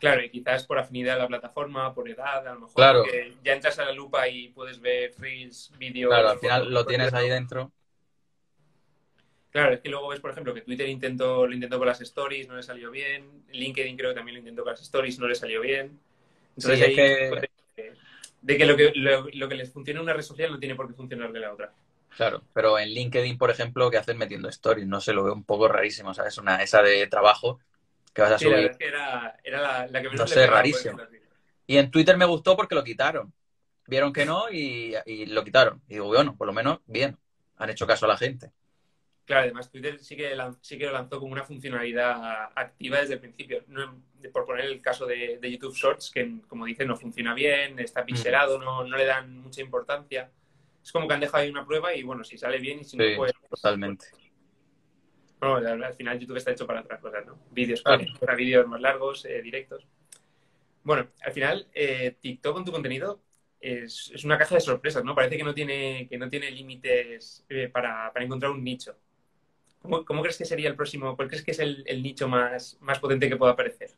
Claro, 0.00 0.22
y 0.22 0.30
quizás 0.30 0.66
por 0.66 0.78
afinidad 0.78 1.16
a 1.16 1.20
la 1.20 1.28
plataforma, 1.28 1.94
por 1.94 2.08
edad, 2.08 2.46
a 2.46 2.54
lo 2.54 2.60
mejor 2.60 2.74
claro. 2.74 3.04
ya 3.42 3.52
entras 3.52 3.78
a 3.78 3.84
la 3.84 3.92
lupa 3.92 4.28
y 4.28 4.48
puedes 4.48 4.80
ver 4.80 5.12
reels, 5.18 5.72
vídeos. 5.78 6.10
Claro, 6.10 6.30
al 6.30 6.38
final 6.38 6.72
lo 6.72 6.84
tienes 6.86 7.12
ahí 7.14 7.28
dentro. 7.28 7.72
Claro, 9.50 9.74
es 9.74 9.80
que 9.80 9.88
luego 9.88 10.08
ves, 10.08 10.20
por 10.20 10.30
ejemplo, 10.30 10.54
que 10.54 10.60
Twitter 10.62 10.88
intentó, 10.88 11.46
lo 11.46 11.52
intentó 11.52 11.78
con 11.78 11.88
las 11.88 12.00
stories, 12.00 12.46
no 12.46 12.56
le 12.56 12.62
salió 12.62 12.90
bien. 12.90 13.44
LinkedIn 13.50 13.96
creo 13.96 14.10
que 14.10 14.14
también 14.14 14.36
lo 14.36 14.38
intentó 14.38 14.62
con 14.62 14.72
las 14.72 14.82
stories, 14.82 15.18
no 15.18 15.26
le 15.26 15.34
salió 15.34 15.60
bien. 15.60 15.98
Entonces, 16.56 16.86
sí, 16.86 16.94
que... 16.94 17.48
De, 18.42 18.56
que, 18.56 18.64
lo 18.64 18.74
que 18.74 18.92
lo, 18.94 19.48
que 19.48 19.54
les 19.54 19.70
funciona 19.70 20.00
en 20.00 20.04
una 20.04 20.14
red 20.14 20.22
social 20.22 20.50
no 20.50 20.58
tiene 20.58 20.74
por 20.74 20.88
qué 20.88 20.94
funcionar 20.94 21.30
de 21.30 21.40
la 21.40 21.52
otra. 21.52 21.72
Claro, 22.16 22.42
pero 22.54 22.78
en 22.78 22.88
LinkedIn, 22.88 23.36
por 23.36 23.50
ejemplo, 23.50 23.90
¿qué 23.90 23.98
hacen 23.98 24.16
metiendo 24.16 24.48
stories? 24.48 24.86
No 24.86 25.00
sé, 25.00 25.12
lo 25.12 25.24
veo 25.24 25.34
un 25.34 25.44
poco 25.44 25.68
rarísimo, 25.68 26.14
¿sabes? 26.14 26.38
Una, 26.38 26.62
esa 26.62 26.80
de 26.82 27.06
trabajo 27.06 27.60
que 28.12 28.22
vas 28.22 28.32
a 28.32 28.38
subir. 28.38 28.70
La 28.70 28.78
que 28.78 28.86
era, 28.86 29.36
era 29.42 29.86
la, 29.86 30.02
que 30.02 30.08
menos 30.08 30.20
No 30.20 30.26
sé, 30.26 30.46
rarísimo. 30.46 30.98
Y 31.66 31.76
en 31.76 31.90
Twitter 31.90 32.16
me 32.16 32.24
gustó 32.24 32.56
porque 32.56 32.74
lo 32.74 32.82
quitaron. 32.82 33.32
Vieron 33.86 34.12
que 34.12 34.24
no 34.24 34.50
y, 34.50 34.94
lo 35.26 35.44
quitaron. 35.44 35.82
Y 35.88 35.94
digo, 35.94 36.06
bueno, 36.06 36.36
por 36.36 36.46
lo 36.46 36.52
menos 36.52 36.80
bien. 36.86 37.16
Han 37.56 37.70
hecho 37.70 37.86
caso 37.86 38.06
a 38.06 38.08
la 38.08 38.16
gente. 38.16 38.50
Claro, 39.24 39.42
además 39.42 39.70
Twitter 39.70 39.98
sí 40.00 40.16
que, 40.16 40.36
sí 40.60 40.78
que 40.78 40.86
lo 40.86 40.92
lanzó 40.92 41.20
como 41.20 41.32
una 41.32 41.44
funcionalidad 41.44 42.50
activa 42.54 42.98
desde 42.98 43.14
el 43.14 43.20
principio. 43.20 43.64
por 44.32 44.46
poner 44.46 44.64
el 44.64 44.80
caso 44.80 45.06
de, 45.06 45.38
YouTube 45.42 45.74
Shorts, 45.74 46.10
que 46.10 46.40
como 46.48 46.66
dicen 46.66 46.88
no 46.88 46.96
funciona 46.96 47.34
bien, 47.34 47.78
está 47.78 48.04
pixelado, 48.04 48.58
no, 48.58 48.84
no, 48.84 48.96
le 48.96 49.04
dan 49.04 49.38
mucha 49.38 49.60
importancia. 49.60 50.30
Es 50.82 50.90
como 50.90 51.06
que 51.06 51.14
han 51.14 51.20
dejado 51.20 51.44
ahí 51.44 51.50
una 51.50 51.66
prueba 51.66 51.94
y 51.94 52.02
bueno, 52.02 52.24
si 52.24 52.38
sale 52.38 52.58
bien 52.58 52.80
y 52.80 52.84
si 52.84 52.96
no, 52.96 53.04
pues... 53.16 53.32
Totalmente. 53.48 54.06
Bueno, 55.40 55.86
al 55.86 55.94
final 55.94 56.18
YouTube 56.18 56.36
está 56.36 56.50
hecho 56.50 56.66
para 56.66 56.80
otras 56.80 57.00
cosas, 57.00 57.24
¿no? 57.24 57.38
Vídeos, 57.50 57.82
para 57.82 58.34
vídeos 58.34 58.66
más 58.66 58.80
largos, 58.80 59.24
eh, 59.24 59.40
directos. 59.40 59.86
Bueno, 60.82 61.08
al 61.22 61.32
final, 61.32 61.66
eh, 61.72 62.16
TikTok 62.20 62.54
con 62.54 62.64
tu 62.64 62.72
contenido 62.72 63.20
es, 63.58 64.12
una 64.24 64.36
caja 64.36 64.56
de 64.56 64.60
sorpresas, 64.60 65.02
¿no? 65.02 65.14
Parece 65.14 65.38
que 65.38 65.44
no 65.44 65.54
tiene, 65.54 66.06
que 66.08 66.18
no 66.18 66.28
tiene 66.28 66.50
límites 66.50 67.44
eh, 67.48 67.70
para, 67.72 68.12
encontrar 68.16 68.50
un 68.50 68.62
nicho. 68.62 68.96
¿Cómo, 69.80 70.20
crees 70.20 70.36
que 70.36 70.44
sería 70.44 70.68
el 70.68 70.76
próximo? 70.76 71.16
¿Cuál 71.16 71.28
crees 71.28 71.42
que 71.42 71.52
es 71.52 71.58
el, 71.58 72.02
nicho 72.02 72.28
más, 72.28 72.76
más 72.80 72.98
potente 72.98 73.28
que 73.28 73.36
pueda 73.36 73.52
aparecer? 73.52 73.90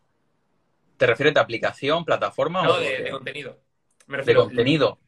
¿Te 0.96 1.06
refieres 1.06 1.34
de 1.34 1.40
aplicación, 1.40 2.04
plataforma 2.04 2.62
no, 2.62 2.74
o 2.74 2.78
de, 2.78 3.02
de 3.02 3.10
contenido? 3.10 3.58
Me 4.06 4.18
refiero, 4.18 4.42
de 4.42 4.46
contenido. 4.46 5.00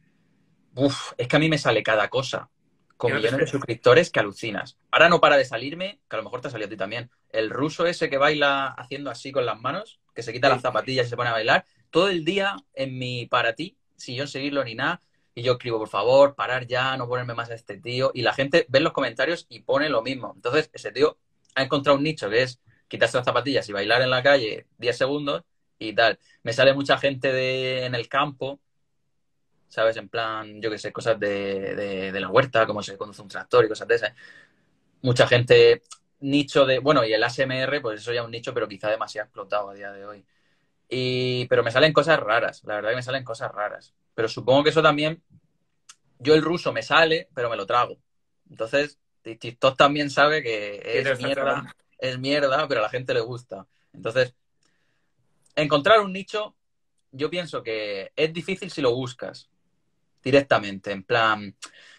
Uf, 0.75 1.13
es 1.17 1.29
que 1.29 1.35
a 1.37 1.39
mí 1.39 1.47
me 1.47 1.57
sale 1.57 1.81
cada 1.81 2.09
cosa 2.09 2.49
con 2.97 3.13
millones 3.13 3.39
de 3.39 3.47
suscriptores 3.47 4.09
que 4.09 4.19
alucinas. 4.19 4.77
Ahora 4.91 5.09
no 5.09 5.19
para 5.19 5.37
de 5.37 5.45
salirme, 5.45 5.99
que 6.09 6.15
a 6.15 6.17
lo 6.17 6.23
mejor 6.23 6.41
te 6.41 6.47
ha 6.47 6.51
salido 6.51 6.67
a 6.67 6.69
ti 6.69 6.77
también, 6.77 7.09
el 7.29 7.49
ruso 7.49 7.85
ese 7.85 8.09
que 8.09 8.17
baila 8.17 8.67
haciendo 8.67 9.11
así 9.11 9.31
con 9.31 9.45
las 9.45 9.59
manos, 9.59 9.99
que 10.13 10.23
se 10.23 10.31
quita 10.31 10.49
las 10.49 10.61
zapatillas 10.61 11.07
y 11.07 11.09
se 11.09 11.17
pone 11.17 11.29
a 11.29 11.33
bailar, 11.33 11.65
todo 11.89 12.09
el 12.09 12.23
día 12.23 12.55
en 12.73 12.97
mi 12.97 13.25
para 13.25 13.53
ti, 13.53 13.77
sin 13.95 14.15
yo 14.15 14.27
seguirlo 14.27 14.63
ni 14.63 14.75
nada, 14.75 15.01
y 15.33 15.43
yo 15.43 15.53
escribo, 15.53 15.77
por 15.77 15.89
favor, 15.89 16.35
parar 16.35 16.65
ya, 16.65 16.95
no 16.95 17.07
ponerme 17.07 17.33
más 17.33 17.49
a 17.49 17.55
este 17.55 17.77
tío, 17.77 18.11
y 18.13 18.21
la 18.21 18.33
gente 18.33 18.65
ve 18.69 18.79
los 18.79 18.93
comentarios 18.93 19.45
y 19.49 19.59
pone 19.61 19.89
lo 19.89 20.01
mismo. 20.01 20.31
Entonces, 20.35 20.69
ese 20.71 20.91
tío 20.91 21.17
ha 21.55 21.63
encontrado 21.63 21.97
un 21.97 22.03
nicho 22.03 22.29
que 22.29 22.43
es 22.43 22.61
quitarse 22.87 23.17
las 23.17 23.25
zapatillas 23.25 23.67
y 23.67 23.73
bailar 23.73 24.01
en 24.01 24.09
la 24.09 24.23
calle 24.23 24.67
10 24.77 24.97
segundos 24.97 25.43
y 25.77 25.93
tal. 25.93 26.19
Me 26.43 26.53
sale 26.53 26.73
mucha 26.73 26.97
gente 26.97 27.33
de, 27.33 27.85
en 27.85 27.95
el 27.95 28.07
campo 28.07 28.59
¿sabes? 29.75 29.97
En 29.97 30.07
plan, 30.07 30.61
yo 30.61 30.71
qué 30.71 30.77
sé, 30.77 30.93
cosas 30.93 31.19
de, 31.19 32.09
la 32.13 32.29
huerta, 32.29 32.65
cómo 32.65 32.81
se 32.81 32.97
conduce 32.97 33.21
un 33.21 33.27
tractor 33.27 33.65
y 33.65 33.67
cosas 33.67 33.85
de 33.89 33.95
esas. 33.95 34.13
Mucha 35.01 35.27
gente, 35.27 35.83
nicho 36.21 36.65
de, 36.65 36.79
bueno, 36.79 37.03
y 37.03 37.11
el 37.11 37.21
ASMR, 37.21 37.81
pues 37.81 37.99
eso 37.99 38.13
ya 38.13 38.21
es 38.21 38.25
un 38.25 38.31
nicho, 38.31 38.53
pero 38.53 38.69
quizá 38.69 38.89
demasiado 38.89 39.25
explotado 39.25 39.71
a 39.71 39.73
día 39.73 39.91
de 39.91 40.05
hoy. 40.05 40.25
Y, 40.87 41.45
pero 41.47 41.61
me 41.61 41.71
salen 41.71 41.91
cosas 41.91 42.21
raras, 42.21 42.63
la 42.63 42.75
verdad 42.75 42.91
que 42.91 42.95
me 42.95 43.03
salen 43.03 43.25
cosas 43.25 43.51
raras. 43.51 43.93
Pero 44.13 44.29
supongo 44.29 44.63
que 44.63 44.69
eso 44.69 44.81
también, 44.81 45.21
yo 46.19 46.35
el 46.35 46.41
ruso 46.41 46.71
me 46.71 46.81
sale, 46.81 47.27
pero 47.35 47.49
me 47.49 47.57
lo 47.57 47.65
trago. 47.65 47.97
Entonces, 48.49 48.97
TikTok 49.23 49.75
también 49.75 50.09
sabe 50.09 50.41
que 50.41 50.81
es 50.85 51.19
mierda, 51.19 51.75
es 51.97 52.17
mierda, 52.17 52.65
pero 52.69 52.79
a 52.79 52.83
la 52.83 52.89
gente 52.89 53.13
le 53.13 53.19
gusta. 53.19 53.67
Entonces, 53.91 54.33
encontrar 55.53 55.99
un 55.99 56.13
nicho, 56.13 56.55
yo 57.11 57.29
pienso 57.29 57.61
que 57.61 58.13
es 58.15 58.31
difícil 58.31 58.71
si 58.71 58.81
lo 58.81 58.95
buscas 58.95 59.49
directamente, 60.25 60.91
en 60.91 61.03
plan, 61.03 61.55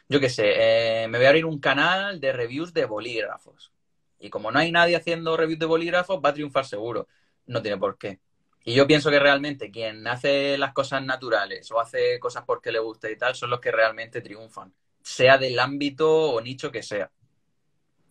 yo 0.08 0.18
qué 0.18 0.28
sé, 0.28 1.04
eh, 1.04 1.08
me 1.08 1.16
voy 1.16 1.26
a 1.26 1.28
abrir 1.28 1.46
un 1.46 1.60
canal 1.60 2.20
de 2.20 2.32
reviews 2.32 2.74
de 2.74 2.84
bolígrafos. 2.84 3.72
Y 4.18 4.30
como 4.30 4.50
no 4.50 4.58
hay 4.58 4.72
nadie 4.72 4.96
haciendo 4.96 5.36
reviews 5.36 5.60
de 5.60 5.66
bolígrafos, 5.66 6.20
va 6.22 6.30
a 6.30 6.34
triunfar 6.34 6.66
seguro. 6.66 7.06
No 7.46 7.62
tiene 7.62 7.78
por 7.78 7.96
qué. 7.96 8.18
Y 8.64 8.74
yo 8.74 8.88
pienso 8.88 9.10
que 9.10 9.20
realmente 9.20 9.70
quien 9.70 10.04
hace 10.08 10.58
las 10.58 10.72
cosas 10.72 11.04
naturales 11.04 11.70
o 11.70 11.78
hace 11.78 12.18
cosas 12.18 12.42
porque 12.44 12.72
le 12.72 12.80
gusta 12.80 13.08
y 13.08 13.16
tal 13.16 13.36
son 13.36 13.50
los 13.50 13.60
que 13.60 13.70
realmente 13.70 14.20
triunfan, 14.20 14.74
sea 15.00 15.38
del 15.38 15.60
ámbito 15.60 16.32
o 16.32 16.40
nicho 16.40 16.72
que 16.72 16.82
sea. 16.82 17.08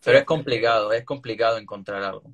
Pero 0.02 0.16
es 0.16 0.24
complicado, 0.24 0.94
es 0.94 1.04
complicado 1.04 1.58
encontrar 1.58 2.02
algo. 2.02 2.32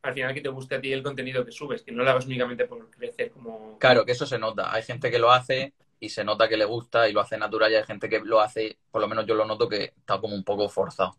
Al 0.00 0.14
final 0.14 0.32
que 0.32 0.40
te 0.40 0.48
guste 0.48 0.76
a 0.76 0.80
ti 0.80 0.92
el 0.92 1.02
contenido 1.02 1.44
que 1.44 1.52
subes, 1.52 1.82
que 1.82 1.92
no 1.92 2.02
lo 2.02 2.10
hagas 2.10 2.24
únicamente 2.24 2.64
por 2.64 2.90
crecer 2.90 3.30
como... 3.30 3.78
Claro, 3.78 4.06
que 4.06 4.12
eso 4.12 4.24
se 4.24 4.38
nota. 4.38 4.72
Hay 4.72 4.82
gente 4.82 5.10
que 5.10 5.18
lo 5.18 5.30
hace 5.30 5.74
y 6.02 6.08
se 6.08 6.24
nota 6.24 6.48
que 6.48 6.56
le 6.56 6.64
gusta 6.64 7.08
y 7.08 7.12
lo 7.12 7.20
hace 7.20 7.38
natural 7.38 7.70
y 7.70 7.76
hay 7.76 7.84
gente 7.84 8.08
que 8.08 8.18
lo 8.18 8.40
hace, 8.40 8.76
por 8.90 9.00
lo 9.00 9.06
menos 9.06 9.24
yo 9.24 9.36
lo 9.36 9.44
noto 9.44 9.68
que 9.68 9.84
está 9.96 10.20
como 10.20 10.34
un 10.34 10.42
poco 10.42 10.68
forzado. 10.68 11.16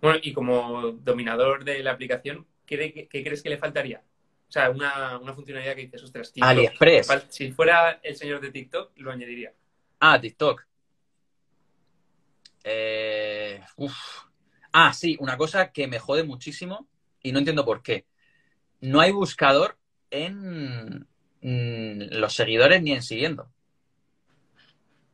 Bueno, 0.00 0.18
y 0.22 0.32
como 0.32 0.92
dominador 0.92 1.62
de 1.62 1.82
la 1.82 1.92
aplicación, 1.92 2.46
¿qué, 2.64 3.06
crees 3.10 3.42
que 3.42 3.50
le 3.50 3.58
faltaría? 3.58 4.02
O 4.48 4.50
sea, 4.50 4.70
una, 4.70 5.20
funcionalidad 5.34 5.74
que 5.74 5.82
dices, 5.82 6.02
ostras, 6.02 6.32
TikTok, 6.32 6.48
AliExpress. 6.48 7.26
Si 7.28 7.52
fuera 7.52 8.00
el 8.02 8.16
señor 8.16 8.40
de 8.40 8.50
TikTok, 8.50 8.92
lo 8.96 9.12
añadiría. 9.12 9.52
Ah, 10.00 10.18
TikTok. 10.18 10.66
Eh, 12.64 13.62
ah, 14.72 14.92
sí, 14.94 15.18
una 15.20 15.36
cosa 15.36 15.70
que 15.70 15.86
me 15.86 15.98
jode 15.98 16.22
muchísimo 16.22 16.88
y 17.22 17.32
no 17.32 17.40
entiendo 17.40 17.66
por 17.66 17.82
qué. 17.82 18.06
No 18.80 19.00
hay 19.00 19.12
buscador 19.12 19.76
en, 20.10 21.06
Mm, 21.42 22.14
los 22.18 22.32
seguidores 22.34 22.82
ni 22.82 22.92
en 22.92 23.02
siguiendo. 23.02 23.50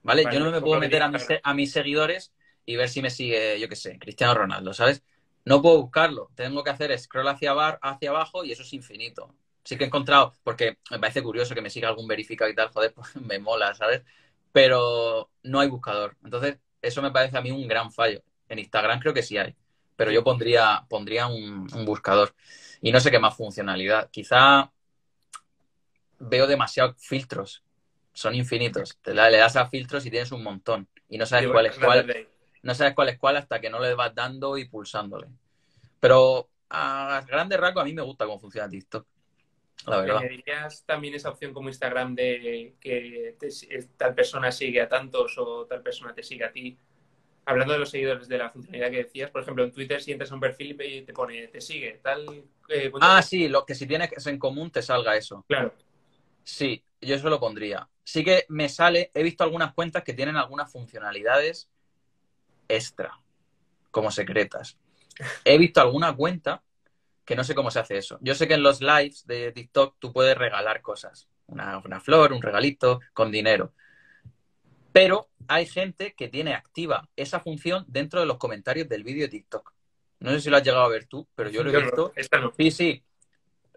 ¿Vale? 0.03 0.25
Yo 0.33 0.41
no 0.41 0.51
me 0.51 0.61
puedo 0.61 0.79
meter 0.79 1.03
a 1.03 1.09
mis, 1.09 1.27
a 1.43 1.55
mis 1.55 1.73
seguidores 1.73 2.33
y 2.65 2.77
ver 2.77 2.89
si 2.89 3.03
me 3.03 3.11
sigue, 3.11 3.59
yo 3.59 3.69
qué 3.69 3.77
sé, 3.77 3.99
Cristiano 3.99 4.35
Ronaldo, 4.35 4.73
¿sabes? 4.73 5.03
No 5.45 5.63
puedo 5.63 5.81
buscarlo. 5.83 6.31
Tengo 6.35 6.63
que 6.63 6.71
hacer 6.71 6.97
scroll 6.99 7.29
hacia, 7.29 7.55
bar, 7.55 7.79
hacia 7.83 8.11
abajo 8.11 8.45
y 8.45 8.53
eso 8.53 8.63
es 8.63 8.73
infinito. 8.75 9.35
Sí 9.65 9.77
que 9.77 9.85
he 9.85 9.87
encontrado, 9.87 10.35
porque 10.45 10.79
me 10.91 10.99
parece 10.99 11.23
curioso 11.23 11.55
que 11.55 11.63
me 11.63 11.71
siga 11.71 11.89
algún 11.89 12.07
verificado 12.07 12.51
y 12.51 12.55
tal, 12.55 12.69
joder, 12.69 12.93
pues 12.95 13.17
me 13.17 13.39
mola, 13.39 13.75
¿sabes? 13.75 14.03
Pero 14.53 15.31
no 15.43 15.61
hay 15.61 15.69
buscador. 15.69 16.17
Entonces, 16.23 16.59
eso 16.83 17.03
me 17.03 17.11
parece 17.11 17.39
a 17.39 17.41
mí 17.41 17.51
un 17.51 17.67
gran 17.67 17.91
fallo. 17.91 18.23
En 18.49 18.59
Instagram 18.59 19.01
creo 19.01 19.15
que 19.15 19.23
sí 19.23 19.37
hay, 19.37 19.55
pero 19.97 20.11
yo 20.11 20.25
pondría, 20.25 20.87
pondría 20.89 21.27
un, 21.27 21.67
un 21.75 21.85
buscador. 21.85 22.35
Y 22.81 22.93
no 22.93 23.01
sé 23.01 23.11
qué 23.11 23.19
más 23.19 23.37
funcionalidad. 23.37 24.11
Quizá 24.11 24.71
veo 26.19 26.47
demasiados 26.47 26.97
filtros. 26.99 27.65
Son 28.13 28.35
infinitos. 28.35 28.99
Te 29.01 29.15
le 29.15 29.37
das 29.37 29.57
a 29.57 29.67
filtros 29.67 30.05
y 30.07 30.11
tienes 30.11 30.33
un 30.33 30.43
montón. 30.43 30.89
Y 31.09 31.19
no 31.19 31.27
sabes 31.27 31.49
cuál 31.51 31.67
es 31.67 31.79
cuál. 31.79 32.29
No 32.63 32.75
sabes 32.75 32.95
cuál 32.95 33.09
es 33.11 33.19
cuál 33.19 33.37
hasta 33.37 33.61
que 33.61 33.71
no 33.71 33.81
le 33.81 33.95
vas 33.95 34.15
dando 34.15 34.59
y 34.59 34.69
pulsándole. 34.69 35.29
Pero 36.01 36.49
a 36.71 37.25
grandes 37.27 37.59
rasgos 37.61 37.83
a 37.83 37.85
mí 37.85 37.93
me 37.93 38.03
gusta 38.03 38.27
cómo 38.27 38.39
funciona 38.39 38.69
TikTok. 38.69 39.07
La 39.87 40.01
verdad. 40.01 40.21
¿Dirías 40.29 40.85
también 40.85 41.15
esa 41.15 41.31
opción 41.31 41.55
como 41.55 41.69
Instagram 41.69 42.15
de 42.15 42.75
que 42.81 43.37
tal 43.97 44.15
persona 44.15 44.51
sigue 44.51 44.81
a 44.81 44.89
tantos 44.89 45.39
o 45.39 45.67
tal 45.67 45.83
persona 45.83 46.13
te 46.13 46.23
sigue 46.23 46.45
a 46.45 46.53
ti? 46.53 46.77
Hablando 47.45 47.73
de 47.73 47.79
los 47.79 47.91
seguidores 47.91 48.29
de 48.29 48.37
la 48.37 48.51
funcionalidad 48.51 48.91
que 48.91 49.05
decías, 49.05 49.31
por 49.31 49.41
ejemplo, 49.41 49.65
en 49.65 49.73
Twitter 49.73 50.03
si 50.03 50.13
entras 50.13 50.31
a 50.31 50.35
un 50.35 50.41
perfil 50.41 50.77
y 50.83 51.03
te 51.03 51.13
pone, 51.15 51.49
te 51.49 51.61
sigue, 51.61 52.01
tal... 52.03 52.45
Eh, 52.69 52.93
ah, 53.01 53.23
sí, 53.23 53.49
lo 53.49 53.65
que 53.65 53.75
si 53.75 53.87
tienes 53.87 54.27
en 54.27 54.39
común 54.39 54.71
te 54.71 54.83
salga 54.83 55.17
eso. 55.17 55.45
Claro. 55.49 55.73
Sí, 56.49 56.83
yo 57.03 57.15
eso 57.15 57.29
lo 57.29 57.39
pondría. 57.39 57.91
Sí 58.05 58.25
que 58.25 58.47
me 58.49 58.71
sale, 58.71 59.11
he 59.13 59.23
visto 59.23 59.45
algunas 59.45 59.75
cuentas 59.75 60.03
que 60.03 60.15
tienen 60.15 60.39
algunas 60.39 60.73
funcionalidades 60.73 61.69
extra, 62.67 63.21
como 63.91 64.11
secretas. 64.11 64.79
He 65.45 65.59
visto 65.59 65.83
alguna 65.83 66.17
cuenta 66.17 66.63
que 67.27 67.37
no 67.37 67.45
sé 67.45 67.55
cómo 67.55 67.71
se 67.71 67.81
hace 67.81 67.99
eso. 67.99 68.19
Yo 68.23 68.35
sé 68.35 68.49
que 68.49 68.55
en 68.55 68.63
los 68.63 68.81
lives 68.81 69.27
de 69.27 69.53
TikTok 69.53 69.97
tú 69.99 70.11
puedes 70.11 70.39
regalar 70.39 70.81
cosas, 70.81 71.29
una, 71.49 71.83
flor, 72.01 72.33
un 72.33 72.41
regalito, 72.41 73.01
con 73.13 73.31
dinero. 73.31 73.75
Pero 74.91 75.29
hay 75.49 75.67
gente 75.67 76.15
que 76.15 76.29
tiene 76.29 76.55
activa 76.55 77.11
esa 77.15 77.41
función 77.41 77.85
dentro 77.89 78.21
de 78.21 78.27
los 78.27 78.39
comentarios 78.39 78.89
del 78.89 79.05
vídeo 79.05 79.27
de 79.27 79.33
TikTok. 79.33 79.75
No 80.21 80.31
sé 80.31 80.41
si 80.41 80.49
lo 80.49 80.57
has 80.57 80.65
llegado 80.65 80.85
a 80.85 80.89
ver 80.89 81.05
tú, 81.05 81.29
pero 81.35 81.51
yo 81.51 81.63
lo 81.63 81.71
he 81.71 81.83
visto. 81.83 82.15
Sí, 82.57 82.71
sí 82.71 83.05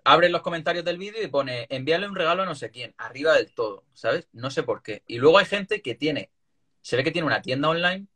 abre 0.04 0.30
los 0.30 0.42
comentarios 0.42 0.86
del 0.86 0.98
vídeo 0.98 1.24
y 1.24 1.28
pone 1.28 1.68
envíale 1.70 2.08
un 2.08 2.16
regalo 2.16 2.44
a 2.44 2.46
no 2.46 2.56
sé 2.56 2.72
quién, 2.72 2.94
arriba 2.98 3.34
del 3.34 3.54
todo, 3.54 3.84
¿sabes? 3.94 4.28
No 4.34 4.50
sé 4.50 4.64
por 4.64 4.82
qué. 4.82 5.04
Y 5.08 5.18
luego 5.18 5.38
hay 5.38 5.46
gente 5.46 5.82
que 5.82 5.96
tiene, 5.96 6.32
se 6.82 6.98
ve 6.98 7.04
que 7.04 7.12
tiene 7.12 7.28
una 7.28 7.42
tienda 7.42 7.70
online 7.70 8.08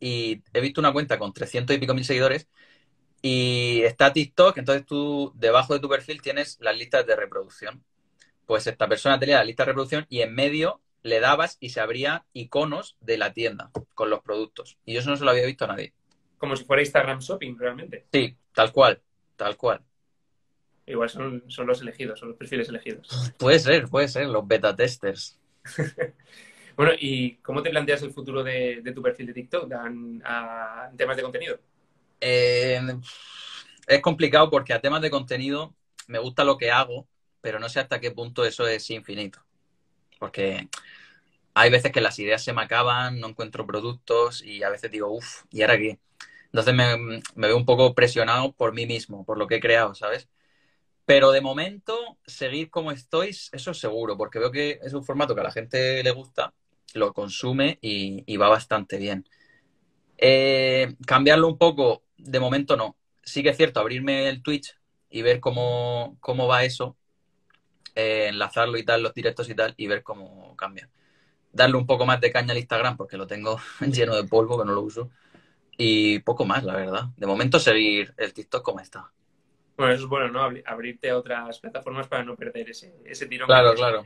y 0.00 0.42
he 0.52 0.60
visto 0.60 0.80
una 0.80 0.92
cuenta 0.92 1.18
con 1.18 1.32
300 1.32 1.76
y 1.76 1.78
pico 1.78 1.94
mil 1.94 2.04
seguidores 2.04 2.48
y 3.20 3.82
está 3.82 4.12
TikTok, 4.12 4.58
entonces 4.58 4.86
tú 4.86 5.32
debajo 5.34 5.74
de 5.74 5.80
tu 5.80 5.88
perfil 5.88 6.22
tienes 6.22 6.58
las 6.60 6.76
listas 6.76 7.06
de 7.06 7.16
reproducción. 7.16 7.84
Pues 8.46 8.66
esta 8.66 8.88
persona 8.88 9.18
tenía 9.18 9.38
la 9.38 9.44
lista 9.44 9.64
de 9.64 9.72
reproducción 9.72 10.06
y 10.08 10.20
en 10.22 10.34
medio 10.34 10.80
le 11.02 11.20
dabas 11.20 11.56
y 11.60 11.70
se 11.70 11.80
abría 11.80 12.24
iconos 12.32 12.96
de 13.00 13.18
la 13.18 13.32
tienda 13.32 13.70
con 13.94 14.10
los 14.10 14.20
productos. 14.20 14.78
Y 14.84 14.94
yo 14.94 15.00
eso 15.00 15.10
no 15.10 15.16
se 15.16 15.24
lo 15.24 15.30
había 15.30 15.46
visto 15.46 15.64
a 15.64 15.68
nadie. 15.68 15.92
Como 16.38 16.54
si 16.54 16.64
fuera 16.64 16.82
Instagram 16.82 17.18
Shopping, 17.18 17.56
realmente. 17.58 18.06
Sí, 18.12 18.36
tal 18.54 18.72
cual, 18.72 19.02
tal 19.36 19.56
cual. 19.56 19.82
Igual 20.88 21.10
son, 21.10 21.44
son 21.48 21.66
los 21.66 21.82
elegidos, 21.82 22.18
son 22.18 22.30
los 22.30 22.38
perfiles 22.38 22.68
elegidos. 22.68 23.08
Puede 23.36 23.58
ser, 23.58 23.88
puede 23.88 24.08
ser, 24.08 24.26
los 24.26 24.46
beta 24.46 24.74
testers. 24.74 25.38
bueno, 26.76 26.92
¿y 26.98 27.36
cómo 27.36 27.62
te 27.62 27.68
planteas 27.68 28.02
el 28.02 28.10
futuro 28.10 28.42
de, 28.42 28.82
tu 28.94 29.02
perfil 29.02 29.26
de 29.26 29.34
TikTok 29.34 29.70
en, 29.70 30.22
temas 30.96 31.16
de 31.16 31.22
contenido? 31.22 31.58
Eh, 32.20 32.80
es 33.86 34.00
complicado 34.00 34.50
porque 34.50 34.72
a 34.72 34.80
temas 34.80 35.02
de 35.02 35.10
contenido 35.10 35.74
me 36.06 36.18
gusta 36.18 36.42
lo 36.42 36.56
que 36.56 36.70
hago, 36.70 37.06
pero 37.42 37.58
no 37.58 37.68
sé 37.68 37.80
hasta 37.80 38.00
qué 38.00 38.10
punto 38.10 38.46
eso 38.46 38.66
es 38.66 38.88
infinito. 38.88 39.44
Porque 40.18 40.68
hay 41.52 41.70
veces 41.70 41.92
que 41.92 42.00
las 42.00 42.18
ideas 42.18 42.42
se 42.42 42.54
me 42.54 42.62
acaban, 42.62 43.20
no 43.20 43.28
encuentro 43.28 43.66
productos 43.66 44.42
y 44.42 44.62
a 44.62 44.70
veces 44.70 44.90
digo, 44.90 45.12
uff, 45.12 45.42
¿y 45.50 45.60
ahora 45.60 45.76
qué? 45.76 45.98
Entonces 46.46 46.74
me, 46.74 46.96
me, 46.96 47.46
veo 47.46 47.58
un 47.58 47.66
poco 47.66 47.94
presionado 47.94 48.52
por 48.52 48.72
mí 48.72 48.86
mismo, 48.86 49.26
por 49.26 49.36
lo 49.36 49.46
que 49.46 49.56
he 49.56 49.60
creado, 49.60 49.94
¿sabes? 49.94 50.30
Pero 51.08 51.32
de 51.32 51.40
momento, 51.40 52.18
seguir 52.26 52.68
como 52.68 52.92
estoy, 52.92 53.30
eso 53.30 53.70
es 53.70 53.78
seguro, 53.78 54.18
porque 54.18 54.38
veo 54.38 54.50
que 54.50 54.78
es 54.82 54.92
un 54.92 55.02
formato 55.02 55.34
que 55.34 55.40
a 55.40 55.44
la 55.44 55.50
gente 55.50 56.02
le 56.02 56.10
gusta, 56.10 56.52
lo 56.92 57.14
consume 57.14 57.78
y, 57.80 58.36
va 58.36 58.50
bastante 58.50 58.98
bien. 58.98 59.26
Eh, 60.18 60.96
cambiarlo 61.06 61.48
un 61.48 61.56
poco, 61.56 62.02
de 62.18 62.38
momento 62.38 62.76
no. 62.76 62.98
Sí 63.22 63.42
que 63.42 63.48
es 63.48 63.56
cierto, 63.56 63.80
abrirme 63.80 64.28
el 64.28 64.42
Twitch 64.42 64.78
y 65.08 65.22
ver 65.22 65.40
cómo, 65.40 66.18
cómo 66.20 66.46
va 66.46 66.64
eso, 66.64 66.94
eh, 67.94 68.26
enlazarlo 68.28 68.76
y 68.76 68.84
tal, 68.84 69.02
los 69.02 69.14
directos 69.14 69.48
y 69.48 69.54
tal, 69.54 69.72
y 69.78 69.86
ver 69.86 70.02
cómo 70.02 70.54
cambia. 70.56 70.90
Darle 71.54 71.78
un 71.78 71.86
poco 71.86 72.04
más 72.04 72.20
de 72.20 72.30
caña 72.30 72.52
al 72.52 72.58
Instagram 72.58 72.98
porque 72.98 73.16
lo 73.16 73.26
tengo 73.26 73.58
lleno 73.80 74.14
de 74.14 74.24
polvo, 74.24 74.58
que 74.58 74.66
no 74.66 74.74
lo 74.74 74.82
uso. 74.82 75.08
Y 75.78 76.18
poco 76.18 76.44
más, 76.44 76.64
la 76.64 76.76
verdad. 76.76 77.04
De 77.16 77.26
momento 77.26 77.58
seguir 77.58 78.12
el 78.18 78.34
TikTok 78.34 78.62
como 78.62 78.80
está. 78.80 79.10
Bueno, 79.78 79.94
eso 79.94 80.04
es 80.04 80.10
bueno, 80.10 80.28
¿no? 80.28 80.42
Abrirte 80.66 81.08
a 81.08 81.16
otras 81.16 81.60
plataformas 81.60 82.08
para 82.08 82.24
no 82.24 82.34
perder 82.34 82.68
ese, 82.68 82.96
ese 83.04 83.26
tirón. 83.26 83.46
Claro, 83.46 83.74
claro. 83.74 84.04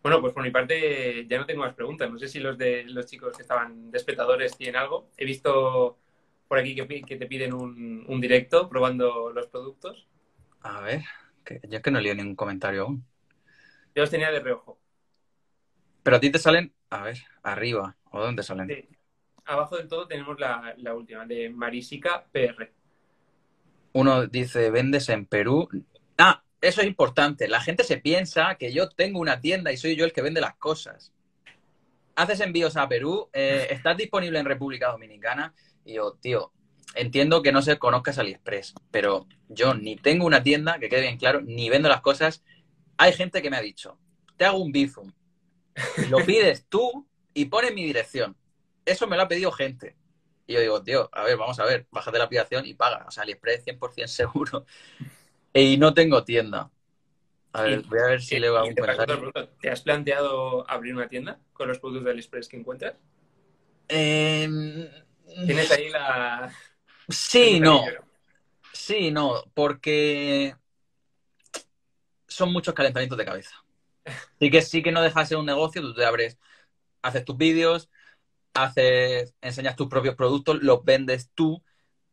Bueno, 0.00 0.20
pues 0.20 0.32
por 0.32 0.44
mi 0.44 0.52
parte 0.52 1.26
ya 1.26 1.36
no 1.36 1.46
tengo 1.46 1.62
más 1.62 1.74
preguntas. 1.74 2.08
No 2.08 2.16
sé 2.16 2.28
si 2.28 2.38
los 2.38 2.56
de 2.56 2.84
los 2.84 3.06
chicos 3.06 3.36
que 3.36 3.42
estaban 3.42 3.90
de 3.90 3.98
espectadores 3.98 4.56
tienen 4.56 4.76
algo. 4.76 5.10
He 5.16 5.24
visto 5.24 5.98
por 6.46 6.58
aquí 6.58 6.76
que, 6.76 7.02
que 7.02 7.16
te 7.16 7.26
piden 7.26 7.54
un, 7.54 8.04
un, 8.06 8.20
directo 8.20 8.68
probando 8.68 9.32
los 9.32 9.48
productos. 9.48 10.06
A 10.60 10.80
ver, 10.80 11.02
que 11.44 11.60
yo 11.64 11.78
es 11.78 11.82
que 11.82 11.90
no 11.90 12.00
leo 12.00 12.14
ningún 12.14 12.36
comentario 12.36 12.82
aún. 12.82 13.04
Yo 13.96 14.02
los 14.02 14.10
tenía 14.10 14.30
de 14.30 14.38
reojo. 14.38 14.78
Pero 16.04 16.18
a 16.18 16.20
ti 16.20 16.30
te 16.30 16.38
salen, 16.38 16.72
a 16.88 17.02
ver, 17.02 17.18
arriba, 17.42 17.96
¿o 18.12 18.20
dónde 18.20 18.44
salen? 18.44 18.68
Sí. 18.68 18.88
Abajo 19.44 19.76
del 19.76 19.88
todo 19.88 20.06
tenemos 20.06 20.38
la, 20.38 20.72
la 20.76 20.94
última, 20.94 21.26
de 21.26 21.50
Marisica 21.50 22.24
PR. 22.30 22.72
Uno 23.94 24.26
dice, 24.26 24.70
vendes 24.70 25.08
en 25.08 25.24
Perú. 25.24 25.68
Ah, 26.18 26.42
eso 26.60 26.80
es 26.80 26.86
importante. 26.88 27.46
La 27.46 27.60
gente 27.60 27.84
se 27.84 27.98
piensa 27.98 28.56
que 28.56 28.72
yo 28.72 28.88
tengo 28.88 29.20
una 29.20 29.40
tienda 29.40 29.70
y 29.70 29.76
soy 29.76 29.94
yo 29.94 30.04
el 30.04 30.12
que 30.12 30.20
vende 30.20 30.40
las 30.40 30.56
cosas. 30.56 31.12
Haces 32.16 32.40
envíos 32.40 32.76
a 32.76 32.88
Perú, 32.88 33.30
eh, 33.32 33.68
estás 33.70 33.96
disponible 33.96 34.40
en 34.40 34.46
República 34.46 34.90
Dominicana. 34.90 35.54
Y 35.84 35.94
yo, 35.94 36.14
tío, 36.20 36.52
entiendo 36.96 37.40
que 37.40 37.52
no 37.52 37.62
se 37.62 37.78
conozcas 37.78 38.18
AliExpress, 38.18 38.74
pero 38.90 39.28
yo 39.48 39.74
ni 39.74 39.94
tengo 39.94 40.26
una 40.26 40.42
tienda, 40.42 40.80
que 40.80 40.88
quede 40.88 41.02
bien 41.02 41.18
claro, 41.18 41.40
ni 41.40 41.70
vendo 41.70 41.88
las 41.88 42.00
cosas. 42.00 42.42
Hay 42.96 43.12
gente 43.12 43.42
que 43.42 43.50
me 43.50 43.56
ha 43.56 43.62
dicho, 43.62 43.96
te 44.36 44.44
hago 44.44 44.58
un 44.58 44.72
Bizum, 44.72 45.12
lo 46.08 46.18
pides 46.26 46.66
tú 46.68 47.06
y 47.32 47.44
pones 47.44 47.72
mi 47.72 47.84
dirección. 47.84 48.36
Eso 48.84 49.06
me 49.06 49.16
lo 49.16 49.22
ha 49.22 49.28
pedido 49.28 49.52
gente. 49.52 49.96
Y 50.46 50.54
yo 50.54 50.60
digo, 50.60 50.82
tío, 50.82 51.08
a 51.12 51.24
ver, 51.24 51.36
vamos 51.36 51.58
a 51.58 51.64
ver, 51.64 51.86
bájate 51.90 52.18
la 52.18 52.24
aplicación 52.24 52.66
y 52.66 52.74
paga. 52.74 53.04
O 53.08 53.10
sea, 53.10 53.22
AliExpress 53.22 53.64
100% 53.64 54.06
seguro. 54.06 54.66
Y 55.56 55.76
no 55.76 55.94
tengo 55.94 56.24
tienda. 56.24 56.68
A 57.52 57.62
ver, 57.62 57.82
voy 57.82 58.00
a 58.00 58.06
ver 58.06 58.20
si 58.20 58.40
le 58.40 58.48
hago 58.48 58.64
un 58.64 58.74
comentario. 58.74 59.32
¿Te 59.60 59.70
has 59.70 59.82
planteado 59.82 60.68
abrir 60.68 60.96
una 60.96 61.06
tienda 61.06 61.38
con 61.52 61.68
los 61.68 61.78
productos 61.78 62.04
de 62.06 62.10
AliExpress 62.10 62.48
que 62.48 62.56
encuentras? 62.56 62.96
Eh... 63.88 64.48
Tienes 65.46 65.70
ahí 65.70 65.90
la... 65.90 66.52
Sí, 67.08 67.60
no. 67.60 67.84
Sí, 68.72 69.10
no, 69.10 69.44
porque 69.54 70.56
son 72.26 72.52
muchos 72.52 72.74
calentamientos 72.74 73.18
de 73.18 73.24
cabeza. 73.24 73.64
Sí 74.38 74.50
que 74.50 74.60
sí 74.60 74.82
que 74.82 74.92
no 74.92 75.00
dejas 75.00 75.24
de 75.24 75.28
ser 75.28 75.38
un 75.38 75.46
negocio, 75.46 75.80
tú 75.80 75.94
te 75.94 76.04
abres, 76.04 76.38
haces 77.00 77.24
tus 77.24 77.38
vídeos, 77.38 77.88
haces, 78.54 79.34
enseñas 79.40 79.76
tus 79.76 79.88
propios 79.88 80.14
productos, 80.14 80.62
los 80.62 80.84
vendes 80.84 81.30
tú, 81.34 81.62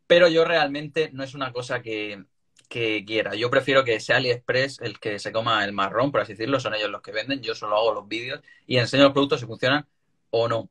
pero 0.07 0.27
yo 0.27 0.43
realmente 0.43 1.09
no 1.13 1.23
es 1.23 1.33
una 1.33 1.53
cosa 1.53 1.81
que, 1.81 2.25
que 2.71 3.03
quiera. 3.05 3.35
Yo 3.35 3.49
prefiero 3.49 3.83
que 3.83 3.99
sea 3.99 4.17
AliExpress 4.17 4.79
el 4.81 4.99
que 4.99 5.19
se 5.19 5.31
coma 5.31 5.63
el 5.65 5.73
marrón, 5.73 6.11
por 6.11 6.21
así 6.21 6.33
decirlo, 6.33 6.59
son 6.59 6.73
ellos 6.73 6.89
los 6.89 7.01
que 7.01 7.11
venden, 7.11 7.41
yo 7.41 7.53
solo 7.53 7.75
hago 7.77 7.93
los 7.93 8.07
vídeos 8.07 8.41
y 8.65 8.77
enseño 8.77 9.03
los 9.03 9.13
productos 9.13 9.41
si 9.41 9.45
funcionan 9.45 9.85
o 10.31 10.47
no. 10.47 10.69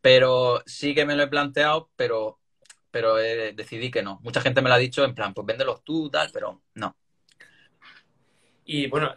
Pero 0.00 0.62
sí 0.66 0.94
que 0.94 1.06
me 1.06 1.14
lo 1.14 1.22
he 1.22 1.28
planteado, 1.28 1.90
pero, 1.94 2.40
pero 2.90 3.14
decidí 3.16 3.90
que 3.90 4.02
no. 4.02 4.18
Mucha 4.22 4.40
gente 4.40 4.62
me 4.62 4.68
lo 4.68 4.74
ha 4.74 4.78
dicho 4.78 5.04
en 5.04 5.14
plan, 5.14 5.34
pues 5.34 5.46
véndelos 5.46 5.84
tú, 5.84 6.10
tal, 6.10 6.30
pero 6.32 6.62
no. 6.74 6.96
Y 8.64 8.86
bueno, 8.86 9.14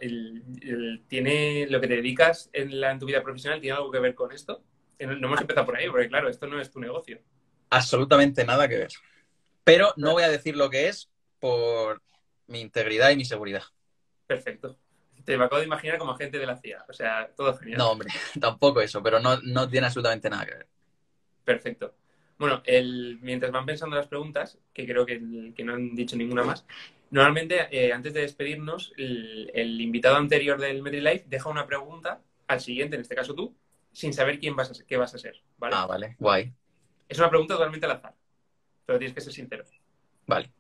¿tiene 1.07 1.67
lo 1.69 1.79
que 1.79 1.87
te 1.87 1.95
dedicas 1.95 2.49
en, 2.51 2.81
la, 2.81 2.91
en 2.91 2.99
tu 2.99 3.05
vida 3.05 3.23
profesional 3.23 3.61
tiene 3.61 3.77
algo 3.77 3.91
que 3.91 3.99
ver 3.99 4.13
con 4.13 4.31
esto? 4.31 4.63
No 4.99 5.27
hemos 5.27 5.41
empezado 5.41 5.65
por 5.65 5.75
ahí, 5.75 5.89
porque 5.89 6.07
claro, 6.07 6.29
esto 6.29 6.47
no 6.47 6.59
es 6.59 6.71
tu 6.71 6.79
negocio. 6.79 7.19
Absolutamente 7.69 8.45
nada 8.45 8.67
que 8.67 8.77
ver. 8.77 8.91
Pero 9.63 9.93
no 9.97 10.13
voy 10.13 10.23
a 10.23 10.29
decir 10.29 10.55
lo 10.55 10.69
que 10.69 10.87
es 10.87 11.09
por 11.39 12.01
mi 12.47 12.61
integridad 12.61 13.09
y 13.09 13.17
mi 13.17 13.25
seguridad. 13.25 13.63
Perfecto. 14.27 14.77
Te 15.23 15.37
me 15.37 15.45
acabo 15.45 15.59
de 15.59 15.65
imaginar 15.65 15.97
como 15.97 16.11
agente 16.11 16.37
de 16.37 16.45
la 16.45 16.57
CIA. 16.57 16.85
O 16.87 16.93
sea, 16.93 17.31
todo 17.35 17.55
genial. 17.57 17.79
No, 17.79 17.91
hombre, 17.91 18.09
tampoco 18.39 18.81
eso, 18.81 19.01
pero 19.01 19.19
no, 19.19 19.39
no 19.41 19.67
tiene 19.67 19.87
absolutamente 19.87 20.29
nada 20.29 20.45
que 20.45 20.53
ver. 20.53 20.67
Perfecto. 21.43 21.95
Bueno, 22.37 22.61
el, 22.65 23.19
mientras 23.21 23.51
van 23.51 23.65
pensando 23.65 23.95
las 23.95 24.07
preguntas, 24.07 24.59
que 24.73 24.85
creo 24.85 25.05
que, 25.05 25.53
que 25.55 25.63
no 25.63 25.73
han 25.73 25.95
dicho 25.95 26.15
ninguna 26.15 26.43
más, 26.43 26.65
normalmente 27.09 27.67
eh, 27.71 27.93
antes 27.93 28.13
de 28.13 28.21
despedirnos, 28.21 28.93
el, 28.97 29.49
el, 29.53 29.79
invitado 29.79 30.17
anterior 30.17 30.59
del 30.59 30.81
MediLife 30.81 31.25
deja 31.27 31.49
una 31.49 31.65
pregunta 31.65 32.21
al 32.47 32.59
siguiente, 32.59 32.95
en 32.95 33.01
este 33.01 33.15
caso 33.15 33.33
tú, 33.33 33.55
sin 33.95 34.13
saber 34.13 34.39
quién 34.39 34.55
vas 34.55 34.69
a 34.69 34.73
ser, 34.73 34.85
qué 34.85 34.97
vas 34.97 35.15
a 35.15 35.17
ser. 35.17 35.41
¿vale? 35.57 35.75
Ah, 35.77 35.85
vale, 35.87 36.15
guay. 36.19 36.53
Es 37.07 37.17
una 37.17 37.29
pregunta 37.29 37.55
totalmente 37.55 37.85
al 37.85 37.93
azar, 37.93 38.13
pero 38.85 38.99
tienes 38.99 39.15
que 39.15 39.21
ser 39.21 39.33
sincero. 39.33 39.63
Vale. 40.27 40.51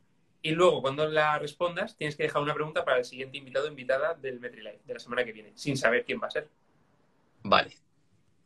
Y 0.41 0.51
luego, 0.51 0.81
cuando 0.81 1.07
la 1.07 1.37
respondas, 1.37 1.97
tienes 1.97 2.15
que 2.15 2.23
dejar 2.23 2.41
una 2.41 2.53
pregunta 2.53 2.85
para 2.85 2.99
el 2.99 3.05
siguiente 3.05 3.37
invitado 3.37 3.65
o 3.65 3.69
invitada 3.69 4.13
del 4.13 4.39
MetriLife 4.39 4.81
de 4.85 4.93
la 4.93 4.99
semana 4.99 5.25
que 5.25 5.33
viene, 5.33 5.51
sin 5.55 5.75
saber 5.75 6.05
quién 6.05 6.21
va 6.21 6.27
a 6.27 6.31
ser. 6.31 6.47
Vale. 7.43 7.75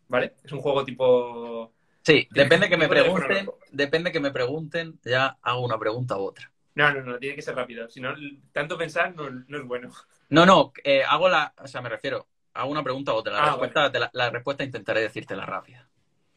¿Vale? 0.07 0.33
Es 0.43 0.51
un 0.51 0.61
juego 0.61 0.83
tipo 0.83 1.71
Sí, 2.01 2.27
depende 2.31 2.69
que 2.69 2.77
me 2.77 2.87
pregunten, 2.87 3.49
depende 3.71 4.11
que 4.11 4.19
me 4.19 4.31
pregunten, 4.31 4.99
ya 5.03 5.37
hago 5.41 5.63
una 5.63 5.77
pregunta 5.77 6.17
u 6.17 6.21
otra. 6.21 6.51
No, 6.75 6.91
no, 6.93 7.01
no, 7.01 7.19
tiene 7.19 7.35
que 7.35 7.41
ser 7.41 7.55
rápido. 7.55 7.89
Si 7.89 7.99
no, 7.99 8.15
tanto 8.51 8.77
pensar 8.77 9.13
no, 9.13 9.29
no 9.29 9.57
es 9.57 9.63
bueno. 9.65 9.91
No, 10.29 10.45
no, 10.45 10.71
eh, 10.83 11.03
hago 11.03 11.27
la, 11.29 11.53
o 11.61 11.67
sea, 11.67 11.81
me 11.81 11.89
refiero, 11.89 12.27
hago 12.53 12.71
una 12.71 12.83
pregunta 12.83 13.13
u 13.13 13.15
otra. 13.15 13.33
La, 13.33 13.39
ah, 13.39 13.49
respuesta, 13.51 13.81
vale. 13.81 13.99
la, 13.99 14.09
la, 14.13 14.29
respuesta 14.29 14.63
intentaré 14.63 15.01
decírtela 15.01 15.45
rápida. 15.45 15.87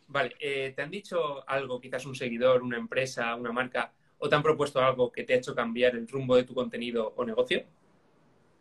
Vale, 0.08 0.34
eh, 0.40 0.72
¿te 0.74 0.82
han 0.82 0.90
dicho 0.90 1.48
algo, 1.48 1.80
quizás 1.80 2.04
un 2.04 2.14
seguidor, 2.14 2.62
una 2.62 2.76
empresa, 2.76 3.34
una 3.34 3.52
marca, 3.52 3.92
o 4.18 4.28
te 4.28 4.34
han 4.34 4.42
propuesto 4.42 4.80
algo 4.80 5.10
que 5.10 5.24
te 5.24 5.34
ha 5.34 5.36
hecho 5.36 5.54
cambiar 5.54 5.94
el 5.94 6.06
rumbo 6.06 6.36
de 6.36 6.44
tu 6.44 6.54
contenido 6.54 7.14
o 7.16 7.24
negocio? 7.24 7.64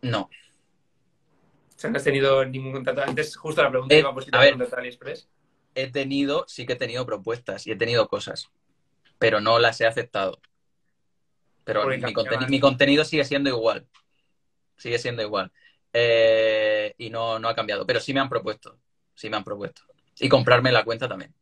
No. 0.01 0.21
O 0.21 1.79
sea, 1.81 1.89
¿no 1.89 1.97
has 1.97 2.03
tenido 2.03 2.45
ningún 2.45 2.71
contacto? 2.71 3.01
Antes, 3.01 3.35
justo 3.35 3.61
la 3.61 3.69
pregunta 3.69 3.95
eh, 3.95 3.99
iba 3.99 4.15
te 4.15 4.37
a 4.37 4.39
ver, 4.39 4.55
AliExpress 4.73 5.27
he 5.75 5.87
tenido, 5.87 6.45
sí 6.47 6.65
que 6.65 6.73
he 6.73 6.77
tenido 6.77 7.05
propuestas 7.05 7.67
y 7.67 7.71
he 7.71 7.75
tenido 7.75 8.07
cosas, 8.07 8.49
pero 9.17 9.39
no 9.39 9.59
las 9.59 9.79
he 9.81 9.85
aceptado. 9.85 10.39
Pero 11.63 11.87
mi, 11.87 11.97
mi, 12.49 12.59
contenido 12.59 13.05
sigue 13.05 13.23
siendo 13.23 13.49
igual. 13.49 13.87
Sigue 14.77 14.97
siendo 14.97 15.21
igual. 15.21 15.51
Eh, 15.93 16.70
y 16.97 17.09
no, 17.09 17.39
no 17.39 17.49
ha 17.49 17.55
cambiado. 17.55 17.85
Pero 17.85 17.99
sí 17.99 18.13
me 18.13 18.19
han 18.19 18.29
propuesto. 18.29 18.79
Sí 19.15 19.29
me 19.29 19.37
han 19.37 19.43
propuesto. 19.43 19.83
Y 20.19 20.29
comprarme 20.29 20.71
la 20.71 20.83
cuenta 20.83 21.07
también. 21.07 21.33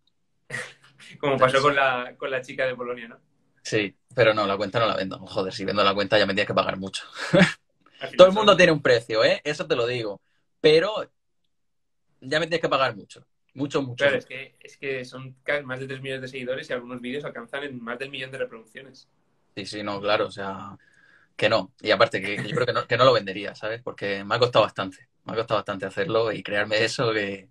Como 1.19 1.37
pasó 1.37 1.61
con 1.61 1.75
la, 1.75 2.15
con 2.17 2.29
la 2.31 2.41
chica 2.41 2.65
de 2.65 2.75
Polonia, 2.75 3.07
¿no? 3.07 3.19
Sí, 3.61 3.95
pero 4.15 4.33
no, 4.33 4.47
la 4.47 4.57
cuenta 4.57 4.79
no 4.79 4.87
la 4.87 4.95
vendo. 4.95 5.19
Joder, 5.19 5.53
si 5.53 5.65
vendo 5.65 5.83
la 5.83 5.93
cuenta 5.93 6.17
ya 6.17 6.25
me 6.25 6.33
tienes 6.33 6.47
que 6.47 6.53
pagar 6.53 6.77
mucho. 6.77 7.03
Todo 8.17 8.27
el 8.27 8.33
mundo 8.33 8.55
tiene 8.55 8.71
un 8.71 8.81
precio, 8.81 9.23
¿eh? 9.23 9.41
Eso 9.43 9.67
te 9.67 9.75
lo 9.75 9.85
digo. 9.85 10.21
Pero 10.61 11.09
ya 12.21 12.39
me 12.39 12.47
tienes 12.47 12.61
que 12.61 12.69
pagar 12.69 12.95
mucho. 12.95 13.25
Mucho, 13.53 13.81
mucho. 13.81 14.05
Claro, 14.05 14.17
es 14.17 14.25
que, 14.25 14.55
es 14.59 14.77
que 14.77 15.03
son 15.03 15.35
más 15.65 15.79
de 15.79 15.87
3 15.87 16.01
millones 16.01 16.21
de 16.21 16.27
seguidores 16.27 16.69
y 16.69 16.73
algunos 16.73 17.01
vídeos 17.01 17.25
alcanzan 17.25 17.63
en 17.63 17.83
más 17.83 17.99
del 17.99 18.09
millón 18.09 18.31
de 18.31 18.37
reproducciones. 18.37 19.09
Sí, 19.55 19.65
sí, 19.65 19.83
no, 19.83 19.99
claro, 19.99 20.27
o 20.27 20.31
sea, 20.31 20.77
que 21.35 21.49
no. 21.49 21.73
Y 21.81 21.91
aparte, 21.91 22.21
que, 22.21 22.37
yo 22.37 22.55
creo 22.55 22.65
que 22.65 22.73
no, 22.73 22.87
que 22.87 22.97
no 22.97 23.05
lo 23.05 23.13
vendería, 23.13 23.55
¿sabes? 23.55 23.81
Porque 23.81 24.23
me 24.23 24.35
ha 24.35 24.39
costado 24.39 24.63
bastante. 24.63 25.08
Me 25.25 25.33
ha 25.33 25.35
costado 25.35 25.59
bastante 25.59 25.85
hacerlo 25.85 26.31
y 26.31 26.43
crearme 26.43 26.83
eso 26.83 27.11
que... 27.13 27.49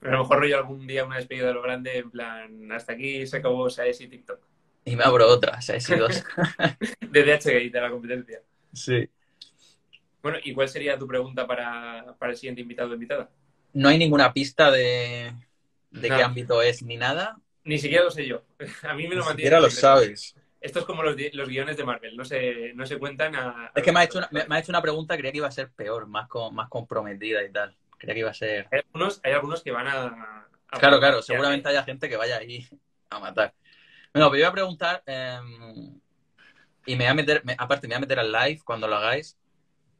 Pero 0.00 0.14
a 0.14 0.16
lo 0.16 0.22
mejor 0.24 0.40
rollo 0.40 0.58
algún 0.58 0.86
día 0.86 1.04
una 1.04 1.16
despedida 1.16 1.46
de 1.46 1.54
lo 1.54 1.62
grande, 1.62 1.98
en 1.98 2.10
plan, 2.10 2.72
hasta 2.72 2.92
aquí 2.92 3.26
se 3.26 3.36
acabó 3.36 3.70
SAES 3.70 4.00
y 4.00 4.08
TikTok. 4.08 4.40
Y 4.84 4.96
me 4.96 5.04
abro 5.04 5.28
otra, 5.28 5.60
SAES 5.60 5.90
y 5.90 5.94
dos. 5.94 6.24
de 7.00 7.22
DHG 7.22 7.70
de 7.70 7.80
la 7.80 7.90
competencia. 7.90 8.42
Sí. 8.72 9.08
Bueno, 10.22 10.38
¿y 10.42 10.52
cuál 10.54 10.68
sería 10.68 10.98
tu 10.98 11.06
pregunta 11.06 11.46
para, 11.46 12.16
para 12.18 12.32
el 12.32 12.38
siguiente 12.38 12.62
invitado 12.62 12.90
o 12.90 12.94
invitada? 12.94 13.30
no 13.72 13.88
hay 13.88 13.98
ninguna 13.98 14.32
pista 14.32 14.70
de, 14.70 15.32
de 15.90 16.08
no. 16.08 16.16
qué 16.16 16.22
ámbito 16.22 16.62
es 16.62 16.82
ni 16.82 16.96
nada. 16.96 17.38
Ni 17.64 17.78
siquiera 17.78 18.04
lo 18.04 18.10
sé 18.10 18.26
yo. 18.26 18.42
A 18.82 18.94
mí 18.94 19.08
me 19.08 19.14
lo 19.14 19.24
mantiene. 19.24 19.34
Ni 19.34 19.34
siquiera 19.34 19.60
lo 19.60 19.70
sabes. 19.70 20.34
Esto 20.62 20.78
es 20.78 20.84
como 20.84 21.02
los, 21.02 21.16
los, 21.32 21.48
guiones 21.48 21.76
de 21.76 21.84
Marvel, 21.84 22.16
no 22.16 22.24
se, 22.24 22.72
no 22.74 22.86
se 22.86 22.96
cuentan 22.96 23.34
a... 23.34 23.72
Es 23.74 23.82
que 23.82 23.90
me 23.90 23.98
ha, 23.98 24.04
hecho 24.04 24.18
una, 24.18 24.28
me, 24.30 24.46
me 24.46 24.54
ha 24.54 24.58
hecho 24.60 24.70
una 24.70 24.80
pregunta, 24.80 25.16
creía 25.16 25.32
que 25.32 25.38
iba 25.38 25.48
a 25.48 25.52
ser 25.52 25.72
peor, 25.72 26.06
más, 26.06 26.28
con, 26.28 26.54
más 26.54 26.68
comprometida 26.68 27.42
y 27.42 27.50
tal. 27.50 27.76
Creía 27.98 28.14
que 28.14 28.20
iba 28.20 28.30
a 28.30 28.34
ser... 28.34 28.68
Hay 28.70 28.80
algunos, 28.86 29.20
hay 29.24 29.32
algunos 29.32 29.62
que 29.62 29.72
van 29.72 29.88
a... 29.88 30.46
a 30.68 30.78
claro, 30.78 31.00
claro, 31.00 31.20
seguramente 31.20 31.68
haya 31.68 31.82
gente 31.82 32.08
que 32.08 32.16
vaya 32.16 32.36
ahí 32.36 32.68
a 33.10 33.18
matar. 33.18 33.52
Bueno, 34.14 34.30
pero 34.30 34.36
yo 34.36 34.40
voy 34.40 34.42
a 34.42 34.52
preguntar, 34.52 35.02
eh, 35.04 35.40
y 36.86 36.92
me 36.96 37.04
voy 37.04 37.10
a 37.10 37.14
meter, 37.14 37.44
me, 37.44 37.56
aparte 37.58 37.88
me 37.88 37.94
voy 37.94 37.98
a 37.98 38.00
meter 38.06 38.20
al 38.20 38.30
live 38.30 38.60
cuando 38.64 38.86
lo 38.86 38.94
hagáis, 38.94 39.36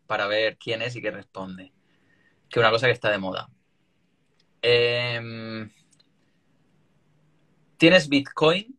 para 0.07 0.29
ver 0.29 0.59
quién 0.59 0.81
es 0.81 0.95
y 0.95 1.03
qué 1.03 1.11
responde. 1.11 1.73
Que 2.49 2.61
una 2.61 2.71
cosa 2.71 2.87
que 2.87 2.93
está 2.93 3.11
de 3.11 3.19
moda. 3.19 3.49
Eh, 4.63 5.69
¿Tienes 7.79 8.09
Bitcoin? 8.09 8.79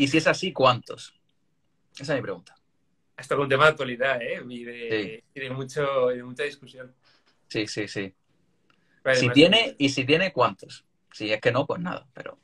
Y 0.00 0.08
si 0.08 0.16
es 0.16 0.26
así, 0.26 0.50
¿cuántos? 0.50 1.12
Esa 1.92 2.14
es 2.14 2.18
mi 2.20 2.22
pregunta. 2.22 2.56
Esto 3.18 3.34
es 3.34 3.40
un 3.40 3.50
tema 3.50 3.64
de 3.64 3.70
actualidad, 3.72 4.22
¿eh? 4.22 4.42
Y 4.48 4.64
de, 4.64 5.24
y 5.34 5.40
de, 5.40 5.50
mucho, 5.50 6.06
de 6.06 6.22
mucha 6.22 6.44
discusión. 6.44 6.94
Sí, 7.48 7.66
sí, 7.66 7.86
sí. 7.86 8.14
si 9.12 9.28
tiene, 9.28 9.74
y 9.76 9.90
si 9.90 10.06
tiene, 10.06 10.32
¿cuántos? 10.32 10.86
Si 11.12 11.30
es 11.30 11.38
que 11.38 11.52
no, 11.52 11.66
pues 11.66 11.82
nada, 11.82 12.08
pero... 12.14 12.38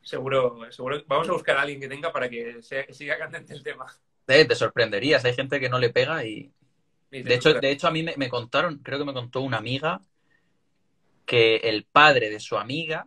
Seguro, 0.00 0.58
seguro. 0.70 1.04
Vamos 1.06 1.28
a 1.28 1.32
buscar 1.32 1.58
a 1.58 1.60
alguien 1.60 1.78
que 1.78 1.88
tenga 1.88 2.10
para 2.10 2.30
que 2.30 2.62
siga 2.62 3.18
candente 3.18 3.52
el 3.52 3.62
tema. 3.62 3.84
Te, 4.24 4.46
te 4.46 4.54
sorprenderías, 4.54 5.22
hay 5.26 5.34
gente 5.34 5.60
que 5.60 5.68
no 5.68 5.78
le 5.78 5.90
pega 5.90 6.24
y... 6.24 6.50
De 7.10 7.34
hecho, 7.34 7.52
de 7.52 7.70
hecho, 7.70 7.86
a 7.86 7.90
mí 7.90 8.02
me, 8.02 8.28
contaron, 8.30 8.78
creo 8.78 8.98
que 8.98 9.04
me 9.04 9.12
contó 9.12 9.42
una 9.42 9.58
amiga, 9.58 10.00
que 11.26 11.56
el 11.56 11.84
padre 11.84 12.30
de 12.30 12.40
su 12.40 12.56
amiga 12.56 13.06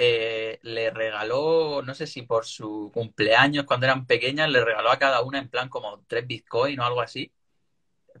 eh, 0.00 0.60
le 0.62 0.90
regaló, 0.90 1.82
no 1.82 1.92
sé 1.92 2.06
si 2.06 2.22
por 2.22 2.46
su 2.46 2.92
cumpleaños 2.94 3.64
cuando 3.64 3.86
eran 3.86 4.06
pequeñas, 4.06 4.48
le 4.48 4.64
regaló 4.64 4.92
a 4.92 4.98
cada 4.98 5.22
una 5.22 5.40
en 5.40 5.48
plan 5.48 5.68
como 5.68 6.04
tres 6.06 6.24
bitcoins 6.24 6.78
o 6.78 6.84
algo 6.84 7.00
así. 7.00 7.32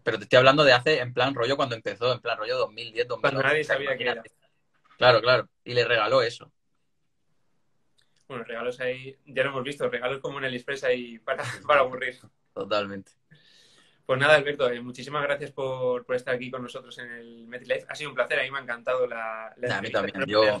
Pero 0.02 0.18
te 0.18 0.24
estoy 0.24 0.38
hablando 0.38 0.64
de 0.64 0.72
hace, 0.72 0.98
en 0.98 1.14
plan 1.14 1.36
rollo 1.36 1.56
cuando 1.56 1.76
empezó, 1.76 2.12
en 2.12 2.20
plan 2.20 2.36
rollo 2.36 2.58
2010, 2.58 3.06
2011. 3.06 3.20
Cuando 3.20 3.48
nadie 3.48 3.62
sabía 3.62 3.96
que 3.96 4.02
era. 4.02 4.22
Claro, 4.96 5.20
claro. 5.20 5.48
Y 5.62 5.74
le 5.74 5.84
regaló 5.84 6.20
eso. 6.20 6.50
Bueno, 8.26 8.42
regalos 8.42 8.80
ahí, 8.80 9.16
ya 9.24 9.44
lo 9.44 9.50
hemos 9.50 9.62
visto, 9.62 9.88
regalos 9.88 10.18
como 10.20 10.38
en 10.38 10.46
el 10.46 10.54
Express 10.54 10.82
ahí 10.82 11.20
para, 11.20 11.44
para 11.66 11.80
aburrir. 11.80 12.18
Totalmente. 12.52 13.12
Pues 14.04 14.18
nada, 14.18 14.34
Alberto, 14.34 14.68
eh, 14.68 14.80
muchísimas 14.80 15.22
gracias 15.22 15.52
por, 15.52 16.04
por, 16.04 16.16
estar 16.16 16.34
aquí 16.34 16.50
con 16.50 16.62
nosotros 16.62 16.98
en 16.98 17.12
el 17.12 17.46
MetriLife. 17.46 17.86
Ha 17.88 17.94
sido 17.94 18.10
un 18.10 18.16
placer, 18.16 18.40
a 18.40 18.42
mí 18.42 18.50
me 18.50 18.58
ha 18.58 18.62
encantado 18.62 19.06
la, 19.06 19.54
la 19.58 19.78
A 19.78 19.82
mí 19.82 19.90
también, 19.92 20.24
yo... 20.26 20.58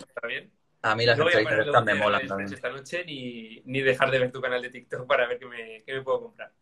A 0.82 0.94
mí 0.94 1.04
las 1.04 1.18
no 1.18 1.28
entrevistas 1.28 1.84
me 1.84 1.94
molan 1.94 2.26
también. 2.26 2.52
esta 2.52 2.70
noche 2.70 3.04
ni, 3.04 3.60
ni, 3.64 3.80
dejar 3.80 4.10
de 4.10 4.18
ver 4.20 4.30
tu 4.30 4.40
canal 4.40 4.62
de 4.62 4.70
TikTok 4.70 5.06
para 5.06 5.26
ver 5.26 5.38
qué 5.38 5.46
me, 5.46 5.82
qué 5.84 5.92
me 5.94 6.02
puedo 6.02 6.22
comprar. 6.22 6.52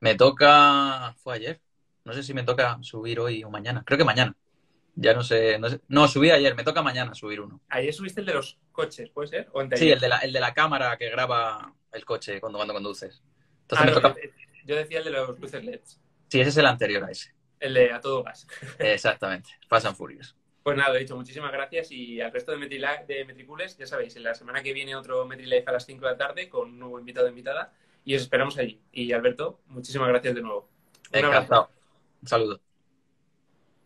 Me 0.00 0.14
toca... 0.14 1.14
Fue 1.18 1.34
ayer. 1.34 1.60
No 2.04 2.14
sé 2.14 2.22
si 2.22 2.32
me 2.32 2.42
toca 2.42 2.78
subir 2.80 3.20
hoy 3.20 3.44
o 3.44 3.50
mañana. 3.50 3.82
Creo 3.84 3.98
que 3.98 4.04
mañana. 4.04 4.34
Ya 4.94 5.14
no 5.14 5.22
sé, 5.22 5.58
no 5.58 5.68
sé. 5.68 5.80
No, 5.88 6.08
subí 6.08 6.30
ayer, 6.30 6.54
me 6.54 6.64
toca 6.64 6.82
mañana 6.82 7.14
subir 7.14 7.40
uno. 7.40 7.60
Ayer 7.68 7.92
subiste 7.92 8.20
el 8.20 8.26
de 8.26 8.34
los 8.34 8.58
coches, 8.72 9.10
¿puede 9.10 9.28
ser? 9.28 9.48
sí, 9.74 9.90
el 9.90 10.00
de, 10.00 10.08
la, 10.08 10.18
el 10.18 10.32
de 10.32 10.40
la 10.40 10.52
cámara 10.52 10.96
que 10.96 11.10
graba 11.10 11.74
el 11.92 12.04
coche 12.04 12.40
cuando, 12.40 12.58
cuando 12.58 12.74
conduces. 12.74 13.22
Entonces 13.62 13.86
me 13.86 13.92
toca... 13.92 14.14
Yo 14.64 14.76
decía 14.76 14.98
el 14.98 15.04
de 15.04 15.10
los 15.10 15.38
luces 15.38 15.64
LEDs. 15.64 16.00
Sí, 16.28 16.40
ese 16.40 16.50
es 16.50 16.56
el 16.56 16.66
anterior 16.66 17.04
a 17.04 17.10
ese. 17.10 17.34
El 17.58 17.74
de 17.74 17.92
a 17.92 18.00
todo 18.00 18.22
gas. 18.22 18.46
Exactamente, 18.78 19.50
pasan 19.68 19.94
furios. 19.94 20.36
Pues 20.62 20.76
nada, 20.76 20.94
he 20.96 21.00
dicho, 21.00 21.16
muchísimas 21.16 21.52
gracias 21.52 21.90
y 21.90 22.20
al 22.20 22.32
resto 22.32 22.52
de, 22.52 22.58
de 22.58 23.24
Metricules, 23.24 23.76
ya 23.78 23.86
sabéis, 23.86 24.14
en 24.16 24.24
la 24.24 24.34
semana 24.34 24.62
que 24.62 24.74
viene 24.74 24.94
otro 24.94 25.24
MetriLife 25.26 25.64
a 25.66 25.72
las 25.72 25.86
5 25.86 26.04
de 26.04 26.12
la 26.12 26.18
tarde 26.18 26.48
con 26.50 26.68
un 26.68 26.78
nuevo 26.78 26.98
invitado 26.98 27.26
o 27.26 27.30
invitada 27.30 27.72
y 28.04 28.14
os 28.14 28.22
esperamos 28.22 28.58
allí. 28.58 28.80
Y 28.92 29.12
Alberto, 29.12 29.60
muchísimas 29.66 30.08
gracias 30.08 30.34
de 30.34 30.42
nuevo. 30.42 30.68
Un 31.12 31.18
Encantado. 31.18 31.70
Un 32.20 32.28
saludo. 32.28 32.60